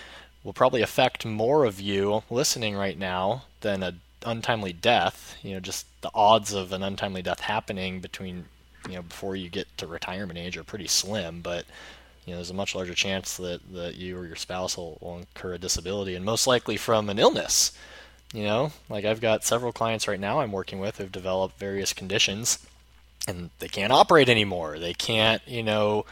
will 0.44 0.52
probably 0.52 0.82
affect 0.82 1.24
more 1.26 1.64
of 1.64 1.80
you 1.80 2.22
listening 2.30 2.76
right 2.76 2.98
now 2.98 3.44
than 3.60 3.82
a 3.82 3.94
untimely 4.24 4.72
death, 4.72 5.36
you 5.42 5.54
know, 5.54 5.60
just 5.60 5.86
the 6.02 6.10
odds 6.14 6.52
of 6.52 6.72
an 6.72 6.82
untimely 6.82 7.22
death 7.22 7.40
happening 7.40 8.00
between, 8.00 8.46
you 8.88 8.96
know, 8.96 9.02
before 9.02 9.36
you 9.36 9.48
get 9.48 9.66
to 9.78 9.86
retirement 9.86 10.38
age 10.38 10.56
are 10.56 10.64
pretty 10.64 10.86
slim, 10.86 11.40
but 11.40 11.64
you 12.24 12.32
know, 12.32 12.38
there's 12.38 12.50
a 12.50 12.54
much 12.54 12.74
larger 12.74 12.94
chance 12.94 13.38
that, 13.38 13.60
that 13.72 13.94
you 13.94 14.18
or 14.18 14.26
your 14.26 14.36
spouse 14.36 14.76
will, 14.76 14.98
will 15.00 15.18
incur 15.18 15.54
a 15.54 15.58
disability 15.58 16.14
and 16.14 16.24
most 16.24 16.46
likely 16.46 16.76
from 16.76 17.08
an 17.08 17.18
illness. 17.18 17.72
You 18.34 18.42
know, 18.42 18.72
like 18.90 19.06
I've 19.06 19.22
got 19.22 19.44
several 19.44 19.72
clients 19.72 20.06
right 20.06 20.20
now 20.20 20.40
I'm 20.40 20.52
working 20.52 20.78
with 20.78 20.98
who've 20.98 21.10
developed 21.10 21.58
various 21.58 21.94
conditions 21.94 22.66
and 23.26 23.48
they 23.58 23.68
can't 23.68 23.92
operate 23.92 24.28
anymore. 24.28 24.78
They 24.78 24.92
can't, 24.92 25.40
you 25.46 25.62
know, 25.62 26.04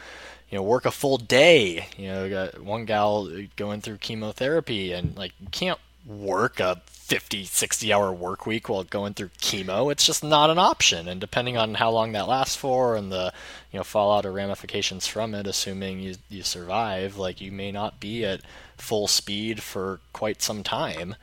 you 0.50 0.56
know, 0.56 0.62
work 0.62 0.86
a 0.86 0.90
full 0.90 1.18
day. 1.18 1.88
You 1.98 2.08
know, 2.08 2.30
got 2.30 2.62
one 2.62 2.84
gal 2.86 3.28
going 3.56 3.80
through 3.82 3.98
chemotherapy 3.98 4.92
and 4.92 5.16
like 5.16 5.32
can't 5.50 5.78
work 6.06 6.60
a 6.60 6.80
50, 6.86 7.44
60 7.44 7.92
hour 7.92 8.12
work 8.12 8.46
week 8.46 8.68
while 8.68 8.84
going 8.84 9.14
through 9.14 9.30
chemo. 9.40 9.90
It's 9.92 10.06
just 10.06 10.24
not 10.24 10.50
an 10.50 10.58
option. 10.58 11.08
And 11.08 11.20
depending 11.20 11.56
on 11.56 11.74
how 11.74 11.90
long 11.90 12.12
that 12.12 12.28
lasts 12.28 12.56
for 12.56 12.96
and 12.96 13.12
the 13.12 13.32
you 13.72 13.78
know 13.78 13.84
fallout 13.84 14.26
or 14.26 14.32
ramifications 14.32 15.06
from 15.06 15.34
it, 15.34 15.46
assuming 15.46 16.00
you, 16.00 16.14
you 16.28 16.42
survive, 16.42 17.16
like 17.16 17.40
you 17.40 17.52
may 17.52 17.72
not 17.72 18.00
be 18.00 18.24
at 18.24 18.40
full 18.76 19.06
speed 19.06 19.62
for 19.62 20.00
quite 20.12 20.42
some 20.42 20.62
time. 20.62 21.16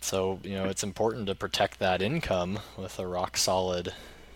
So, 0.00 0.40
you 0.42 0.54
know, 0.54 0.66
it's 0.66 0.84
important 0.84 1.26
to 1.26 1.34
protect 1.34 1.78
that 1.80 2.00
income 2.00 2.60
with 2.76 2.98
a 2.98 3.06
rock 3.06 3.36
solid 3.36 3.92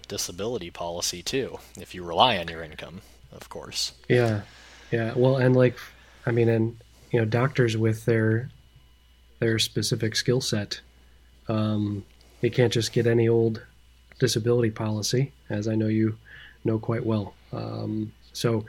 disability 0.09 0.71
policy 0.71 1.23
too, 1.23 1.59
if 1.79 1.95
you 1.95 2.05
rely 2.05 2.37
on 2.37 2.49
your 2.49 2.63
income, 2.63 3.01
of 3.31 3.49
course. 3.49 3.93
Yeah. 4.09 4.43
Yeah. 4.91 5.13
Well, 5.15 5.37
and 5.37 5.57
like, 5.57 5.79
I 6.27 6.33
mean, 6.33 6.49
and, 6.49 6.77
you 7.11 7.21
know, 7.21 7.25
doctors 7.25 7.77
with 7.77 8.05
their 8.05 8.51
their 9.43 9.59
specific 9.59 10.15
skill 10.15 10.41
set. 10.41 10.81
Um, 11.49 12.05
you 12.43 12.51
can't 12.51 12.73
just 12.73 12.93
get 12.93 13.09
any 13.09 13.29
old 13.29 13.61
disability 14.21 14.71
policy, 14.71 15.33
as 15.51 15.67
I 15.67 15.75
know 15.75 15.89
you 15.89 16.17
know 16.65 16.79
quite 16.79 17.05
well. 17.05 17.35
Um, 17.53 18.13
so, 18.33 18.65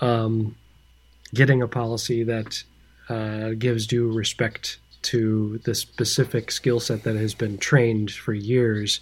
um, 0.00 0.56
getting 1.32 1.62
a 1.62 1.68
policy 1.68 2.24
that 2.24 2.64
uh, 3.08 3.50
gives 3.50 3.86
due 3.86 4.10
respect 4.10 4.78
to 5.02 5.58
the 5.58 5.76
specific 5.76 6.50
skill 6.50 6.80
set 6.80 7.04
that 7.04 7.14
has 7.14 7.32
been 7.32 7.56
trained 7.56 8.10
for 8.10 8.34
years, 8.34 8.98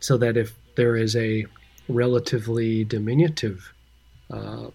so 0.00 0.18
that 0.18 0.36
if 0.36 0.52
there 0.74 0.96
is 0.96 1.16
a 1.16 1.46
relatively 1.88 2.84
diminutive 2.84 3.72
uh, 4.30 4.66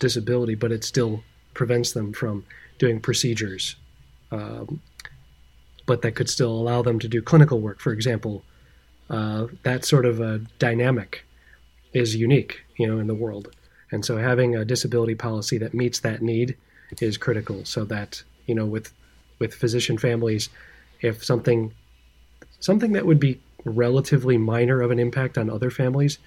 disability, 0.00 0.54
but 0.54 0.70
it 0.70 0.84
still 0.84 1.24
prevents 1.54 1.92
them 1.92 2.12
from 2.12 2.44
doing 2.78 3.00
procedures 3.00 3.76
um, 4.34 4.80
but 5.86 6.02
that 6.02 6.12
could 6.12 6.28
still 6.28 6.50
allow 6.50 6.82
them 6.82 6.98
to 6.98 7.08
do 7.08 7.22
clinical 7.22 7.60
work, 7.60 7.80
for 7.80 7.92
example. 7.92 8.42
Uh, 9.10 9.46
that 9.62 9.84
sort 9.84 10.06
of 10.06 10.20
a 10.20 10.38
dynamic 10.58 11.24
is 11.92 12.16
unique, 12.16 12.64
you 12.76 12.86
know, 12.86 12.98
in 12.98 13.06
the 13.06 13.14
world. 13.14 13.54
And 13.92 14.04
so 14.04 14.16
having 14.16 14.56
a 14.56 14.64
disability 14.64 15.14
policy 15.14 15.58
that 15.58 15.74
meets 15.74 16.00
that 16.00 16.22
need 16.22 16.56
is 17.00 17.16
critical 17.16 17.64
so 17.64 17.84
that, 17.84 18.22
you 18.46 18.54
know, 18.54 18.66
with 18.66 18.92
with 19.38 19.54
physician 19.54 19.98
families, 19.98 20.48
if 21.00 21.22
something 21.22 21.72
something 22.60 22.92
that 22.92 23.06
would 23.06 23.20
be 23.20 23.40
relatively 23.64 24.38
minor 24.38 24.80
of 24.80 24.90
an 24.90 24.98
impact 24.98 25.38
on 25.38 25.50
other 25.50 25.70
families 25.70 26.18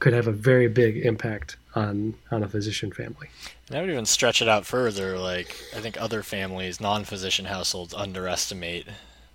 could 0.00 0.12
have 0.12 0.26
a 0.26 0.32
very 0.32 0.68
big 0.68 0.96
impact 0.98 1.56
on 1.74 2.14
on 2.30 2.42
a 2.42 2.48
physician 2.48 2.92
family. 2.92 3.28
And 3.68 3.76
I 3.76 3.80
would 3.80 3.90
even 3.90 4.06
stretch 4.06 4.40
it 4.42 4.48
out 4.48 4.66
further. 4.66 5.18
Like 5.18 5.56
I 5.74 5.80
think 5.80 6.00
other 6.00 6.22
families, 6.22 6.80
non-physician 6.80 7.46
households, 7.46 7.94
underestimate 7.94 8.86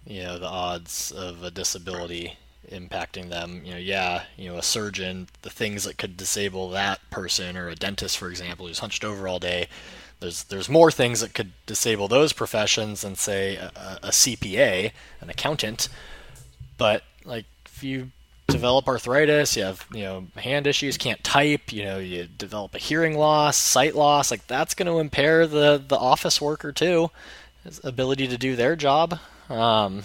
you 0.06 0.24
know 0.24 0.40
the 0.40 0.48
odds 0.48 1.12
of 1.12 1.44
a 1.44 1.52
disability 1.52 2.38
impacting 2.72 3.30
them. 3.30 3.62
You 3.64 3.74
know, 3.74 3.80
yeah, 3.80 4.24
you 4.38 4.50
know, 4.50 4.58
a 4.58 4.64
surgeon, 4.64 5.28
the 5.42 5.50
things 5.50 5.84
that 5.84 5.98
could 5.98 6.18
disable 6.18 6.70
that 6.70 7.00
person, 7.10 7.58
or 7.58 7.70
a 7.70 7.76
dentist, 7.76 8.18
for 8.18 8.30
example, 8.30 8.68
who's 8.68 8.80
hunched 8.80 9.04
over 9.04 9.28
all 9.28 9.40
day. 9.40 9.68
There's 10.20 10.44
there's 10.46 10.70
more 10.70 10.92
things 10.92 11.22
that 11.22 11.34
could 11.34 11.54
disable 11.66 12.08
those 12.08 12.34
professions 12.34 13.02
than 13.02 13.16
say 13.16 13.56
a, 13.56 13.72
a 14.04 14.10
CPA, 14.10 14.92
an 15.22 15.30
accountant. 15.30 15.90
But 16.78 17.04
like 17.26 17.46
if 17.66 17.84
you 17.84 18.12
develop 18.52 18.88
arthritis, 18.88 19.56
you 19.56 19.64
have 19.64 19.86
you 19.94 20.04
know 20.04 20.28
hand 20.36 20.68
issues, 20.68 20.98
can't 20.98 21.24
type, 21.24 21.72
you 21.72 21.84
know 21.84 22.00
you 22.00 22.26
develop 22.26 22.76
a 22.76 22.80
hearing 22.80 23.18
loss, 23.18 23.58
sight 23.58 23.96
loss, 23.96 24.32
like 24.32 24.46
that's 24.48 24.74
going 24.74 24.88
to 24.88 25.00
impair 25.00 25.48
the 25.48 25.82
the 25.86 25.98
office 25.98 26.42
worker 26.42 26.72
too, 26.72 27.12
his 27.64 27.84
ability 27.84 28.28
to 28.28 28.38
do 28.38 28.56
their 28.56 28.76
job. 28.76 29.20
Um, 29.50 30.04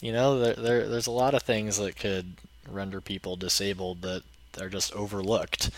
you 0.00 0.12
know 0.12 0.38
there, 0.38 0.54
there 0.54 0.88
there's 0.88 1.06
a 1.06 1.12
lot 1.12 1.34
of 1.34 1.42
things 1.42 1.78
that 1.78 1.96
could 1.96 2.34
render 2.68 3.00
people 3.00 3.36
disabled 3.36 4.02
that 4.02 4.22
are 4.60 4.68
just 4.68 4.92
overlooked, 4.94 5.70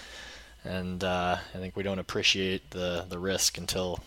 and 0.64 1.02
uh, 1.02 1.38
I 1.54 1.58
think 1.58 1.76
we 1.76 1.82
don't 1.82 1.98
appreciate 1.98 2.70
the 2.70 3.04
the 3.08 3.18
risk 3.18 3.58
until 3.58 4.00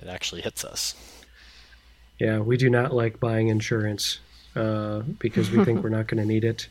it 0.00 0.08
actually 0.08 0.42
hits 0.42 0.64
us. 0.64 0.94
Yeah, 2.18 2.38
we 2.38 2.56
do 2.56 2.70
not 2.70 2.94
like 2.94 3.20
buying 3.20 3.48
insurance 3.48 4.20
uh, 4.54 5.00
because 5.18 5.50
we 5.50 5.64
think 5.64 5.82
we're 5.82 5.90
not 5.90 6.06
going 6.06 6.20
to 6.20 6.26
need 6.26 6.44
it 6.44 6.68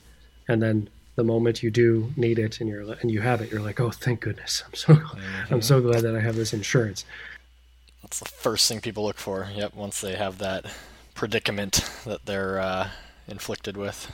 and 0.47 0.62
then 0.62 0.89
the 1.15 1.23
moment 1.23 1.63
you 1.63 1.71
do 1.71 2.13
need 2.17 2.39
it 2.39 2.60
and 2.60 2.69
you're 2.69 2.93
and 3.01 3.10
you 3.10 3.21
have 3.21 3.41
it, 3.41 3.51
you're 3.51 3.62
like, 3.62 3.79
oh, 3.79 3.91
thank 3.91 4.21
goodness! 4.21 4.63
I'm 4.65 4.73
so 4.73 4.93
mm-hmm. 4.93 5.53
I'm 5.53 5.62
so 5.62 5.81
glad 5.81 6.01
that 6.03 6.15
I 6.15 6.19
have 6.19 6.36
this 6.36 6.53
insurance. 6.53 7.05
That's 8.01 8.19
the 8.19 8.29
first 8.29 8.67
thing 8.67 8.81
people 8.81 9.03
look 9.03 9.17
for. 9.17 9.49
Yep, 9.53 9.75
once 9.75 10.01
they 10.01 10.15
have 10.15 10.38
that 10.39 10.65
predicament 11.15 11.89
that 12.05 12.25
they're 12.25 12.60
uh, 12.60 12.89
inflicted 13.27 13.77
with. 13.77 14.12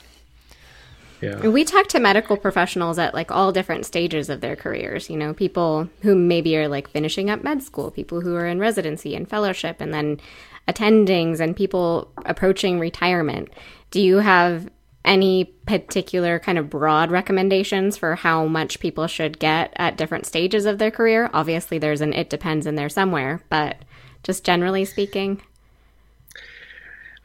Yeah. 1.21 1.47
We 1.47 1.65
talk 1.65 1.87
to 1.89 1.99
medical 1.99 2.35
professionals 2.35 2.97
at 2.97 3.13
like 3.13 3.31
all 3.31 3.51
different 3.51 3.85
stages 3.85 4.29
of 4.29 4.41
their 4.41 4.55
careers. 4.55 5.09
You 5.09 5.17
know, 5.17 5.33
people 5.33 5.87
who 6.01 6.15
maybe 6.15 6.57
are 6.57 6.67
like 6.67 6.89
finishing 6.89 7.29
up 7.29 7.43
med 7.43 7.61
school, 7.61 7.91
people 7.91 8.21
who 8.21 8.35
are 8.35 8.47
in 8.47 8.59
residency 8.59 9.15
and 9.15 9.29
fellowship, 9.29 9.81
and 9.81 9.93
then 9.93 10.19
attendings, 10.67 11.39
and 11.39 11.55
people 11.55 12.11
approaching 12.25 12.79
retirement. 12.79 13.49
Do 13.91 14.01
you 14.01 14.17
have 14.17 14.69
any 15.03 15.45
particular 15.65 16.39
kind 16.39 16.57
of 16.57 16.69
broad 16.69 17.11
recommendations 17.11 17.97
for 17.97 18.15
how 18.15 18.45
much 18.45 18.79
people 18.79 19.07
should 19.07 19.39
get 19.39 19.73
at 19.75 19.97
different 19.97 20.25
stages 20.25 20.65
of 20.65 20.77
their 20.77 20.91
career? 20.91 21.29
Obviously, 21.33 21.77
there's 21.77 22.01
an 22.01 22.13
it 22.13 22.29
depends 22.29 22.67
in 22.67 22.75
there 22.75 22.89
somewhere, 22.89 23.41
but 23.49 23.77
just 24.23 24.43
generally 24.43 24.85
speaking. 24.85 25.41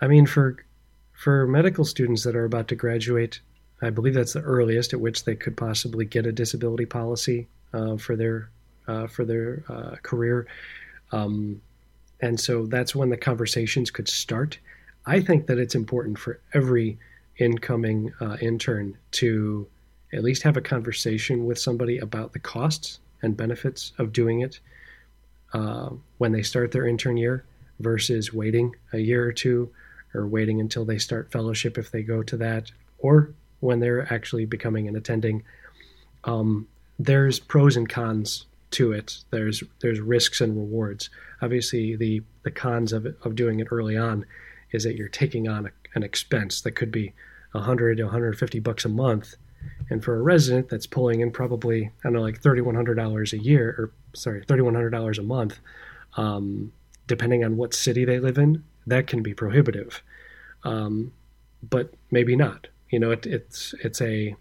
I 0.00 0.06
mean, 0.06 0.26
for 0.26 0.64
for 1.12 1.46
medical 1.46 1.84
students 1.84 2.24
that 2.24 2.36
are 2.36 2.44
about 2.44 2.68
to 2.68 2.74
graduate, 2.74 3.40
I 3.82 3.90
believe 3.90 4.14
that's 4.14 4.32
the 4.32 4.40
earliest 4.40 4.92
at 4.92 5.00
which 5.00 5.24
they 5.24 5.34
could 5.34 5.56
possibly 5.56 6.04
get 6.04 6.26
a 6.26 6.32
disability 6.32 6.86
policy 6.86 7.48
uh, 7.72 7.96
for 7.96 8.16
their 8.16 8.50
uh, 8.88 9.06
for 9.06 9.24
their 9.24 9.64
uh, 9.68 9.96
career, 10.02 10.46
um, 11.12 11.60
and 12.20 12.40
so 12.40 12.66
that's 12.66 12.94
when 12.94 13.10
the 13.10 13.16
conversations 13.16 13.90
could 13.90 14.08
start. 14.08 14.58
I 15.04 15.20
think 15.20 15.46
that 15.46 15.58
it's 15.58 15.74
important 15.74 16.18
for 16.18 16.40
every 16.52 16.98
incoming 17.38 18.12
uh, 18.20 18.36
intern 18.40 18.96
to 19.12 19.66
at 20.12 20.22
least 20.22 20.42
have 20.42 20.56
a 20.56 20.62
conversation 20.62 21.44
with 21.44 21.58
somebody 21.58 21.98
about 21.98 22.32
the 22.32 22.38
costs 22.38 23.00
and 23.22 23.36
benefits 23.36 23.92
of 23.98 24.12
doing 24.12 24.40
it 24.40 24.60
uh, 25.52 25.90
when 26.18 26.32
they 26.32 26.42
start 26.42 26.72
their 26.72 26.86
intern 26.86 27.16
year 27.16 27.44
versus 27.80 28.32
waiting 28.32 28.74
a 28.92 28.98
year 28.98 29.24
or 29.24 29.32
two 29.32 29.70
or 30.14 30.26
waiting 30.26 30.60
until 30.60 30.84
they 30.84 30.98
start 30.98 31.30
fellowship 31.30 31.76
if 31.76 31.90
they 31.90 32.02
go 32.02 32.22
to 32.22 32.36
that 32.36 32.70
or 32.98 33.32
when 33.60 33.80
they're 33.80 34.12
actually 34.12 34.46
becoming 34.46 34.88
an 34.88 34.96
attending. 34.96 35.42
Um, 36.24 36.68
there's 36.98 37.38
pros 37.38 37.76
and 37.76 37.88
cons 37.88 38.46
to 38.72 38.92
it. 38.92 39.18
There's 39.30 39.62
there's 39.80 40.00
risks 40.00 40.40
and 40.40 40.56
rewards. 40.56 41.10
Obviously, 41.42 41.96
the 41.96 42.22
the 42.42 42.50
cons 42.50 42.92
of 42.92 43.06
of 43.22 43.34
doing 43.34 43.60
it 43.60 43.68
early 43.70 43.96
on 43.96 44.24
is 44.72 44.84
that 44.84 44.96
you're 44.96 45.08
taking 45.08 45.48
on 45.48 45.66
a, 45.66 45.70
an 45.94 46.02
expense 46.02 46.60
that 46.62 46.72
could 46.72 46.90
be 46.90 47.12
100 47.56 47.96
to 47.98 48.04
150 48.04 48.60
bucks 48.60 48.84
a 48.84 48.88
month. 48.88 49.34
And 49.90 50.02
for 50.02 50.16
a 50.16 50.22
resident 50.22 50.68
that's 50.68 50.86
pulling 50.86 51.20
in 51.20 51.30
probably, 51.30 51.86
I 51.86 51.90
don't 52.04 52.12
know, 52.14 52.22
like 52.22 52.40
$3,100 52.40 53.32
a 53.32 53.38
year, 53.38 53.74
or 53.78 53.92
sorry, 54.14 54.44
$3,100 54.44 55.18
a 55.18 55.22
month, 55.22 55.58
um, 56.16 56.72
depending 57.06 57.44
on 57.44 57.56
what 57.56 57.74
city 57.74 58.04
they 58.04 58.18
live 58.18 58.38
in, 58.38 58.64
that 58.86 59.06
can 59.06 59.22
be 59.22 59.34
prohibitive. 59.34 60.02
Um, 60.64 61.12
but 61.62 61.94
maybe 62.10 62.36
not. 62.36 62.68
You 62.90 63.00
know, 63.00 63.10
it, 63.10 63.26
it's 63.26 63.74
it's 63.82 64.00
a 64.00 64.36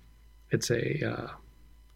it's 0.51 0.69
a 0.69 1.09
uh, 1.09 1.27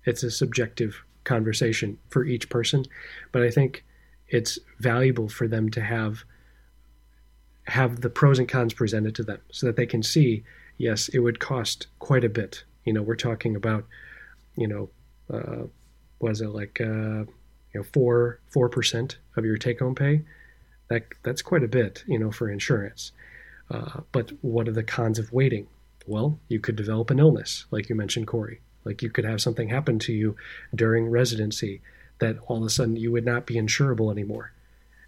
it's 0.06 0.24
a 0.24 0.32
subjective 0.32 1.04
conversation 1.24 1.98
for 2.10 2.26
each 2.26 2.50
person. 2.50 2.86
But 3.32 3.44
I 3.44 3.52
think 3.52 3.86
it's 4.28 4.58
valuable 4.80 5.30
for 5.30 5.48
them 5.48 5.70
to 5.72 5.82
have 5.82 6.24
have 7.66 8.02
the 8.02 8.10
pros 8.10 8.40
and 8.40 8.50
cons 8.50 8.74
presented 8.74 9.14
to 9.16 9.24
them 9.24 9.40
so 9.52 9.68
that 9.68 9.76
they 9.76 9.86
can 9.86 10.02
see 10.02 10.44
yes 10.80 11.10
it 11.10 11.20
would 11.20 11.40
cost 11.40 11.86
quite 12.00 12.24
a 12.24 12.30
bit. 12.30 12.64
You 12.86 12.94
know 12.94 13.04
we're 13.04 13.16
talking 13.16 13.56
about 13.56 13.86
you 14.56 14.68
know 14.68 14.90
uh, 15.32 15.68
was 16.20 16.42
it 16.42 16.50
like 16.50 16.82
uh, 16.82 17.26
you 17.26 17.76
know 17.76 17.84
four 17.84 18.40
four 18.48 18.70
percent 18.70 19.20
of 19.38 19.46
your 19.46 19.58
take 19.58 19.80
home 19.80 19.94
pay? 19.94 20.24
That 20.88 21.04
that's 21.22 21.44
quite 21.44 21.64
a 21.64 21.68
bit 21.68 22.04
you 22.08 22.18
know 22.18 22.32
for 22.32 22.50
insurance. 22.50 23.12
Uh, 23.70 24.02
but 24.12 24.32
what 24.42 24.68
are 24.68 24.72
the 24.72 24.84
cons 24.84 25.20
of 25.20 25.32
waiting? 25.32 25.68
Well 26.08 26.40
you 26.48 26.60
could 26.60 26.76
develop 26.76 27.12
an 27.12 27.20
illness 27.20 27.66
like 27.70 27.90
you 27.90 27.96
mentioned 27.96 28.26
corey. 28.26 28.62
Like 28.86 29.04
you 29.04 29.12
could 29.12 29.26
have 29.26 29.42
something 29.42 29.70
happen 29.70 30.00
to 30.00 30.14
you 30.14 30.36
during 30.74 31.10
residency 31.10 31.82
that 32.20 32.38
all 32.48 32.58
of 32.58 32.64
a 32.64 32.70
sudden 32.70 32.96
you 32.96 33.12
would 33.12 33.26
not 33.26 33.46
be 33.46 33.56
insurable 33.56 34.12
anymore. 34.12 34.52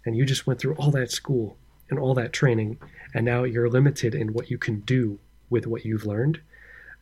And 0.04 0.16
you 0.16 0.24
just 0.24 0.46
went 0.46 0.60
through 0.60 0.74
all 0.74 0.90
that 0.92 1.10
school 1.10 1.56
and 1.90 1.98
all 1.98 2.14
that 2.14 2.32
training, 2.32 2.78
and 3.14 3.24
now 3.24 3.44
you're 3.44 3.68
limited 3.68 4.14
in 4.14 4.32
what 4.32 4.50
you 4.50 4.58
can 4.58 4.80
do 4.80 5.18
with 5.52 5.66
what 5.66 5.84
you've 5.84 6.06
learned. 6.06 6.40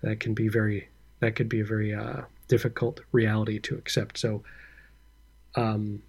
That 0.02 0.18
can 0.18 0.34
be 0.34 0.48
very 0.48 0.88
that 1.20 1.36
could 1.36 1.48
be 1.48 1.60
a 1.60 1.64
very 1.64 1.94
uh, 1.94 2.22
difficult 2.48 3.00
reality 3.12 3.58
to 3.60 3.76
accept. 3.76 4.18
So, 4.18 4.42
um, 5.54 6.02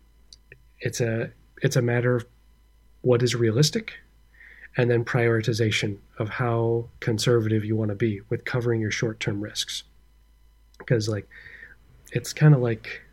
it's 0.79 0.99
a 0.99 1.31
it's 1.61 1.75
a 1.75 1.81
matter 1.81 2.15
of 2.15 2.25
what 3.01 3.21
is 3.21 3.35
realistic, 3.35 3.93
and 4.75 4.89
then 4.89 5.05
prioritization 5.05 5.99
of 6.17 6.29
how 6.29 6.89
conservative 6.99 7.63
you 7.63 7.75
want 7.75 7.89
to 7.89 7.95
be 7.95 8.21
with 8.29 8.43
covering 8.43 8.81
your 8.81 8.91
short 8.91 9.19
term 9.19 9.39
risks. 9.39 9.83
Because 10.79 11.07
like, 11.07 11.29
it's 12.11 12.33
kind 12.33 12.55
of 12.55 12.61
like 12.61 13.03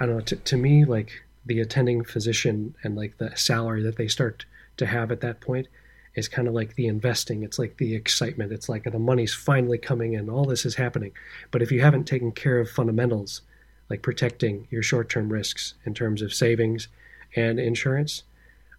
I 0.00 0.06
don't 0.06 0.16
know. 0.16 0.20
To, 0.22 0.36
to 0.36 0.56
me, 0.56 0.84
like 0.84 1.22
the 1.46 1.60
attending 1.60 2.04
physician 2.04 2.74
and 2.82 2.96
like 2.96 3.18
the 3.18 3.36
salary 3.36 3.82
that 3.84 3.96
they 3.96 4.08
start 4.08 4.44
to 4.78 4.86
have 4.86 5.12
at 5.12 5.20
that 5.20 5.40
point 5.40 5.68
is 6.14 6.28
kind 6.28 6.46
of 6.46 6.54
like 6.54 6.74
the 6.74 6.86
investing. 6.86 7.42
It's 7.42 7.58
like 7.58 7.76
the 7.78 7.94
excitement. 7.94 8.52
It's 8.52 8.68
like 8.68 8.84
the 8.84 8.98
money's 8.98 9.34
finally 9.34 9.78
coming 9.78 10.14
in. 10.14 10.28
All 10.28 10.44
this 10.44 10.66
is 10.66 10.74
happening. 10.74 11.12
But 11.50 11.62
if 11.62 11.72
you 11.72 11.80
haven't 11.80 12.04
taken 12.04 12.32
care 12.32 12.58
of 12.58 12.70
fundamentals, 12.70 13.42
like 13.88 14.02
protecting 14.02 14.68
your 14.70 14.82
short 14.82 15.08
term 15.08 15.32
risks 15.32 15.74
in 15.84 15.94
terms 15.94 16.22
of 16.22 16.34
savings 16.34 16.88
and 17.34 17.58
insurance, 17.58 18.24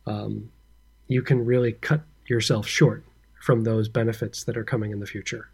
um, 0.06 0.52
you 1.08 1.22
can 1.22 1.46
really 1.46 1.74
cut 1.74 2.02
yourself 2.28 2.68
short 2.68 3.04
from 3.42 3.64
those 3.64 3.90
benefits 3.90 4.44
that 4.44 4.58
are 4.58 4.64
coming 4.64 4.92
in 4.92 5.00
the 5.00 5.06
future. 5.06 5.50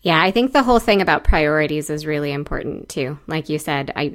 Yeah, 0.00 0.22
I 0.22 0.30
think 0.30 0.52
the 0.52 0.62
whole 0.62 0.78
thing 0.78 1.02
about 1.02 1.24
priorities 1.24 1.90
is 1.90 2.06
really 2.06 2.32
important 2.32 2.88
too. 2.88 3.18
Like 3.26 3.48
you 3.48 3.58
said, 3.58 3.92
I 3.96 4.14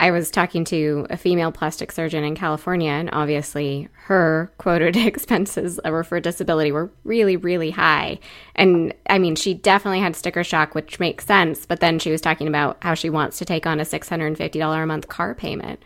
I 0.00 0.12
was 0.12 0.30
talking 0.30 0.64
to 0.64 1.06
a 1.10 1.18
female 1.18 1.52
plastic 1.52 1.92
surgeon 1.92 2.24
in 2.24 2.34
California, 2.34 2.90
and 2.90 3.10
obviously 3.12 3.88
her 4.06 4.50
quoted 4.56 4.96
expenses 4.96 5.78
for 5.84 6.20
disability 6.20 6.72
were 6.72 6.90
really, 7.04 7.36
really 7.36 7.70
high. 7.70 8.18
And 8.56 8.94
I 9.10 9.18
mean, 9.18 9.36
she 9.36 9.52
definitely 9.52 10.00
had 10.00 10.16
sticker 10.16 10.42
shock, 10.42 10.74
which 10.74 10.98
makes 10.98 11.26
sense. 11.26 11.66
But 11.66 11.80
then 11.80 11.98
she 11.98 12.10
was 12.10 12.22
talking 12.22 12.48
about 12.48 12.78
how 12.80 12.94
she 12.94 13.10
wants 13.10 13.36
to 13.38 13.44
take 13.44 13.66
on 13.66 13.78
a 13.78 13.82
$650 13.82 14.82
a 14.82 14.86
month 14.86 15.08
car 15.08 15.34
payment. 15.34 15.82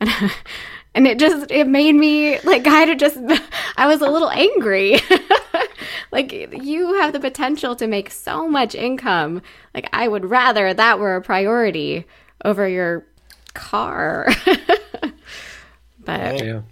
And, 0.94 1.06
it 1.06 1.18
just 1.18 1.50
it 1.50 1.68
made 1.68 1.94
me 1.94 2.40
like 2.40 2.64
kind 2.64 2.90
of 2.90 2.96
just 2.96 3.18
I 3.76 3.86
was 3.86 4.00
a 4.00 4.08
little 4.08 4.30
angry. 4.30 4.96
like 6.10 6.32
you 6.32 6.94
have 6.94 7.12
the 7.12 7.20
potential 7.20 7.76
to 7.76 7.86
make 7.86 8.10
so 8.10 8.48
much 8.48 8.74
income. 8.74 9.42
Like 9.74 9.90
I 9.92 10.08
would 10.08 10.24
rather 10.24 10.72
that 10.72 10.98
were 10.98 11.16
a 11.16 11.20
priority 11.20 12.06
over 12.46 12.66
your 12.66 13.04
car. 13.56 14.28
but 16.04 16.44
yeah. 16.44 16.62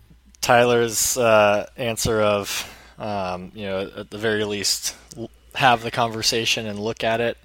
Tyler's 0.40 1.16
uh, 1.16 1.66
answer 1.76 2.20
of 2.20 2.70
um, 2.98 3.50
you 3.54 3.64
know 3.66 3.90
at 3.96 4.10
the 4.10 4.18
very 4.18 4.44
least 4.44 4.94
have 5.54 5.82
the 5.82 5.90
conversation 5.90 6.66
and 6.66 6.78
look 6.78 7.04
at 7.04 7.20
it 7.20 7.36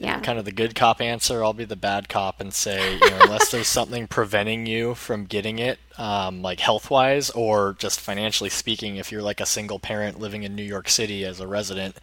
yeah. 0.00 0.20
kind 0.20 0.38
of 0.38 0.44
the 0.44 0.52
good 0.52 0.74
cop 0.74 1.00
answer. 1.00 1.44
I'll 1.44 1.52
be 1.52 1.66
the 1.66 1.76
bad 1.76 2.08
cop 2.08 2.40
and 2.40 2.52
say, 2.52 2.94
you 2.94 3.10
know, 3.10 3.18
unless 3.20 3.50
there's 3.50 3.68
something 3.68 4.06
preventing 4.06 4.66
you 4.66 4.94
from 4.94 5.26
getting 5.26 5.58
it, 5.58 5.78
um, 5.98 6.42
like 6.42 6.60
health 6.60 6.90
wise 6.90 7.30
or 7.30 7.76
just 7.78 8.00
financially 8.00 8.50
speaking, 8.50 8.96
if 8.96 9.12
you're 9.12 9.22
like 9.22 9.40
a 9.40 9.46
single 9.46 9.78
parent 9.78 10.18
living 10.18 10.42
in 10.42 10.56
New 10.56 10.64
York 10.64 10.88
City 10.88 11.24
as 11.24 11.38
a 11.38 11.46
resident, 11.46 11.96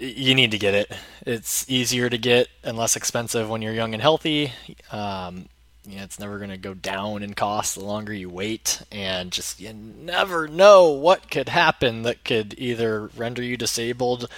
you 0.00 0.34
need 0.34 0.50
to 0.50 0.58
get 0.58 0.74
it. 0.74 0.92
It's 1.26 1.68
easier 1.70 2.08
to 2.10 2.18
get 2.18 2.48
and 2.64 2.76
less 2.76 2.96
expensive 2.96 3.48
when 3.48 3.62
you're 3.62 3.74
young 3.74 3.92
and 3.92 4.02
healthy. 4.02 4.52
Um, 4.90 5.48
you 5.86 5.96
know, 5.96 6.02
it's 6.02 6.18
never 6.18 6.38
going 6.38 6.50
to 6.50 6.56
go 6.56 6.74
down 6.74 7.22
in 7.22 7.34
cost 7.34 7.74
the 7.74 7.84
longer 7.84 8.12
you 8.12 8.28
wait, 8.28 8.82
and 8.92 9.30
just 9.30 9.60
you 9.60 9.72
never 9.72 10.46
know 10.46 10.90
what 10.90 11.30
could 11.30 11.48
happen 11.48 12.02
that 12.02 12.24
could 12.24 12.54
either 12.58 13.10
render 13.16 13.42
you 13.42 13.56
disabled 13.56 14.28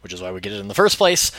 which 0.00 0.12
is 0.12 0.20
why 0.20 0.32
we 0.32 0.40
get 0.40 0.52
it 0.52 0.60
in 0.60 0.68
the 0.68 0.74
first 0.74 0.98
place, 0.98 1.30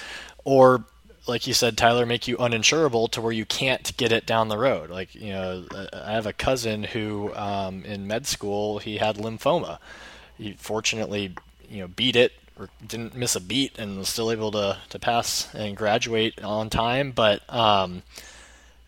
or 0.44 0.86
like 1.28 1.46
you 1.46 1.54
said, 1.54 1.78
Tyler, 1.78 2.06
make 2.06 2.28
you 2.28 2.38
uninsurable 2.38 3.10
to 3.12 3.22
where 3.22 3.32
you 3.32 3.46
can't 3.46 3.96
get 3.98 4.12
it 4.12 4.26
down 4.26 4.48
the 4.48 4.58
road. 4.58 4.90
Like, 4.90 5.14
you 5.14 5.32
know, 5.32 5.66
I 5.94 6.12
have 6.12 6.26
a 6.26 6.34
cousin 6.34 6.84
who, 6.84 7.34
um, 7.36 7.84
in 7.86 8.08
med 8.08 8.26
school, 8.26 8.80
he 8.80 8.98
had 8.98 9.18
lymphoma. 9.18 9.78
He 10.38 10.54
fortunately, 10.54 11.36
you 11.70 11.82
know, 11.82 11.88
beat 11.88 12.16
it 12.16 12.34
or 12.62 12.70
didn't 12.86 13.16
miss 13.16 13.36
a 13.36 13.42
beat 13.42 13.78
and 13.80 13.98
was 13.98 14.10
still 14.10 14.32
able 14.32 14.52
to, 14.52 14.78
to 14.90 15.00
pass 15.00 15.54
and 15.56 15.76
graduate 15.76 16.42
on 16.44 16.70
time, 16.70 17.12
but 17.12 17.42
um, 17.54 18.04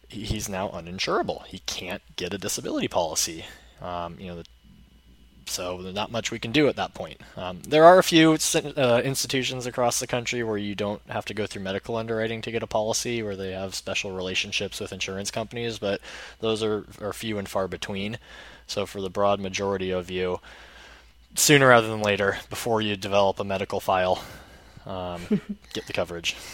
he's 0.07 0.47
now 0.47 0.69
uninsurable. 0.69 1.45
He 1.47 1.59
can't 1.59 2.03
get 2.15 2.33
a 2.33 2.37
disability 2.37 2.87
policy. 2.87 3.45
Um, 3.81 4.17
you 4.19 4.27
know, 4.27 4.35
the 4.37 4.45
so 5.45 5.81
there's 5.81 5.95
not 5.95 6.11
much 6.11 6.31
we 6.31 6.39
can 6.39 6.51
do 6.51 6.67
at 6.67 6.77
that 6.77 6.93
point. 6.93 7.19
Um, 7.35 7.61
there 7.67 7.83
are 7.83 7.99
a 7.99 8.03
few 8.03 8.37
uh, 8.77 9.01
institutions 9.03 9.65
across 9.65 9.99
the 9.99 10.07
country 10.07 10.41
where 10.43 10.57
you 10.57 10.73
don't 10.73 11.01
have 11.09 11.25
to 11.25 11.33
go 11.33 11.45
through 11.45 11.63
medical 11.63 11.97
underwriting 11.97 12.41
to 12.43 12.51
get 12.51 12.63
a 12.63 12.67
policy, 12.67 13.21
where 13.21 13.35
they 13.35 13.51
have 13.51 13.75
special 13.75 14.11
relationships 14.11 14.79
with 14.79 14.93
insurance 14.93 15.31
companies, 15.31 15.79
but 15.79 16.01
those 16.39 16.63
are, 16.63 16.85
are 17.01 17.13
few 17.13 17.37
and 17.37 17.49
far 17.49 17.67
between. 17.67 18.17
So 18.67 18.85
for 18.85 19.01
the 19.01 19.09
broad 19.09 19.39
majority 19.39 19.91
of 19.91 20.09
you, 20.09 20.39
sooner 21.35 21.67
rather 21.67 21.87
than 21.87 22.01
later, 22.01 22.37
before 22.49 22.81
you 22.81 22.95
develop 22.95 23.39
a 23.39 23.43
medical 23.43 23.79
file, 23.79 24.23
um, 24.85 25.21
get 25.73 25.87
the 25.87 25.93
coverage. 25.93 26.35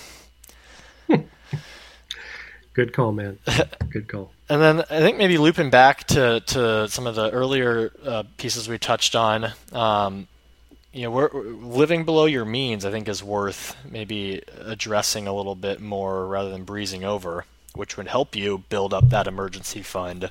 Good 2.73 2.93
call, 2.93 3.11
man. 3.11 3.39
Good 3.89 4.07
call. 4.07 4.31
and 4.47 4.61
then 4.61 4.79
I 4.81 4.99
think 4.99 5.17
maybe 5.17 5.37
looping 5.37 5.69
back 5.69 6.05
to, 6.07 6.39
to 6.39 6.87
some 6.87 7.07
of 7.07 7.15
the 7.15 7.29
earlier 7.31 7.91
uh, 8.05 8.23
pieces 8.37 8.69
we 8.69 8.77
touched 8.77 9.15
on, 9.15 9.51
um, 9.73 10.27
you 10.93 11.03
know, 11.03 11.11
we're, 11.11 11.29
living 11.31 12.05
below 12.05 12.25
your 12.25 12.45
means, 12.45 12.85
I 12.85 12.91
think, 12.91 13.07
is 13.07 13.23
worth 13.23 13.75
maybe 13.89 14.41
addressing 14.59 15.27
a 15.27 15.33
little 15.33 15.55
bit 15.55 15.79
more 15.79 16.25
rather 16.25 16.49
than 16.49 16.63
breezing 16.63 17.03
over, 17.03 17.45
which 17.75 17.97
would 17.97 18.07
help 18.07 18.35
you 18.35 18.63
build 18.69 18.93
up 18.93 19.09
that 19.09 19.27
emergency 19.27 19.81
fund. 19.81 20.29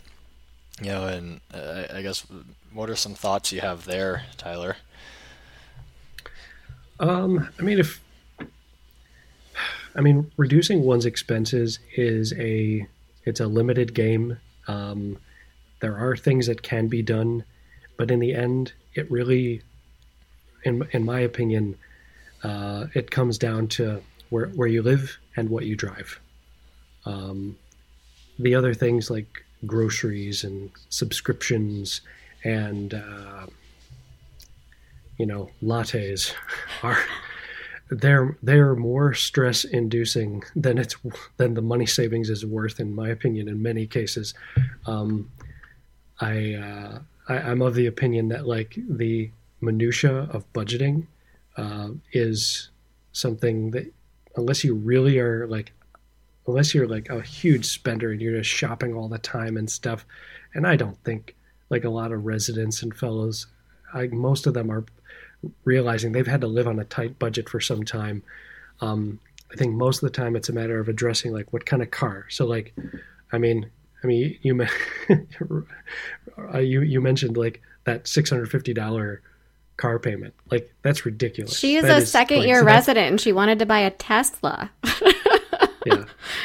You 0.81 0.91
know, 0.91 1.07
and 1.07 1.41
uh, 1.53 1.85
I 1.93 2.03
guess 2.03 2.25
what 2.73 2.89
are 2.89 2.97
some 2.97 3.15
thoughts 3.15 3.53
you 3.53 3.61
have 3.61 3.85
there, 3.85 4.25
Tyler? 4.37 4.77
Um, 7.01 7.49
I 7.59 7.63
mean, 7.63 7.79
if 7.79 8.01
I 9.95 10.01
mean, 10.01 10.31
reducing 10.37 10.83
one's 10.83 11.07
expenses 11.07 11.81
is 11.97 12.33
a 12.35 12.87
it's 13.25 13.41
a 13.41 13.47
limited 13.47 13.95
game. 13.95 14.39
Um, 14.69 15.19
there 15.81 15.97
are 15.97 16.17
things 16.17 16.47
that 16.47 16.63
can 16.63 16.89
be 16.89 17.03
done, 17.03 17.45
but 17.97 18.11
in 18.11 18.21
the 18.21 18.35
end, 18.35 18.73
it 18.95 19.11
really, 19.11 19.63
in 20.65 20.87
in 20.93 21.05
my 21.05 21.21
opinion, 21.21 21.77
uh, 22.45 22.87
it 22.95 23.11
comes 23.11 23.39
down 23.39 23.67
to 23.69 24.01
where 24.31 24.47
where 24.49 24.69
you 24.69 24.83
live 24.83 25.19
and 25.37 25.49
what 25.49 25.67
you 25.67 25.75
drive. 25.75 26.21
Um, 27.05 27.57
the 28.39 28.55
other 28.55 28.75
things 28.75 29.11
like 29.11 29.45
groceries 29.67 30.45
and 30.45 30.71
subscriptions 30.89 32.01
and 32.45 32.95
uh, 32.95 33.47
you 35.19 35.27
know 35.27 35.51
lattes 35.63 36.33
are 36.83 36.99
they're 37.91 38.37
they're 38.43 38.75
more 38.75 39.15
stress 39.15 39.65
inducing 39.65 40.43
than 40.55 40.79
it's 40.79 40.97
than 41.39 41.55
the 41.55 41.63
money 41.63 41.87
savings 41.87 42.29
is 42.31 42.45
worth 42.45 42.81
in 42.81 42.95
my 42.95 43.09
opinion 43.09 43.49
in 43.49 43.63
many 43.63 43.87
cases. 43.87 44.35
Um, 44.87 45.31
I, 46.21 46.55
uh, 46.55 46.99
I 47.29 47.37
am 47.51 47.63
of 47.63 47.75
the 47.75 47.87
opinion 47.87 48.29
that 48.29 48.47
like 48.47 48.77
the 48.89 49.31
minutia 49.61 50.29
of 50.31 50.51
budgeting 50.53 51.07
uh, 51.57 51.91
is 52.13 52.71
something 53.13 53.71
that 53.71 53.93
unless 54.37 54.65
you 54.65 54.75
really 54.75 55.19
are 55.19 55.47
like 55.47 55.73
unless 56.49 56.75
you're 56.75 56.89
like 56.89 57.09
a 57.11 57.21
huge 57.21 57.67
spender 57.67 58.11
and 58.11 58.21
you're 58.21 58.39
just 58.39 58.51
shopping 58.51 58.95
all 58.95 59.09
the 59.09 59.19
time 59.19 59.57
and 59.57 59.71
stuff 59.71 60.05
and 60.55 60.67
I 60.67 60.77
don't 60.77 60.99
think 61.05 61.37
like 61.71 61.85
a 61.85 61.91
lot 61.91 62.13
of 62.13 62.25
residents 62.25 62.83
and 62.83 62.97
fellows 62.97 63.47
I, 63.93 64.09
most 64.09 64.47
of 64.47 64.55
them 64.55 64.71
are 64.71 64.85
realizing 65.65 66.13
they've 66.13 66.27
had 66.27 66.41
to 66.43 66.47
live 66.47 66.67
on 66.67 66.79
a 66.79 66.85
tight 66.85 67.19
budget 67.19 67.49
for 67.49 67.61
some 67.61 67.85
time. 67.85 68.23
Um, 68.81 69.21
I 69.53 69.57
think 69.57 69.75
most 69.75 70.03
of 70.03 70.13
the 70.13 70.17
time 70.17 70.37
it's 70.37 70.49
a 70.49 70.53
matter 70.53 70.79
of 70.79 70.89
addressing 70.89 71.33
like 71.33 71.53
what 71.53 71.67
kind 71.67 71.83
of 71.83 71.91
car. 71.91 72.27
So 72.29 72.47
like, 72.47 72.75
I 73.33 73.39
mean, 73.39 73.71
I 74.03 74.07
mean, 74.07 74.39
you 74.43 74.67
you 76.61 76.81
you 76.83 77.01
mentioned 77.01 77.37
like 77.37 77.63
that 77.85 78.07
six 78.07 78.31
hundred 78.31 78.51
fifty 78.51 78.75
dollar 78.75 79.23
car 79.77 79.99
payment. 79.99 80.35
Like 80.51 80.73
that's 80.83 81.07
ridiculous. 81.07 81.59
She 81.59 81.77
is 81.77 81.83
that 81.85 82.03
a 82.03 82.07
second 82.07 82.41
like, 82.41 82.49
year 82.49 82.61
so 82.61 82.67
resident 82.67 83.11
and 83.11 83.21
she 83.21 83.33
wanted 83.33 83.59
to 83.61 83.67
buy 83.67 83.81
a 83.81 83.91
Tesla. 83.91 84.71
yeah, 85.89 86.05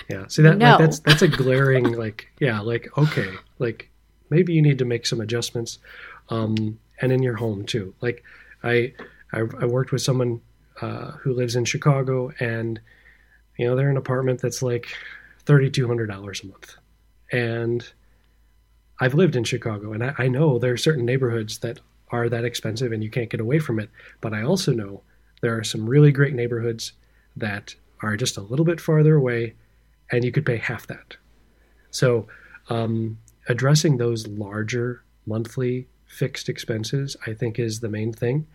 yeah. 0.10 0.28
See 0.28 0.42
that, 0.42 0.58
no. 0.58 0.78
that 0.78 0.80
that's 0.80 1.00
that's 1.00 1.22
a 1.22 1.28
glaring 1.28 1.94
like 1.94 2.32
yeah 2.40 2.60
like 2.60 2.96
okay 2.98 3.34
like 3.60 3.90
maybe 4.30 4.54
you 4.54 4.62
need 4.62 4.80
to 4.80 4.86
make 4.86 5.06
some 5.06 5.22
adjustments, 5.22 5.80
um, 6.30 6.80
and 7.02 7.12
in 7.12 7.22
your 7.22 7.36
home 7.36 7.66
too. 7.66 7.94
Like 8.02 8.24
I 8.64 8.94
I, 9.32 9.40
I 9.60 9.66
worked 9.66 9.92
with 9.92 10.02
someone 10.02 10.42
uh, 10.82 11.12
who 11.12 11.34
lives 11.34 11.56
in 11.56 11.66
Chicago, 11.66 12.32
and 12.40 12.80
you 13.58 13.68
know 13.68 13.76
they're 13.76 13.90
in 13.90 13.92
an 13.92 13.98
apartment 13.98 14.42
that's 14.42 14.62
like 14.62 14.88
thirty 15.46 15.70
two 15.70 15.88
hundred 15.88 16.08
dollars 16.08 16.42
a 16.44 16.48
month, 16.48 16.76
and 17.32 17.88
I've 19.00 19.14
lived 19.14 19.36
in 19.36 19.44
Chicago, 19.44 19.94
and 19.94 20.04
I, 20.04 20.14
I 20.18 20.28
know 20.28 20.58
there 20.58 20.74
are 20.74 20.78
certain 20.78 21.06
neighborhoods 21.06 21.60
that 21.60 21.80
are 22.10 22.30
that 22.30 22.46
expensive, 22.46 22.92
and 22.92 23.04
you 23.04 23.10
can't 23.10 23.30
get 23.30 23.40
away 23.40 23.60
from 23.60 23.80
it. 23.80 23.90
But 24.22 24.34
I 24.34 24.44
also 24.44 24.72
know 24.72 25.04
there 25.42 25.58
are 25.58 25.64
some 25.64 25.90
really 25.90 26.12
great 26.12 26.34
neighborhoods 26.34 26.94
that 27.36 27.76
are 28.04 28.18
just 28.18 28.38
a 28.38 28.42
little 28.42 28.66
bit 28.66 28.82
farther 28.82 29.16
away, 29.16 29.54
and 30.12 30.24
you 30.24 30.32
could 30.32 30.46
pay 30.46 30.58
half 30.58 30.88
that. 30.88 31.18
So, 31.92 32.28
um, 32.70 33.18
addressing 33.48 33.98
those 33.98 34.28
larger 34.28 35.04
monthly 35.26 35.88
fixed 36.06 36.50
expenses, 36.50 37.16
I 37.26 37.34
think 37.34 37.60
is 37.60 37.80
the 37.80 37.90
main 37.90 38.14
thing. 38.14 38.48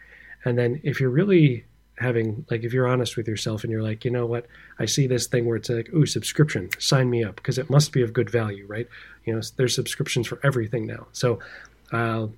And 0.44 0.56
then 0.56 0.80
if 0.84 1.00
you're 1.00 1.10
really 1.10 1.64
having 1.98 2.46
like 2.50 2.62
if 2.62 2.72
you're 2.72 2.86
honest 2.86 3.16
with 3.16 3.26
yourself 3.26 3.64
and 3.64 3.72
you're 3.72 3.82
like, 3.82 4.04
you 4.04 4.10
know 4.10 4.26
what, 4.26 4.46
I 4.78 4.84
see 4.84 5.06
this 5.06 5.26
thing 5.26 5.46
where 5.46 5.56
it's 5.56 5.68
like, 5.68 5.92
ooh, 5.92 6.06
subscription, 6.06 6.70
sign 6.78 7.10
me 7.10 7.24
up 7.24 7.36
because 7.36 7.58
it 7.58 7.68
must 7.68 7.92
be 7.92 8.02
of 8.02 8.12
good 8.12 8.30
value, 8.30 8.66
right? 8.66 8.88
You 9.24 9.34
know, 9.34 9.40
there's 9.56 9.74
subscriptions 9.74 10.26
for 10.26 10.38
everything 10.44 10.86
now. 10.86 11.08
So 11.12 11.40
uh, 11.92 12.28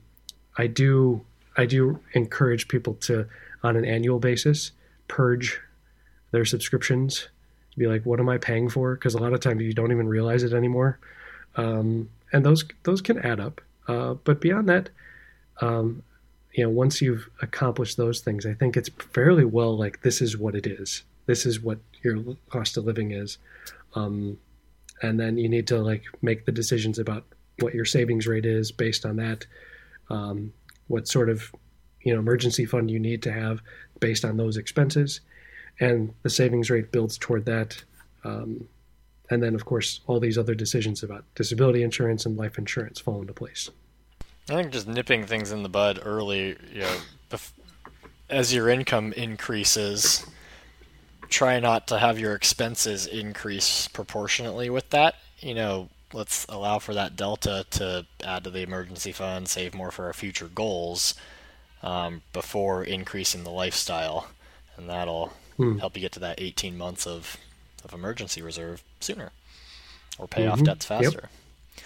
I 0.57 0.67
do 0.67 1.25
I 1.57 1.67
do 1.67 2.01
encourage 2.15 2.69
people 2.69 2.95
to 2.95 3.27
on 3.63 3.77
an 3.77 3.85
annual 3.85 4.19
basis 4.19 4.73
purge 5.09 5.61
their 6.31 6.45
subscriptions. 6.45 7.29
Be 7.77 7.87
like, 7.87 8.05
what 8.05 8.21
am 8.21 8.29
I 8.29 8.39
paying 8.39 8.69
for? 8.69 8.95
Because 8.95 9.15
a 9.15 9.19
lot 9.19 9.33
of 9.33 9.41
times 9.41 9.63
you 9.63 9.73
don't 9.73 9.93
even 9.93 10.09
realize 10.09 10.43
it 10.43 10.53
anymore, 10.53 10.99
um, 11.57 12.11
and 12.33 12.45
those 12.45 12.65
those 12.83 13.01
can 13.01 13.19
add 13.19 13.41
up. 13.41 13.61
Uh, 13.87 14.15
but 14.15 14.41
beyond 14.41 14.69
that, 14.69 14.91
um, 15.61 16.03
you 16.53 16.65
know, 16.65 16.71
once 16.71 17.01
you've 17.01 17.29
accomplished 17.43 17.97
those 17.97 18.21
things, 18.21 18.45
I 18.45 18.55
think 18.55 18.77
it's 18.77 18.89
fairly 18.89 19.45
well 19.45 19.77
like 19.77 20.03
this 20.03 20.21
is 20.21 20.37
what 20.37 20.55
it 20.55 20.67
is. 20.67 21.05
This 21.27 21.47
is 21.47 21.61
what 21.61 21.79
your 22.03 22.37
cost 22.51 22.77
of 22.77 22.85
living 22.85 23.13
is, 23.13 23.39
um, 23.95 24.37
and 25.01 25.19
then 25.19 25.39
you 25.39 25.49
need 25.49 25.67
to 25.69 25.79
like 25.79 26.03
make 26.23 26.45
the 26.45 26.53
decisions 26.53 26.99
about 26.99 27.25
what 27.61 27.75
your 27.75 27.85
savings 27.85 28.27
rate 28.27 28.47
is 28.47 28.73
based 28.73 29.07
on 29.07 29.17
that. 29.17 29.47
Um, 30.09 30.53
what 30.89 31.07
sort 31.07 31.29
of 31.29 31.55
you 32.03 32.13
know 32.13 32.19
emergency 32.19 32.67
fund 32.67 32.91
you 32.91 32.99
need 32.99 33.23
to 33.23 33.33
have 33.33 33.61
based 34.01 34.25
on 34.25 34.37
those 34.37 34.57
expenses, 34.57 35.21
and 35.81 36.13
the 36.23 36.31
savings 36.31 36.71
rate 36.71 36.93
builds 36.93 37.19
toward 37.19 37.47
that. 37.47 37.83
Um, 38.25 38.69
and 39.31 39.43
then 39.43 39.55
of 39.55 39.65
course 39.65 40.01
all 40.07 40.21
these 40.21 40.37
other 40.37 40.55
decisions 40.55 41.03
about 41.03 41.25
disability 41.35 41.83
insurance 41.83 42.27
and 42.27 42.37
life 42.37 42.59
insurance 42.59 43.01
fall 43.01 43.21
into 43.21 43.33
place. 43.33 43.71
I 44.49 44.55
think 44.55 44.73
just 44.73 44.89
nipping 44.89 45.25
things 45.27 45.53
in 45.53 45.63
the 45.63 45.69
bud 45.69 46.01
early, 46.05 46.57
you 46.73 46.81
know, 46.81 46.97
as 48.29 48.53
your 48.55 48.69
income 48.69 49.13
increases, 49.13 50.27
try 51.29 51.61
not 51.61 51.89
to 51.89 51.99
have 51.99 52.19
your 52.19 52.35
expenses 52.35 53.07
increase 53.07 53.89
proportionately 53.89 54.71
with 54.71 54.91
that. 54.91 55.15
You 55.39 55.55
know, 55.55 55.89
let's 56.13 56.45
allow 56.49 56.79
for 56.79 56.95
that 56.95 57.17
delta 57.17 57.65
to 57.71 58.07
add 58.25 58.45
to 58.45 58.51
the 58.51 58.63
emergency 58.63 59.13
fund, 59.13 59.49
save 59.49 59.75
more 59.75 59.91
for 59.91 60.07
our 60.07 60.13
future 60.13 60.49
goals 60.49 61.15
um, 61.83 62.23
before 62.33 62.85
increasing 62.85 63.45
the 63.45 63.51
lifestyle, 63.51 64.29
and 64.77 64.89
that'll 64.89 65.33
hmm. 65.61 65.79
help 65.79 65.97
you 65.97 66.01
get 66.01 66.13
to 66.13 66.21
that 66.21 66.41
18 66.41 66.77
months 66.77 67.07
of, 67.07 67.37
of 67.85 67.93
emergency 67.93 68.43
reserve 68.43 68.83
sooner, 69.01 69.31
or 70.19 70.27
pay 70.27 70.43
mm-hmm. 70.43 70.53
off 70.53 70.63
debts 70.63 70.87
faster. 70.87 71.29
Yep. 71.77 71.85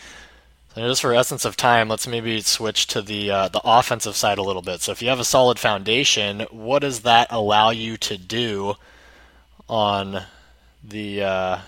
So 0.75 0.89
just 0.89 1.03
for 1.03 1.15
essence 1.15 1.45
of 1.45 1.57
time, 1.57 1.89
let's 1.89 2.07
maybe 2.07 2.41
switch 2.41 2.89
to 2.89 3.01
the 3.01 3.31
uh, 3.31 3.49
the 3.49 3.61
offensive 3.63 4.17
side 4.17 4.39
a 4.39 4.43
little 4.43 4.63
bit. 4.63 4.81
So 4.81 4.91
if 4.91 5.03
you 5.03 5.09
have 5.09 5.21
a 5.21 5.25
solid 5.25 5.59
foundation, 5.59 6.41
what 6.51 6.81
does 6.81 7.01
that 7.01 7.29
allow 7.31 7.71
you 7.71 7.97
to 7.99 8.19
do 8.19 8.75
on 9.69 10.23
the 10.83 11.23
uh, 11.23 11.59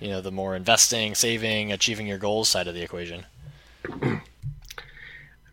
you 0.00 0.08
know 0.08 0.20
the 0.20 0.32
more 0.32 0.56
investing, 0.56 1.14
saving, 1.14 1.70
achieving 1.70 2.08
your 2.08 2.18
goals 2.18 2.48
side 2.48 2.66
of 2.66 2.74
the 2.74 2.82
equation? 2.82 3.24
I 3.88 4.20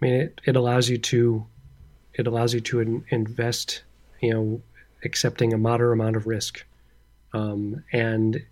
mean, 0.01 0.13
it, 0.13 0.41
it 0.45 0.55
allows 0.55 0.89
you 0.89 0.97
to 0.97 1.45
it 2.15 2.27
allows 2.27 2.53
you 2.53 2.61
to 2.61 2.79
in, 2.79 3.05
invest, 3.09 3.83
you 4.21 4.33
know, 4.33 4.61
accepting 5.05 5.53
a 5.53 5.57
moderate 5.57 5.93
amount 5.93 6.15
of 6.15 6.27
risk, 6.27 6.65
um, 7.33 7.83
and 7.91 8.43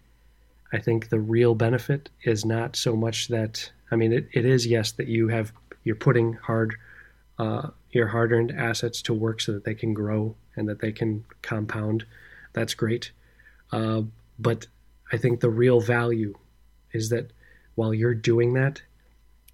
I 0.71 0.79
think 0.79 1.09
the 1.09 1.19
real 1.19 1.55
benefit 1.55 2.09
is 2.23 2.45
not 2.45 2.75
so 2.75 2.95
much 2.95 3.27
that 3.27 3.71
I 3.91 3.95
mean 3.95 4.13
it, 4.13 4.27
it 4.33 4.45
is 4.45 4.65
yes 4.65 4.91
that 4.93 5.07
you 5.07 5.27
have 5.27 5.51
you're 5.83 5.95
putting 5.95 6.33
hard 6.33 6.75
uh, 7.39 7.69
your 7.91 8.07
hard-earned 8.07 8.51
assets 8.51 9.01
to 9.03 9.13
work 9.13 9.41
so 9.41 9.51
that 9.53 9.65
they 9.65 9.75
can 9.75 9.93
grow 9.93 10.35
and 10.55 10.69
that 10.69 10.79
they 10.79 10.91
can 10.91 11.25
compound. 11.41 12.05
That's 12.53 12.73
great, 12.73 13.11
uh, 13.71 14.03
but 14.39 14.67
I 15.11 15.17
think 15.17 15.39
the 15.39 15.49
real 15.49 15.79
value 15.79 16.35
is 16.91 17.09
that 17.09 17.31
while 17.75 17.93
you're 17.93 18.13
doing 18.13 18.53
that, 18.53 18.81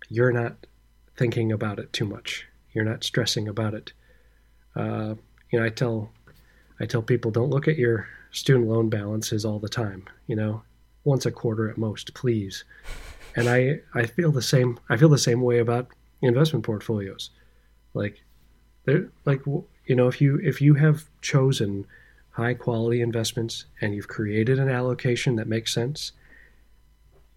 you're 0.10 0.32
not 0.32 0.68
thinking 1.16 1.52
about 1.52 1.80
it 1.80 1.92
too 1.94 2.06
much. 2.06 2.46
You're 2.74 2.86
not 2.86 3.04
stressing 3.04 3.48
about 3.48 3.74
it. 3.74 3.94
Uh, 4.76 5.16
you 5.52 5.60
know, 5.60 5.66
I 5.66 5.70
tell 5.70 6.12
I 6.80 6.86
tell 6.86 7.02
people 7.02 7.32
don't 7.32 7.50
look 7.50 7.68
at 7.68 7.78
your 7.78 8.08
student 8.32 8.68
loan 8.68 8.90
balances 8.90 9.46
all 9.46 9.60
the 9.60 9.70
time. 9.70 10.06
You 10.28 10.36
know, 10.36 10.64
once 11.04 11.26
a 11.26 11.32
quarter 11.32 11.70
at 11.70 11.78
most, 11.78 12.14
please. 12.14 12.64
And 13.36 13.50
I 13.50 13.82
I 13.94 14.06
feel 14.06 14.32
the 14.32 14.42
same. 14.42 14.80
I 14.90 14.98
feel 14.98 15.10
the 15.10 15.18
same 15.18 15.42
way 15.42 15.60
about 15.60 15.90
investment 16.22 16.66
portfolios. 16.66 17.30
Like, 17.94 18.24
they're 18.86 19.10
like 19.26 19.46
you 19.46 19.96
know 19.96 20.08
if 20.08 20.22
you 20.22 20.40
if 20.44 20.62
you 20.62 20.76
have 20.76 21.06
chosen 21.22 21.86
high 22.32 22.54
quality 22.54 23.02
investments 23.02 23.66
and 23.82 23.94
you've 23.94 24.08
created 24.08 24.60
an 24.60 24.70
allocation 24.70 25.36
that 25.36 25.48
makes 25.48 25.74
sense, 25.74 26.14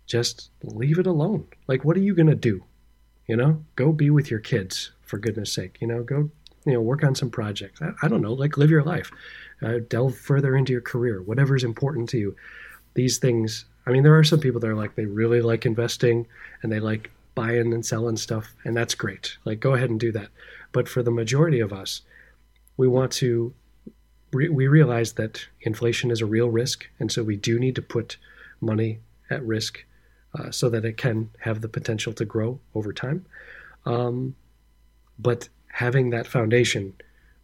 just 0.06 0.50
leave 0.62 0.98
it 0.98 1.06
alone. 1.06 1.46
Like, 1.66 1.84
what 1.84 1.96
are 1.96 2.00
you 2.00 2.14
gonna 2.14 2.34
do? 2.34 2.64
You 3.26 3.36
know, 3.36 3.64
go 3.76 3.92
be 3.92 4.10
with 4.10 4.30
your 4.30 4.40
kids 4.40 4.92
for 5.02 5.18
goodness 5.18 5.52
sake. 5.52 5.78
You 5.80 5.86
know, 5.86 6.02
go 6.02 6.30
you 6.64 6.72
know 6.72 6.80
work 6.80 7.04
on 7.04 7.14
some 7.14 7.30
projects. 7.30 7.80
I, 7.82 7.92
I 8.02 8.08
don't 8.08 8.22
know 8.22 8.32
like 8.32 8.56
live 8.56 8.70
your 8.70 8.84
life. 8.84 9.10
Uh, 9.62 9.78
delve 9.88 10.16
further 10.16 10.56
into 10.56 10.72
your 10.72 10.80
career. 10.80 11.22
Whatever's 11.22 11.64
important 11.64 12.08
to 12.10 12.18
you. 12.18 12.36
These 12.94 13.18
things 13.18 13.64
i 13.84 13.90
mean 13.90 14.04
there 14.04 14.16
are 14.16 14.22
some 14.22 14.38
people 14.38 14.60
that 14.60 14.70
are 14.70 14.76
like 14.76 14.94
they 14.94 15.06
really 15.06 15.40
like 15.40 15.66
investing 15.66 16.24
and 16.62 16.70
they 16.70 16.78
like 16.78 17.10
buying 17.34 17.72
and 17.72 17.84
selling 17.84 18.16
stuff 18.16 18.54
and 18.64 18.76
that's 18.76 18.94
great. 18.94 19.36
Like 19.44 19.60
go 19.60 19.74
ahead 19.74 19.90
and 19.90 19.98
do 19.98 20.12
that. 20.12 20.28
But 20.72 20.88
for 20.88 21.02
the 21.02 21.10
majority 21.10 21.60
of 21.60 21.72
us 21.72 22.02
we 22.76 22.88
want 22.88 23.12
to 23.12 23.54
re- 24.32 24.48
we 24.48 24.66
realize 24.66 25.14
that 25.14 25.46
inflation 25.62 26.10
is 26.10 26.20
a 26.20 26.26
real 26.26 26.50
risk 26.50 26.88
and 27.00 27.10
so 27.10 27.22
we 27.22 27.36
do 27.36 27.58
need 27.58 27.74
to 27.76 27.82
put 27.82 28.16
money 28.60 29.00
at 29.30 29.42
risk 29.44 29.84
uh, 30.38 30.50
so 30.50 30.68
that 30.70 30.84
it 30.84 30.96
can 30.96 31.30
have 31.40 31.60
the 31.60 31.68
potential 31.68 32.12
to 32.14 32.24
grow 32.24 32.60
over 32.74 32.92
time. 32.92 33.26
Um, 33.84 34.34
but 35.18 35.48
having 35.72 36.10
that 36.10 36.26
foundation 36.26 36.94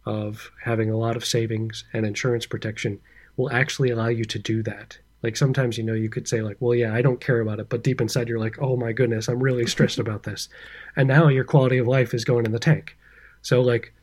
of 0.05 0.51
having 0.63 0.89
a 0.89 0.97
lot 0.97 1.15
of 1.15 1.25
savings 1.25 1.83
and 1.93 2.05
insurance 2.05 2.45
protection 2.45 2.99
will 3.37 3.51
actually 3.51 3.89
allow 3.89 4.07
you 4.07 4.23
to 4.23 4.39
do 4.39 4.63
that. 4.63 4.97
Like 5.21 5.35
sometimes, 5.35 5.77
you 5.77 5.83
know, 5.83 5.93
you 5.93 6.09
could 6.09 6.27
say, 6.27 6.41
like, 6.41 6.57
well, 6.59 6.73
yeah, 6.73 6.93
I 6.93 7.01
don't 7.01 7.19
care 7.19 7.41
about 7.41 7.59
it. 7.59 7.67
But 7.67 7.83
deep 7.83 7.99
inside, 7.99 8.29
you're 8.29 8.39
like, 8.39 8.57
oh 8.61 8.77
my 8.77 8.93
goodness, 8.93 9.27
I'm 9.27 9.43
really 9.43 9.67
stressed 9.67 9.99
about 9.99 10.23
this. 10.23 10.47
And 10.95 11.07
now 11.07 11.27
your 11.27 11.43
quality 11.43 11.77
of 11.77 11.87
life 11.87 12.13
is 12.13 12.23
going 12.23 12.45
in 12.45 12.53
the 12.53 12.59
tank. 12.59 12.95
So, 13.41 13.61
like, 13.61 13.93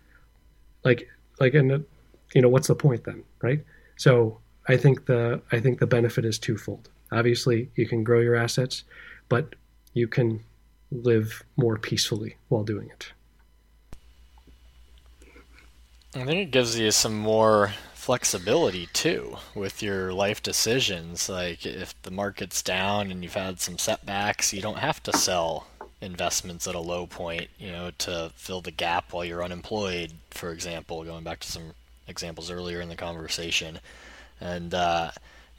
like, 0.84 1.08
like, 1.40 1.54
and, 1.54 1.84
you 2.34 2.42
know, 2.42 2.48
what's 2.48 2.68
the 2.68 2.74
point 2.74 3.04
then, 3.04 3.22
right? 3.40 3.64
So 3.96 4.38
I 4.68 4.76
think 4.76 5.06
the, 5.06 5.40
I 5.52 5.60
think 5.60 5.78
the 5.78 5.86
benefit 5.86 6.24
is 6.24 6.38
twofold. 6.38 6.90
Obviously, 7.12 7.70
you 7.76 7.86
can 7.86 8.04
grow 8.04 8.20
your 8.20 8.34
assets, 8.34 8.84
but 9.28 9.54
you 9.94 10.08
can 10.08 10.44
live 10.90 11.42
more 11.56 11.78
peacefully 11.78 12.36
while 12.48 12.64
doing 12.64 12.90
it. 12.90 13.12
I 16.16 16.24
think 16.24 16.40
it 16.40 16.50
gives 16.50 16.78
you 16.78 16.90
some 16.92 17.14
more 17.18 17.74
flexibility 17.92 18.86
too 18.94 19.36
with 19.54 19.82
your 19.82 20.14
life 20.14 20.42
decisions. 20.42 21.28
Like 21.28 21.66
if 21.66 22.00
the 22.02 22.10
market's 22.10 22.62
down 22.62 23.10
and 23.10 23.22
you've 23.22 23.34
had 23.34 23.60
some 23.60 23.76
setbacks, 23.76 24.50
you 24.50 24.62
don't 24.62 24.78
have 24.78 25.02
to 25.02 25.12
sell 25.12 25.66
investments 26.00 26.66
at 26.66 26.74
a 26.74 26.80
low 26.80 27.06
point, 27.06 27.50
you 27.58 27.70
know, 27.70 27.90
to 27.98 28.32
fill 28.34 28.62
the 28.62 28.70
gap 28.70 29.12
while 29.12 29.26
you're 29.26 29.44
unemployed, 29.44 30.12
for 30.30 30.52
example, 30.52 31.04
going 31.04 31.22
back 31.22 31.40
to 31.40 31.52
some 31.52 31.74
examples 32.08 32.50
earlier 32.50 32.80
in 32.80 32.88
the 32.88 32.96
conversation. 32.96 33.78
And 34.40 34.72
uh, 34.72 35.10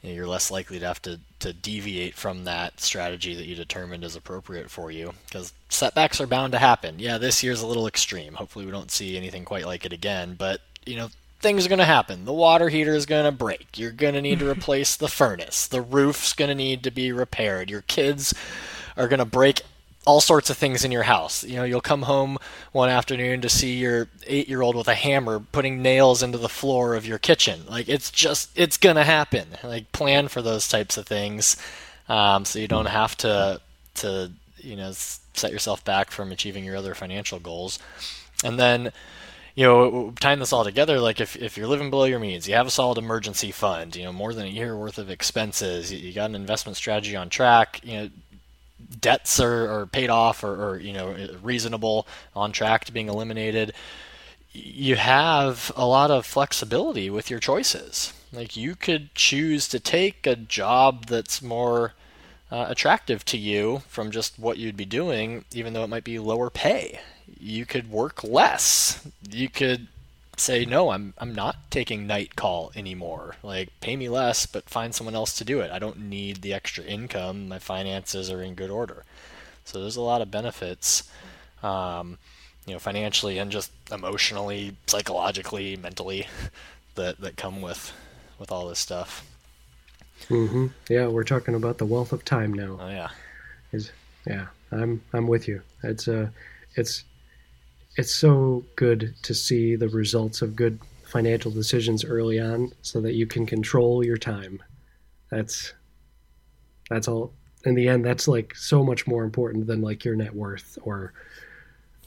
you 0.02 0.10
know, 0.10 0.14
you're 0.14 0.26
less 0.26 0.50
likely 0.50 0.78
to 0.78 0.86
have 0.86 1.02
to, 1.02 1.20
to 1.40 1.52
deviate 1.52 2.14
from 2.14 2.44
that 2.44 2.80
strategy 2.80 3.34
that 3.34 3.46
you 3.46 3.54
determined 3.54 4.04
is 4.04 4.16
appropriate 4.16 4.70
for 4.70 4.90
you 4.90 5.12
because 5.26 5.52
setbacks 5.68 6.20
are 6.20 6.26
bound 6.26 6.52
to 6.52 6.58
happen. 6.58 6.98
Yeah, 6.98 7.18
this 7.18 7.42
year's 7.42 7.62
a 7.62 7.66
little 7.66 7.86
extreme. 7.86 8.34
Hopefully, 8.34 8.64
we 8.64 8.72
don't 8.72 8.90
see 8.90 9.16
anything 9.16 9.44
quite 9.44 9.66
like 9.66 9.84
it 9.84 9.92
again, 9.92 10.34
but 10.38 10.60
you 10.86 10.96
know, 10.96 11.10
things 11.40 11.66
are 11.66 11.68
going 11.68 11.78
to 11.78 11.84
happen. 11.84 12.24
The 12.24 12.32
water 12.32 12.68
heater 12.68 12.94
is 12.94 13.06
going 13.06 13.24
to 13.24 13.32
break. 13.32 13.76
You're 13.76 13.90
going 13.90 14.14
to 14.14 14.22
need 14.22 14.38
to 14.40 14.50
replace 14.50 14.96
the 14.96 15.08
furnace. 15.08 15.66
The 15.66 15.82
roof's 15.82 16.32
going 16.32 16.48
to 16.48 16.54
need 16.54 16.82
to 16.84 16.90
be 16.90 17.12
repaired. 17.12 17.70
Your 17.70 17.82
kids 17.82 18.34
are 18.96 19.08
going 19.08 19.18
to 19.18 19.24
break 19.24 19.62
all 20.08 20.22
sorts 20.22 20.48
of 20.48 20.56
things 20.56 20.86
in 20.86 20.90
your 20.90 21.02
house. 21.02 21.44
You 21.44 21.56
know, 21.56 21.64
you'll 21.64 21.82
come 21.82 22.00
home 22.00 22.38
one 22.72 22.88
afternoon 22.88 23.42
to 23.42 23.50
see 23.50 23.76
your 23.76 24.08
eight 24.26 24.48
year 24.48 24.62
old 24.62 24.74
with 24.74 24.88
a 24.88 24.94
hammer 24.94 25.38
putting 25.38 25.82
nails 25.82 26.22
into 26.22 26.38
the 26.38 26.48
floor 26.48 26.94
of 26.94 27.04
your 27.04 27.18
kitchen. 27.18 27.60
Like, 27.68 27.90
it's 27.90 28.10
just, 28.10 28.48
it's 28.56 28.78
going 28.78 28.96
to 28.96 29.04
happen. 29.04 29.48
Like, 29.62 29.92
plan 29.92 30.28
for 30.28 30.40
those 30.40 30.66
types 30.66 30.96
of 30.96 31.06
things 31.06 31.58
um, 32.08 32.46
so 32.46 32.58
you 32.58 32.68
don't 32.68 32.86
have 32.86 33.18
to, 33.18 33.60
to, 33.96 34.32
you 34.56 34.76
know, 34.76 34.92
set 34.92 35.52
yourself 35.52 35.84
back 35.84 36.10
from 36.10 36.32
achieving 36.32 36.64
your 36.64 36.78
other 36.78 36.94
financial 36.94 37.38
goals. 37.38 37.78
And 38.42 38.58
then, 38.58 38.92
you 39.56 39.64
know, 39.66 40.14
tying 40.18 40.38
this 40.38 40.54
all 40.54 40.64
together, 40.64 41.00
like 41.00 41.20
if, 41.20 41.36
if 41.36 41.58
you're 41.58 41.66
living 41.66 41.90
below 41.90 42.04
your 42.04 42.18
means, 42.18 42.48
you 42.48 42.54
have 42.54 42.66
a 42.66 42.70
solid 42.70 42.96
emergency 42.96 43.50
fund, 43.50 43.94
you 43.94 44.04
know, 44.04 44.12
more 44.14 44.32
than 44.32 44.46
a 44.46 44.50
year 44.50 44.74
worth 44.74 44.96
of 44.96 45.10
expenses, 45.10 45.92
you, 45.92 46.14
got 46.14 46.30
an 46.30 46.34
investment 46.34 46.78
strategy 46.78 47.14
on 47.14 47.28
track, 47.28 47.80
you 47.82 47.92
know, 47.92 48.08
debts 49.00 49.40
are, 49.40 49.80
are 49.80 49.86
paid 49.86 50.10
off 50.10 50.42
or, 50.44 50.70
or, 50.70 50.78
you 50.78 50.92
know 50.92 51.14
reasonable 51.42 52.06
on 52.34 52.52
track 52.52 52.84
to 52.84 52.92
being 52.92 53.08
eliminated 53.08 53.72
you 54.52 54.96
have 54.96 55.70
a 55.76 55.86
lot 55.86 56.10
of 56.10 56.26
flexibility 56.26 57.10
with 57.10 57.30
your 57.30 57.38
choices. 57.38 58.12
Like 58.32 58.56
you 58.56 58.74
could 58.74 59.14
choose 59.14 59.68
to 59.68 59.80
take 59.80 60.26
a 60.26 60.36
job 60.36 61.06
that's 61.06 61.42
more 61.42 61.94
uh, 62.50 62.66
attractive 62.68 63.24
to 63.26 63.38
you 63.38 63.82
from 63.88 64.10
just 64.10 64.38
what 64.38 64.58
you'd 64.58 64.76
be 64.76 64.84
doing 64.84 65.44
even 65.52 65.72
though 65.72 65.84
it 65.84 65.88
might 65.88 66.04
be 66.04 66.18
lower 66.18 66.50
pay. 66.50 67.00
You 67.38 67.66
could 67.66 67.90
work 67.90 68.24
less. 68.24 69.06
You 69.30 69.48
could 69.48 69.88
say 70.40 70.64
no 70.64 70.90
i'm 70.90 71.14
i'm 71.18 71.34
not 71.34 71.56
taking 71.70 72.06
night 72.06 72.36
call 72.36 72.72
anymore. 72.74 73.36
Like 73.42 73.68
pay 73.80 73.96
me 73.96 74.08
less 74.08 74.46
but 74.46 74.68
find 74.68 74.94
someone 74.94 75.14
else 75.14 75.36
to 75.38 75.44
do 75.44 75.60
it. 75.60 75.70
I 75.70 75.78
don't 75.78 75.98
need 76.08 76.42
the 76.42 76.54
extra 76.54 76.84
income. 76.84 77.48
My 77.48 77.58
finances 77.58 78.30
are 78.30 78.42
in 78.42 78.54
good 78.54 78.70
order. 78.70 79.04
So 79.64 79.80
there's 79.80 79.96
a 79.96 80.02
lot 80.02 80.22
of 80.22 80.30
benefits 80.30 81.10
um, 81.62 82.18
you 82.66 82.72
know 82.72 82.78
financially 82.78 83.38
and 83.38 83.50
just 83.50 83.70
emotionally 83.90 84.76
psychologically 84.86 85.76
mentally 85.76 86.26
that 86.94 87.20
that 87.20 87.36
come 87.36 87.62
with 87.62 87.92
with 88.38 88.52
all 88.52 88.68
this 88.68 88.78
stuff. 88.78 89.24
Mm-hmm. 90.28 90.66
yeah 90.88 91.06
we're 91.06 91.22
talking 91.22 91.54
about 91.54 91.78
the 91.78 91.86
wealth 91.86 92.12
of 92.12 92.24
time 92.24 92.52
now. 92.52 92.78
Oh 92.80 92.88
yeah. 92.88 93.10
Is 93.72 93.92
yeah 94.26 94.46
i'm 94.72 95.02
i'm 95.12 95.26
with 95.26 95.48
you. 95.48 95.62
It's 95.82 96.08
uh 96.08 96.28
it's 96.74 97.04
it's 97.98 98.14
so 98.14 98.64
good 98.76 99.12
to 99.24 99.34
see 99.34 99.74
the 99.74 99.88
results 99.88 100.40
of 100.40 100.54
good 100.54 100.78
financial 101.04 101.50
decisions 101.50 102.04
early 102.04 102.38
on 102.38 102.72
so 102.80 103.00
that 103.00 103.14
you 103.14 103.26
can 103.26 103.44
control 103.44 104.04
your 104.04 104.16
time. 104.16 104.62
That's 105.30 105.74
That's 106.88 107.08
all. 107.08 107.32
In 107.64 107.74
the 107.74 107.88
end, 107.88 108.04
that's 108.04 108.28
like 108.28 108.54
so 108.54 108.84
much 108.84 109.06
more 109.08 109.24
important 109.24 109.66
than 109.66 109.82
like 109.82 110.04
your 110.04 110.14
net 110.14 110.32
worth 110.32 110.78
or 110.82 111.12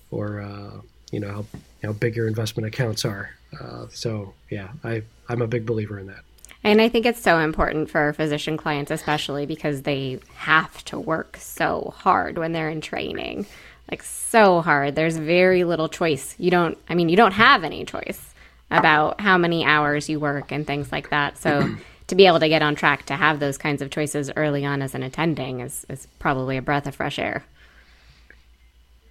or 0.10 0.40
uh, 0.40 0.80
you 1.12 1.20
know 1.20 1.28
how 1.30 1.46
how 1.84 1.92
big 1.92 2.16
your 2.16 2.28
investment 2.28 2.66
accounts 2.66 3.04
are. 3.04 3.32
Uh, 3.60 3.88
so 3.92 4.34
yeah, 4.50 4.70
I 4.86 5.04
I'm 5.28 5.42
a 5.42 5.48
big 5.48 5.66
believer 5.66 6.00
in 6.00 6.08
that. 6.08 6.24
And 6.64 6.80
I 6.80 6.90
think 6.90 7.06
it's 7.06 7.22
so 7.22 7.40
important 7.40 7.90
for 7.90 8.14
physician 8.14 8.56
clients, 8.56 8.92
especially 8.92 9.46
because 9.46 9.82
they 9.82 10.20
have 10.36 10.86
to 10.86 11.00
work 11.00 11.38
so 11.38 11.94
hard 11.98 12.38
when 12.38 12.54
they're 12.54 12.70
in 12.70 12.82
training. 12.82 13.46
Like, 13.90 14.04
so 14.04 14.62
hard. 14.62 14.96
There's 14.96 15.18
very 15.18 15.64
little 15.64 15.90
choice. 15.90 16.36
You 16.38 16.52
don't, 16.52 16.78
I 16.88 16.96
mean, 16.96 17.10
you 17.10 17.18
don't 17.18 17.34
have 17.34 17.64
any 17.64 17.84
choice 17.86 18.34
about 18.70 19.20
how 19.20 19.38
many 19.38 19.66
hours 19.66 20.08
you 20.08 20.20
work 20.20 20.52
and 20.52 20.66
things 20.66 20.92
like 20.92 21.10
that. 21.10 21.38
So, 21.38 21.76
to 22.08 22.16
be 22.16 22.28
able 22.28 22.40
to 22.40 22.50
get 22.50 22.62
on 22.62 22.76
track 22.76 23.06
to 23.06 23.16
have 23.16 23.40
those 23.40 23.58
kinds 23.58 23.82
of 23.82 23.90
choices 23.90 24.32
early 24.36 24.66
on 24.66 24.82
as 24.82 24.96
an 24.96 25.04
attending 25.04 25.62
is, 25.62 25.86
is 25.90 26.08
probably 26.20 26.58
a 26.58 26.62
breath 26.62 26.88
of 26.88 26.96
fresh 26.96 27.18
air. 27.20 27.44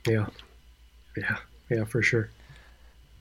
Yeah. 0.07 0.27
Yeah. 1.17 1.37
Yeah, 1.71 1.85
for 1.85 2.03
sure. 2.03 2.31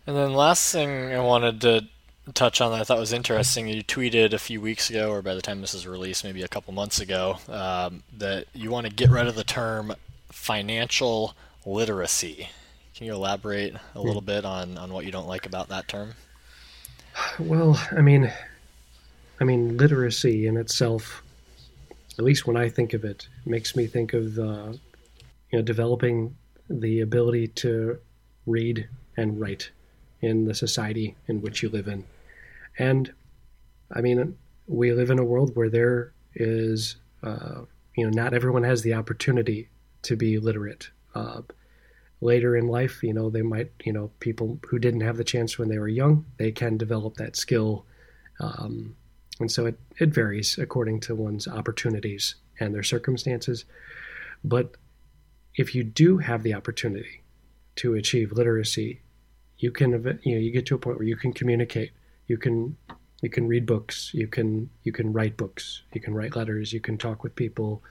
And 0.08 0.18
then 0.18 0.34
last 0.34 0.72
thing 0.72 1.14
I 1.14 1.20
wanted 1.20 1.62
to 1.62 1.88
touch 2.34 2.62
on 2.62 2.72
that 2.72 2.82
I 2.82 2.84
thought 2.84 3.00
was 3.00 3.14
interesting. 3.14 3.68
You 3.68 3.84
tweeted 3.84 4.34
a 4.34 4.40
few 4.40 4.60
weeks 4.60 4.90
ago, 4.90 5.12
or 5.12 5.22
by 5.22 5.36
the 5.36 5.42
time 5.42 5.62
this 5.62 5.74
is 5.74 5.88
released, 5.88 6.24
maybe 6.24 6.42
a 6.42 6.48
couple 6.48 6.74
months 6.74 7.00
ago, 7.00 7.38
um, 7.48 8.04
that 8.18 8.46
you 8.54 8.72
want 8.72 8.88
to 8.88 8.94
get 8.94 9.10
rid 9.10 9.28
of 9.28 9.36
the 9.36 9.44
term 9.44 9.94
financial 10.32 11.36
literacy. 11.66 12.50
Can 12.96 13.08
you 13.08 13.14
elaborate 13.14 13.76
a 13.96 14.02
little 14.02 14.22
bit 14.22 14.46
on, 14.46 14.78
on 14.78 14.92
what 14.92 15.06
you 15.06 15.12
don't 15.12 15.28
like 15.28 15.46
about 15.46 15.70
that 15.70 15.88
term? 15.88 16.14
Well, 17.40 17.80
I 17.92 18.02
mean, 18.02 18.32
I 19.40 19.44
mean, 19.44 19.78
literacy 19.78 20.48
in 20.48 20.58
itself, 20.58 21.24
at 22.18 22.26
least 22.26 22.46
when 22.46 22.58
I 22.58 22.70
think 22.70 22.94
of 22.94 23.06
it, 23.06 23.28
makes 23.46 23.76
me 23.76 23.88
think 23.88 24.14
of 24.14 24.36
the, 24.36 24.78
you 25.52 25.60
know, 25.60 25.62
developing 25.62 26.36
the 26.70 27.02
ability 27.02 27.48
to 27.48 27.98
read 28.46 28.88
and 29.18 29.40
write 29.40 29.70
in 30.22 30.46
the 30.46 30.54
society 30.54 31.16
in 31.28 31.42
which 31.42 31.64
you 31.64 31.70
live 31.70 31.88
in. 31.88 32.04
And 32.78 33.14
I 33.94 34.02
mean, 34.02 34.38
we 34.68 34.92
live 34.94 35.10
in 35.10 35.20
a 35.20 35.24
world 35.24 35.56
where 35.56 35.70
there 35.70 36.12
is, 36.36 36.98
uh, 37.24 37.62
you 37.96 38.06
know, 38.06 38.12
not 38.12 38.34
everyone 38.34 38.64
has 38.64 38.82
the 38.82 38.94
opportunity 38.94 39.70
to 40.04 40.16
be 40.16 40.38
literate. 40.40 40.90
Uh, 41.16 41.42
later 42.22 42.56
in 42.56 42.68
life, 42.68 43.02
you 43.04 43.14
know, 43.14 43.30
they 43.30 43.42
might, 43.42 43.72
you 43.84 43.94
know, 43.94 44.12
people 44.20 44.60
who 44.70 44.80
didn't 44.80 45.02
have 45.02 45.18
the 45.18 45.24
chance 45.24 45.58
when 45.58 45.70
they 45.70 45.80
were 45.80 45.88
young, 45.88 46.26
they 46.38 46.52
can 46.52 46.78
develop 46.78 47.16
that 47.16 47.36
skill. 47.36 47.86
Um, 48.40 48.96
and 49.40 49.52
so 49.52 49.66
it, 49.66 49.80
it 50.00 50.10
varies 50.10 50.58
according 50.58 51.00
to 51.02 51.16
one's 51.16 51.48
opportunities 51.48 52.36
and 52.60 52.74
their 52.74 52.84
circumstances. 52.84 53.66
But 54.44 54.76
if 55.56 55.76
you 55.76 55.84
do 55.84 56.18
have 56.18 56.44
the 56.44 56.54
opportunity 56.54 57.24
to 57.78 57.96
achieve 57.96 58.32
literacy, 58.32 59.02
you 59.58 59.72
can, 59.72 59.92
you 60.24 60.36
know, 60.36 60.42
you 60.42 60.52
get 60.52 60.66
to 60.68 60.76
a 60.76 60.78
point 60.78 60.98
where 60.98 61.08
you 61.08 61.16
can 61.16 61.34
communicate 61.34 61.92
you 62.30 62.38
can 62.38 62.78
you 63.22 63.30
can 63.30 63.48
read 63.48 63.66
books 63.66 64.12
you 64.14 64.28
can 64.28 64.70
you 64.84 64.94
can 64.94 65.12
write 65.12 65.36
books 65.36 65.82
you 65.92 66.00
can 66.00 66.14
write 66.14 66.38
letters 66.38 66.72
you 66.72 66.80
can 66.80 66.98
talk 66.98 67.24
with 67.24 67.36
people 67.36 67.84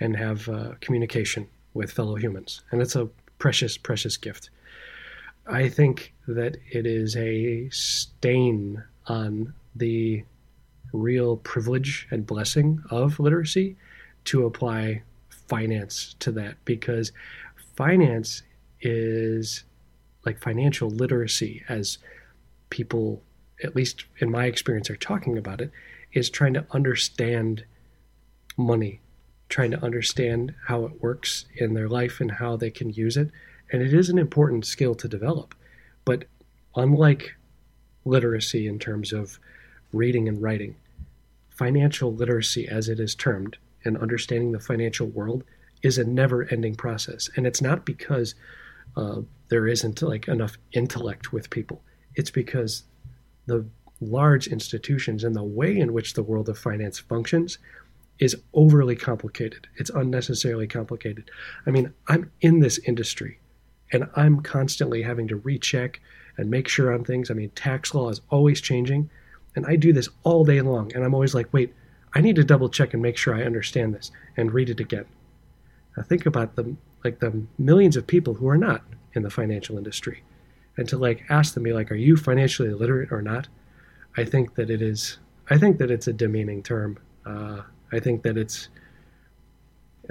and 0.00 0.16
have 0.16 0.48
uh, 0.48 0.72
communication 0.80 1.46
with 1.74 1.92
fellow 1.92 2.16
humans. 2.16 2.62
And 2.70 2.82
it's 2.82 2.96
a 2.96 3.08
precious 3.38 3.76
precious 3.76 4.16
gift. 4.16 4.50
I 5.46 5.68
think 5.68 6.12
that 6.26 6.56
it 6.70 6.86
is 6.86 7.16
a 7.16 7.68
stain 7.70 8.82
on 9.06 9.54
the 9.74 10.24
real 10.92 11.36
privilege 11.38 12.06
and 12.10 12.26
blessing 12.26 12.82
of 12.90 13.20
literacy 13.20 13.76
to 14.24 14.44
apply 14.46 15.02
finance 15.48 16.14
to 16.20 16.32
that 16.32 16.56
because 16.64 17.12
finance 17.76 18.42
is 18.80 19.64
like 20.26 20.40
financial 20.40 20.90
literacy 20.90 21.62
as 21.68 21.98
people 22.70 23.22
at 23.62 23.76
least 23.76 24.04
in 24.18 24.30
my 24.30 24.46
experience, 24.46 24.90
are 24.90 24.96
talking 24.96 25.36
about 25.36 25.60
it, 25.60 25.70
is 26.12 26.30
trying 26.30 26.54
to 26.54 26.66
understand 26.70 27.64
money, 28.56 29.00
trying 29.50 29.72
to 29.72 29.84
understand 29.84 30.54
how 30.66 30.84
it 30.84 31.02
works 31.02 31.44
in 31.56 31.74
their 31.74 31.88
life 31.88 32.20
and 32.20 32.30
how 32.30 32.56
they 32.56 32.70
can 32.70 32.90
use 32.90 33.16
it. 33.16 33.30
And 33.70 33.82
it 33.82 33.92
is 33.92 34.08
an 34.08 34.18
important 34.18 34.64
skill 34.64 34.94
to 34.94 35.08
develop. 35.08 35.54
But 36.04 36.24
unlike 36.74 37.34
literacy 38.04 38.66
in 38.66 38.78
terms 38.78 39.12
of 39.12 39.38
reading 39.92 40.28
and 40.28 40.40
writing, 40.40 40.76
financial 41.50 42.14
literacy, 42.14 42.66
as 42.68 42.88
it 42.88 42.98
is 42.98 43.14
termed, 43.14 43.58
and 43.84 43.98
understanding 43.98 44.52
the 44.52 44.60
financial 44.60 45.08
world 45.08 45.44
is 45.82 45.98
a 45.98 46.04
never 46.04 46.44
ending 46.50 46.74
process. 46.74 47.28
And 47.36 47.46
it's 47.46 47.60
not 47.60 47.84
because 47.84 48.34
uh, 48.96 49.20
there 49.48 49.66
isn't 49.66 50.00
like 50.02 50.28
enough 50.28 50.56
intellect 50.72 51.32
with 51.32 51.50
people, 51.50 51.82
it's 52.14 52.30
because 52.30 52.84
the 53.46 53.66
large 54.00 54.46
institutions 54.46 55.24
and 55.24 55.36
the 55.36 55.44
way 55.44 55.76
in 55.76 55.92
which 55.92 56.14
the 56.14 56.22
world 56.22 56.48
of 56.48 56.58
finance 56.58 56.98
functions 56.98 57.58
is 58.20 58.36
overly 58.54 58.94
complicated. 58.94 59.66
It's 59.76 59.90
unnecessarily 59.90 60.66
complicated. 60.66 61.30
I 61.66 61.70
mean, 61.70 61.92
I'm 62.06 62.30
in 62.40 62.60
this 62.60 62.78
industry 62.78 63.40
and 63.92 64.08
I'm 64.14 64.40
constantly 64.42 65.02
having 65.02 65.26
to 65.28 65.36
recheck 65.36 66.00
and 66.36 66.50
make 66.50 66.68
sure 66.68 66.92
on 66.92 67.04
things. 67.04 67.30
I 67.30 67.34
mean, 67.34 67.50
tax 67.50 67.94
law 67.94 68.08
is 68.08 68.20
always 68.30 68.60
changing, 68.60 69.10
and 69.56 69.66
I 69.66 69.74
do 69.74 69.92
this 69.92 70.08
all 70.22 70.44
day 70.44 70.60
long. 70.60 70.92
And 70.94 71.04
I'm 71.04 71.12
always 71.12 71.34
like, 71.34 71.52
wait, 71.52 71.74
I 72.14 72.20
need 72.20 72.36
to 72.36 72.44
double 72.44 72.68
check 72.68 72.94
and 72.94 73.02
make 73.02 73.16
sure 73.16 73.34
I 73.34 73.42
understand 73.42 73.94
this 73.94 74.12
and 74.36 74.52
read 74.52 74.70
it 74.70 74.78
again. 74.78 75.06
Now, 75.96 76.04
think 76.04 76.26
about 76.26 76.54
the 76.54 76.76
like 77.04 77.18
the 77.18 77.42
millions 77.58 77.96
of 77.96 78.06
people 78.06 78.34
who 78.34 78.48
are 78.48 78.58
not 78.58 78.84
in 79.14 79.22
the 79.22 79.30
financial 79.30 79.78
industry 79.78 80.22
and 80.76 80.88
to 80.88 80.98
like 80.98 81.24
ask 81.30 81.54
them 81.54 81.62
be 81.62 81.72
like 81.72 81.90
are 81.90 81.96
you 81.96 82.16
financially 82.16 82.70
literate 82.70 83.10
or 83.10 83.22
not 83.22 83.48
i 84.16 84.24
think 84.24 84.54
that 84.54 84.70
it 84.70 84.82
is 84.82 85.18
i 85.48 85.58
think 85.58 85.78
that 85.78 85.90
it's 85.90 86.06
a 86.06 86.12
demeaning 86.12 86.62
term 86.62 86.98
uh, 87.26 87.62
i 87.92 87.98
think 87.98 88.22
that 88.22 88.36
it's 88.36 88.68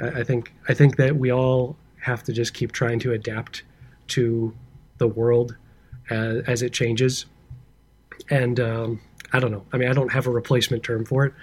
I, 0.01 0.23
think 0.23 0.53
i 0.67 0.73
think 0.73 0.95
that 0.97 1.15
we 1.15 1.31
all 1.31 1.75
have 2.01 2.23
to 2.23 2.33
just 2.33 2.53
keep 2.53 2.71
trying 2.71 2.99
to 2.99 3.13
adapt 3.13 3.63
to 4.09 4.53
the 4.97 5.07
world 5.07 5.55
as, 6.09 6.43
as 6.47 6.61
it 6.61 6.73
changes. 6.73 7.25
And 8.29 8.59
um, 8.59 9.01
i 9.33 9.39
don't 9.39 9.51
know. 9.51 9.65
I 9.73 9.77
mean 9.77 9.89
i 9.89 9.93
don't 9.93 10.11
have 10.11 10.27
a 10.27 10.31
replacement 10.31 10.83
term 10.83 11.05
for 11.05 11.25
it. 11.25 11.33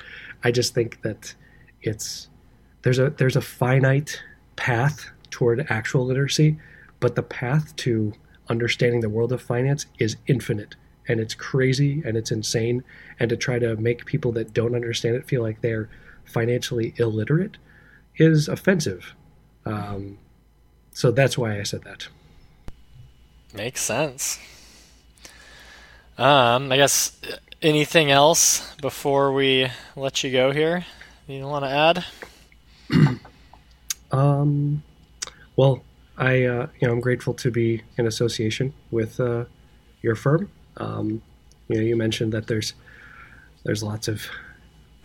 I 0.44 0.50
just 0.50 0.74
think 0.74 1.02
that 1.02 1.34
it's 1.82 2.28
there's 2.82 2.98
a 2.98 3.10
there's 3.10 3.36
a 3.36 3.40
finite 3.40 4.22
path 4.56 5.10
toward 5.30 5.66
actual 5.70 6.06
literacy 6.06 6.58
but 7.00 7.14
the 7.14 7.22
path 7.22 7.74
to 7.76 8.12
understanding 8.48 9.00
the 9.00 9.08
world 9.08 9.32
of 9.32 9.42
finance 9.42 9.86
is 9.98 10.16
infinite. 10.26 10.76
And 11.08 11.20
it's 11.20 11.34
crazy 11.34 12.02
and 12.04 12.16
it's 12.16 12.30
insane. 12.30 12.82
And 13.20 13.28
to 13.30 13.36
try 13.36 13.58
to 13.58 13.76
make 13.76 14.06
people 14.06 14.32
that 14.32 14.52
don't 14.52 14.74
understand 14.74 15.16
it 15.16 15.26
feel 15.26 15.42
like 15.42 15.60
they're 15.60 15.88
financially 16.26 16.94
illiterate 16.96 17.56
is 18.16 18.48
offensive. 18.48 19.14
Um, 19.64 20.18
so 20.92 21.10
that's 21.10 21.36
why 21.36 21.58
I 21.58 21.62
said 21.62 21.82
that. 21.84 22.08
Makes 23.54 23.82
sense. 23.82 24.38
Um, 26.18 26.72
I 26.72 26.76
guess 26.76 27.18
anything 27.60 28.10
else 28.10 28.74
before 28.76 29.32
we 29.32 29.68
let 29.96 30.24
you 30.24 30.30
go 30.30 30.50
here 30.52 30.84
you 31.26 31.46
want 31.46 31.64
to 31.64 32.04
add? 32.90 33.18
um, 34.12 34.82
well, 35.56 35.82
I, 36.16 36.44
uh, 36.44 36.66
you 36.80 36.86
know, 36.86 36.94
I'm 36.94 37.00
grateful 37.00 37.34
to 37.34 37.50
be 37.50 37.82
in 37.98 38.06
association 38.06 38.72
with 38.90 39.18
uh, 39.20 39.44
your 40.02 40.14
firm. 40.14 40.50
Um, 40.76 41.22
you 41.68 41.76
know, 41.76 41.82
you 41.82 41.96
mentioned 41.96 42.32
that 42.32 42.46
there's 42.46 42.74
there's 43.64 43.82
lots 43.82 44.06
of 44.06 44.22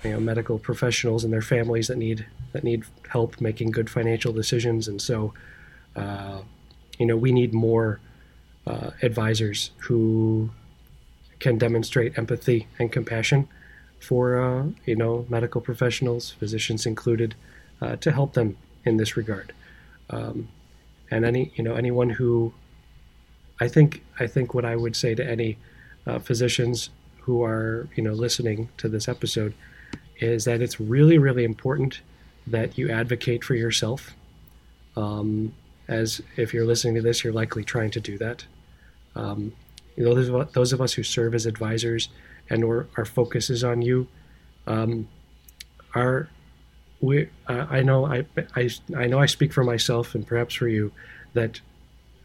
you 0.04 0.12
know 0.12 0.20
medical 0.20 0.58
professionals 0.58 1.24
and 1.24 1.32
their 1.32 1.41
families 1.41 1.88
that 1.88 1.97
need 1.97 2.26
that 2.54 2.64
need 2.64 2.84
help 3.10 3.39
making 3.39 3.72
good 3.72 3.89
financial 3.89 4.34
decisions, 4.34 4.88
and 4.88 5.02
so 5.02 5.34
uh, 5.95 6.41
you 6.97 7.06
know 7.06 7.18
we 7.18 7.32
need 7.32 7.54
more 7.54 7.99
uh, 8.68 8.91
advisors 9.02 9.72
who 9.78 10.49
can 11.39 11.58
demonstrate 11.58 12.18
empathy 12.18 12.68
and 12.80 12.91
compassion 12.91 13.47
for 13.99 14.39
uh, 14.39 14.66
you 14.86 14.95
know 14.95 15.26
medical 15.30 15.62
professionals, 15.62 16.32
physicians 16.32 16.86
included, 16.86 17.36
uh, 17.82 17.95
to 17.97 18.12
help 18.12 18.34
them 18.34 18.58
in 18.86 18.97
this 18.97 19.16
regard. 19.16 19.54
Um, 20.10 20.49
and 21.10 21.26
any 21.26 21.52
you 21.56 21.64
know 21.64 21.76
anyone 21.76 22.10
who 22.10 22.54
I 23.60 23.68
think 23.68 24.04
I 24.20 24.28
think 24.28 24.54
what 24.54 24.66
I 24.66 24.76
would 24.76 24.95
say 24.95 25.14
to 25.16 25.24
any 25.24 25.58
uh, 26.08 26.20
physicians 26.20 26.89
who 27.22 27.43
are 27.43 27.88
you 27.95 28.04
know 28.04 28.14
listening 28.14 28.70
to 28.78 28.89
this 28.89 29.08
episode 29.08 29.54
is 30.22 30.45
that 30.45 30.61
it's 30.61 30.80
really 30.80 31.17
really 31.17 31.43
important 31.43 32.01
that 32.47 32.78
you 32.78 32.89
advocate 32.89 33.43
for 33.43 33.55
yourself. 33.55 34.15
Um, 34.95 35.53
as 35.88 36.22
if 36.38 36.53
you're 36.53 36.65
listening 36.65 36.95
to 36.95 37.01
this, 37.01 37.24
you're 37.24 37.34
likely 37.34 37.63
trying 37.63 37.91
to 37.91 37.99
do 37.99 38.17
that. 38.17 38.45
Um, 39.15 39.53
you 39.95 40.05
know, 40.05 40.15
those, 40.15 40.51
those 40.53 40.74
of 40.74 40.82
us 40.82 40.93
who 40.93 41.03
serve 41.03 41.36
as 41.36 41.45
advisors 41.45 42.09
and 42.49 42.63
or 42.63 42.88
our 42.97 43.05
focus 43.05 43.49
is 43.49 43.63
on 43.63 43.82
you, 43.82 44.07
um, 44.67 45.07
we 47.01 47.28
uh, 47.47 47.65
I 47.69 47.82
know 47.82 48.05
I, 48.05 48.26
I 48.55 48.69
I 48.95 49.07
know 49.07 49.19
I 49.19 49.26
speak 49.26 49.51
for 49.51 49.63
myself 49.63 50.15
and 50.15 50.26
perhaps 50.26 50.53
for 50.53 50.67
you 50.67 50.91
that 51.34 51.59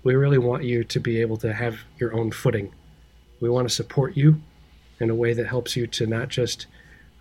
we 0.04 0.14
really 0.14 0.38
want 0.38 0.62
you 0.64 0.84
to 0.84 1.00
be 1.00 1.20
able 1.20 1.38
to 1.38 1.52
have 1.52 1.80
your 1.98 2.14
own 2.14 2.30
footing. 2.30 2.72
We 3.40 3.48
want 3.48 3.68
to 3.68 3.74
support 3.74 4.16
you 4.16 4.40
in 5.00 5.10
a 5.10 5.14
way 5.14 5.32
that 5.32 5.46
helps 5.46 5.76
you 5.76 5.86
to 5.88 6.06
not 6.06 6.28
just 6.28 6.66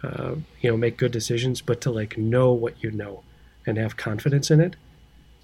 uh, 0.04 0.36
you 0.62 0.70
know 0.70 0.78
make 0.78 0.98
good 0.98 1.12
decisions, 1.12 1.62
but 1.62 1.82
to 1.82 1.92
like 1.92 2.18
know 2.18 2.52
what 2.52 2.82
you 2.84 2.92
know 2.92 3.24
and 3.66 3.78
have 3.78 3.98
confidence 3.98 4.52
in 4.52 4.60
it, 4.60 4.76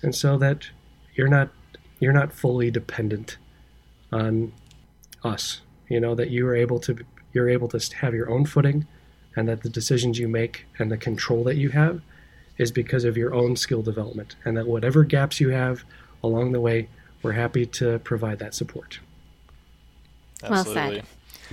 and 0.01 0.13
so 0.13 0.37
that 0.37 0.69
you're 1.15 1.27
not 1.27 1.49
you're 1.99 2.13
not 2.13 2.33
fully 2.33 2.71
dependent 2.71 3.37
on 4.11 4.51
us. 5.23 5.61
You 5.89 5.99
know 5.99 6.15
that 6.15 6.29
you 6.29 6.47
are 6.47 6.55
able 6.55 6.79
to 6.79 6.97
you're 7.33 7.49
able 7.49 7.67
to 7.69 7.95
have 7.97 8.13
your 8.13 8.29
own 8.29 8.45
footing, 8.45 8.85
and 9.35 9.47
that 9.47 9.63
the 9.63 9.69
decisions 9.69 10.19
you 10.19 10.27
make 10.27 10.65
and 10.79 10.91
the 10.91 10.97
control 10.97 11.43
that 11.45 11.55
you 11.55 11.69
have 11.69 12.01
is 12.57 12.71
because 12.71 13.05
of 13.05 13.17
your 13.17 13.33
own 13.33 13.55
skill 13.55 13.81
development, 13.81 14.35
and 14.45 14.55
that 14.57 14.67
whatever 14.67 15.03
gaps 15.03 15.39
you 15.39 15.49
have 15.49 15.83
along 16.23 16.51
the 16.51 16.61
way, 16.61 16.87
we're 17.23 17.31
happy 17.31 17.65
to 17.65 17.99
provide 17.99 18.39
that 18.39 18.53
support. 18.53 18.99
Absolutely. 20.43 21.03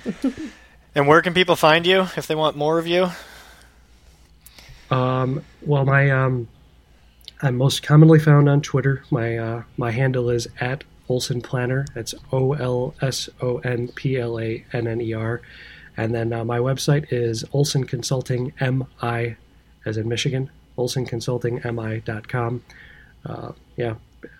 Well 0.04 0.14
said. 0.20 0.34
and 0.94 1.06
where 1.06 1.22
can 1.22 1.34
people 1.34 1.56
find 1.56 1.86
you 1.86 2.02
if 2.16 2.26
they 2.26 2.34
want 2.34 2.56
more 2.56 2.78
of 2.78 2.86
you? 2.86 3.10
Um, 4.90 5.42
well, 5.62 5.84
my 5.84 6.10
um, 6.10 6.48
I'm 7.42 7.56
most 7.56 7.82
commonly 7.82 8.18
found 8.18 8.48
on 8.48 8.60
Twitter. 8.60 9.02
My 9.10 9.36
uh, 9.36 9.62
my 9.76 9.90
handle 9.90 10.30
is 10.30 10.48
at 10.60 10.84
Olson 11.08 11.40
Planner. 11.40 11.86
That's 11.94 12.14
O 12.32 12.54
L 12.54 12.94
S 13.00 13.28
O 13.40 13.58
N 13.58 13.88
P 13.88 14.18
L 14.18 14.40
A 14.40 14.64
N 14.72 14.86
N 14.86 15.00
E 15.00 15.12
R. 15.12 15.40
And 15.96 16.14
then 16.14 16.32
uh, 16.32 16.44
my 16.44 16.58
website 16.58 17.12
is 17.12 17.44
Olson 17.52 17.84
Consulting 17.84 18.52
MI, 18.60 19.36
as 19.84 19.96
in 19.96 20.08
Michigan, 20.08 20.48
Olson 20.76 21.04
Consulting 21.04 21.58
M 21.64 21.78
I 21.78 22.00
olsonconsultingmi.com. 22.00 22.62
Uh, 23.26 23.52
yeah, 23.76 23.94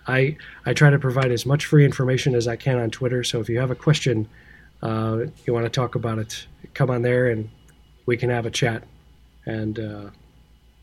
I 0.07 0.37
I 0.65 0.73
try 0.73 0.91
to 0.91 0.99
provide 0.99 1.31
as 1.33 1.45
much 1.45 1.67
free 1.67 1.85
information 1.85 2.35
as 2.35 2.47
I 2.49 2.57
can 2.57 2.79
on 2.79 2.91
Twitter. 2.91 3.25
So 3.25 3.41
if 3.41 3.49
you 3.49 3.59
have 3.59 3.71
a 3.71 3.75
question, 3.75 4.29
uh, 4.83 5.25
you 5.47 5.53
want 5.53 5.65
to 5.65 5.71
talk 5.71 5.95
about 5.95 6.19
it, 6.19 6.47
come 6.75 6.91
on 6.91 7.03
there 7.03 7.29
and 7.29 7.49
we 8.07 8.17
can 8.17 8.31
have 8.31 8.47
a 8.47 8.51
chat, 8.51 8.85
and 9.47 9.79
uh, 9.79 10.11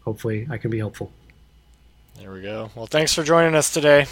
hopefully 0.04 0.48
I 0.50 0.58
can 0.58 0.70
be 0.70 0.78
helpful. 0.78 1.12
There 2.18 2.32
we 2.32 2.42
go. 2.42 2.70
Well, 2.76 2.88
thanks 2.88 3.14
for 3.14 3.24
joining 3.24 3.56
us 3.56 3.74
today. 3.74 4.06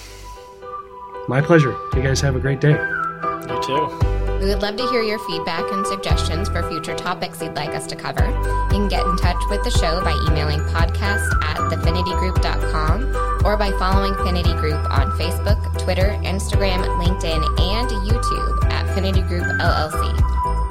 My 1.27 1.41
pleasure. 1.41 1.77
You 1.95 2.01
guys 2.01 2.19
have 2.21 2.35
a 2.35 2.39
great 2.39 2.59
day. 2.59 2.71
You 2.71 3.61
too. 3.63 4.12
We 4.43 4.49
would 4.49 4.61
love 4.61 4.75
to 4.75 4.85
hear 4.89 5.01
your 5.01 5.19
feedback 5.19 5.63
and 5.71 5.87
suggestions 5.87 6.49
for 6.49 6.67
future 6.69 6.93
topics 6.93 7.41
you'd 7.41 7.55
like 7.55 7.69
us 7.69 7.87
to 7.87 7.95
cover. 7.95 8.25
You 8.27 8.77
can 8.77 8.89
get 8.89 9.05
in 9.05 9.15
touch 9.15 9.41
with 9.49 9.63
the 9.63 9.71
show 9.71 10.03
by 10.03 10.11
emailing 10.27 10.59
podcast 10.67 11.31
at 11.41 11.55
thefinitygroup.com 11.71 13.45
or 13.45 13.55
by 13.55 13.71
following 13.79 14.13
Finity 14.25 14.53
Group 14.55 14.83
on 14.91 15.11
Facebook, 15.17 15.81
Twitter, 15.81 16.19
Instagram, 16.27 16.83
LinkedIn, 16.99 17.39
and 17.57 17.89
YouTube 18.03 18.65
at 18.69 18.93
Finity 18.93 19.21
Group 19.21 19.45
LLC. 19.45 20.11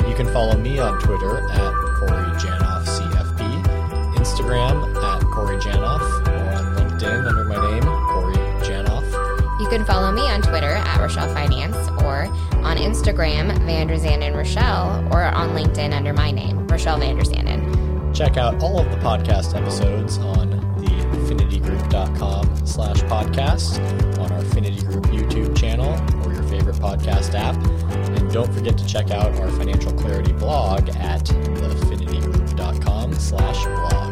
You 0.07 0.15
can 0.17 0.31
follow 0.35 0.59
me 0.59 0.79
on 0.79 1.01
Twitter 1.01 1.39
at 1.39 1.73
Corey 1.97 2.29
Janoff 2.37 2.85
CFP, 2.85 3.65
Instagram 4.17 4.95
at 5.03 5.23
Corey 5.33 5.57
Janoff, 5.57 6.03
or 6.29 6.53
on 6.53 6.77
LinkedIn 6.77 7.27
under 7.27 7.45
my 7.47 7.71
name, 7.71 7.89
can 9.73 9.87
follow 9.87 10.13
me 10.13 10.21
on 10.29 10.43
Twitter 10.43 10.67
at 10.67 11.01
Rochelle 11.01 11.33
Finance 11.33 11.89
or 12.03 12.25
on 12.63 12.77
Instagram, 12.77 13.57
Vanderzanden 13.61 14.37
Rochelle, 14.37 15.03
or 15.11 15.23
on 15.23 15.57
LinkedIn 15.57 15.95
under 15.95 16.13
my 16.13 16.31
name, 16.31 16.67
Rochelle 16.67 16.99
Vanderzanden. 16.99 18.15
Check 18.15 18.37
out 18.37 18.63
all 18.63 18.79
of 18.79 18.91
the 18.91 18.99
podcast 18.99 19.59
episodes 19.59 20.19
on 20.19 20.51
the 20.77 20.91
finitygroup.com 21.27 22.67
slash 22.67 23.01
podcast, 23.05 23.79
on 24.19 24.31
our 24.31 24.43
Finity 24.43 24.83
Group 24.83 25.07
YouTube 25.07 25.57
channel, 25.57 25.93
or 26.27 26.35
your 26.35 26.43
favorite 26.43 26.77
podcast 26.77 27.33
app. 27.33 27.57
And 28.19 28.31
don't 28.31 28.53
forget 28.53 28.77
to 28.77 28.87
check 28.87 29.11
out 29.11 29.35
our 29.41 29.49
financial 29.53 29.93
clarity 29.93 30.35
blog 30.35 30.91
at 30.91 31.25
thefinitygroup.com 31.25 33.15
slash 33.15 33.65
blog. 33.65 34.12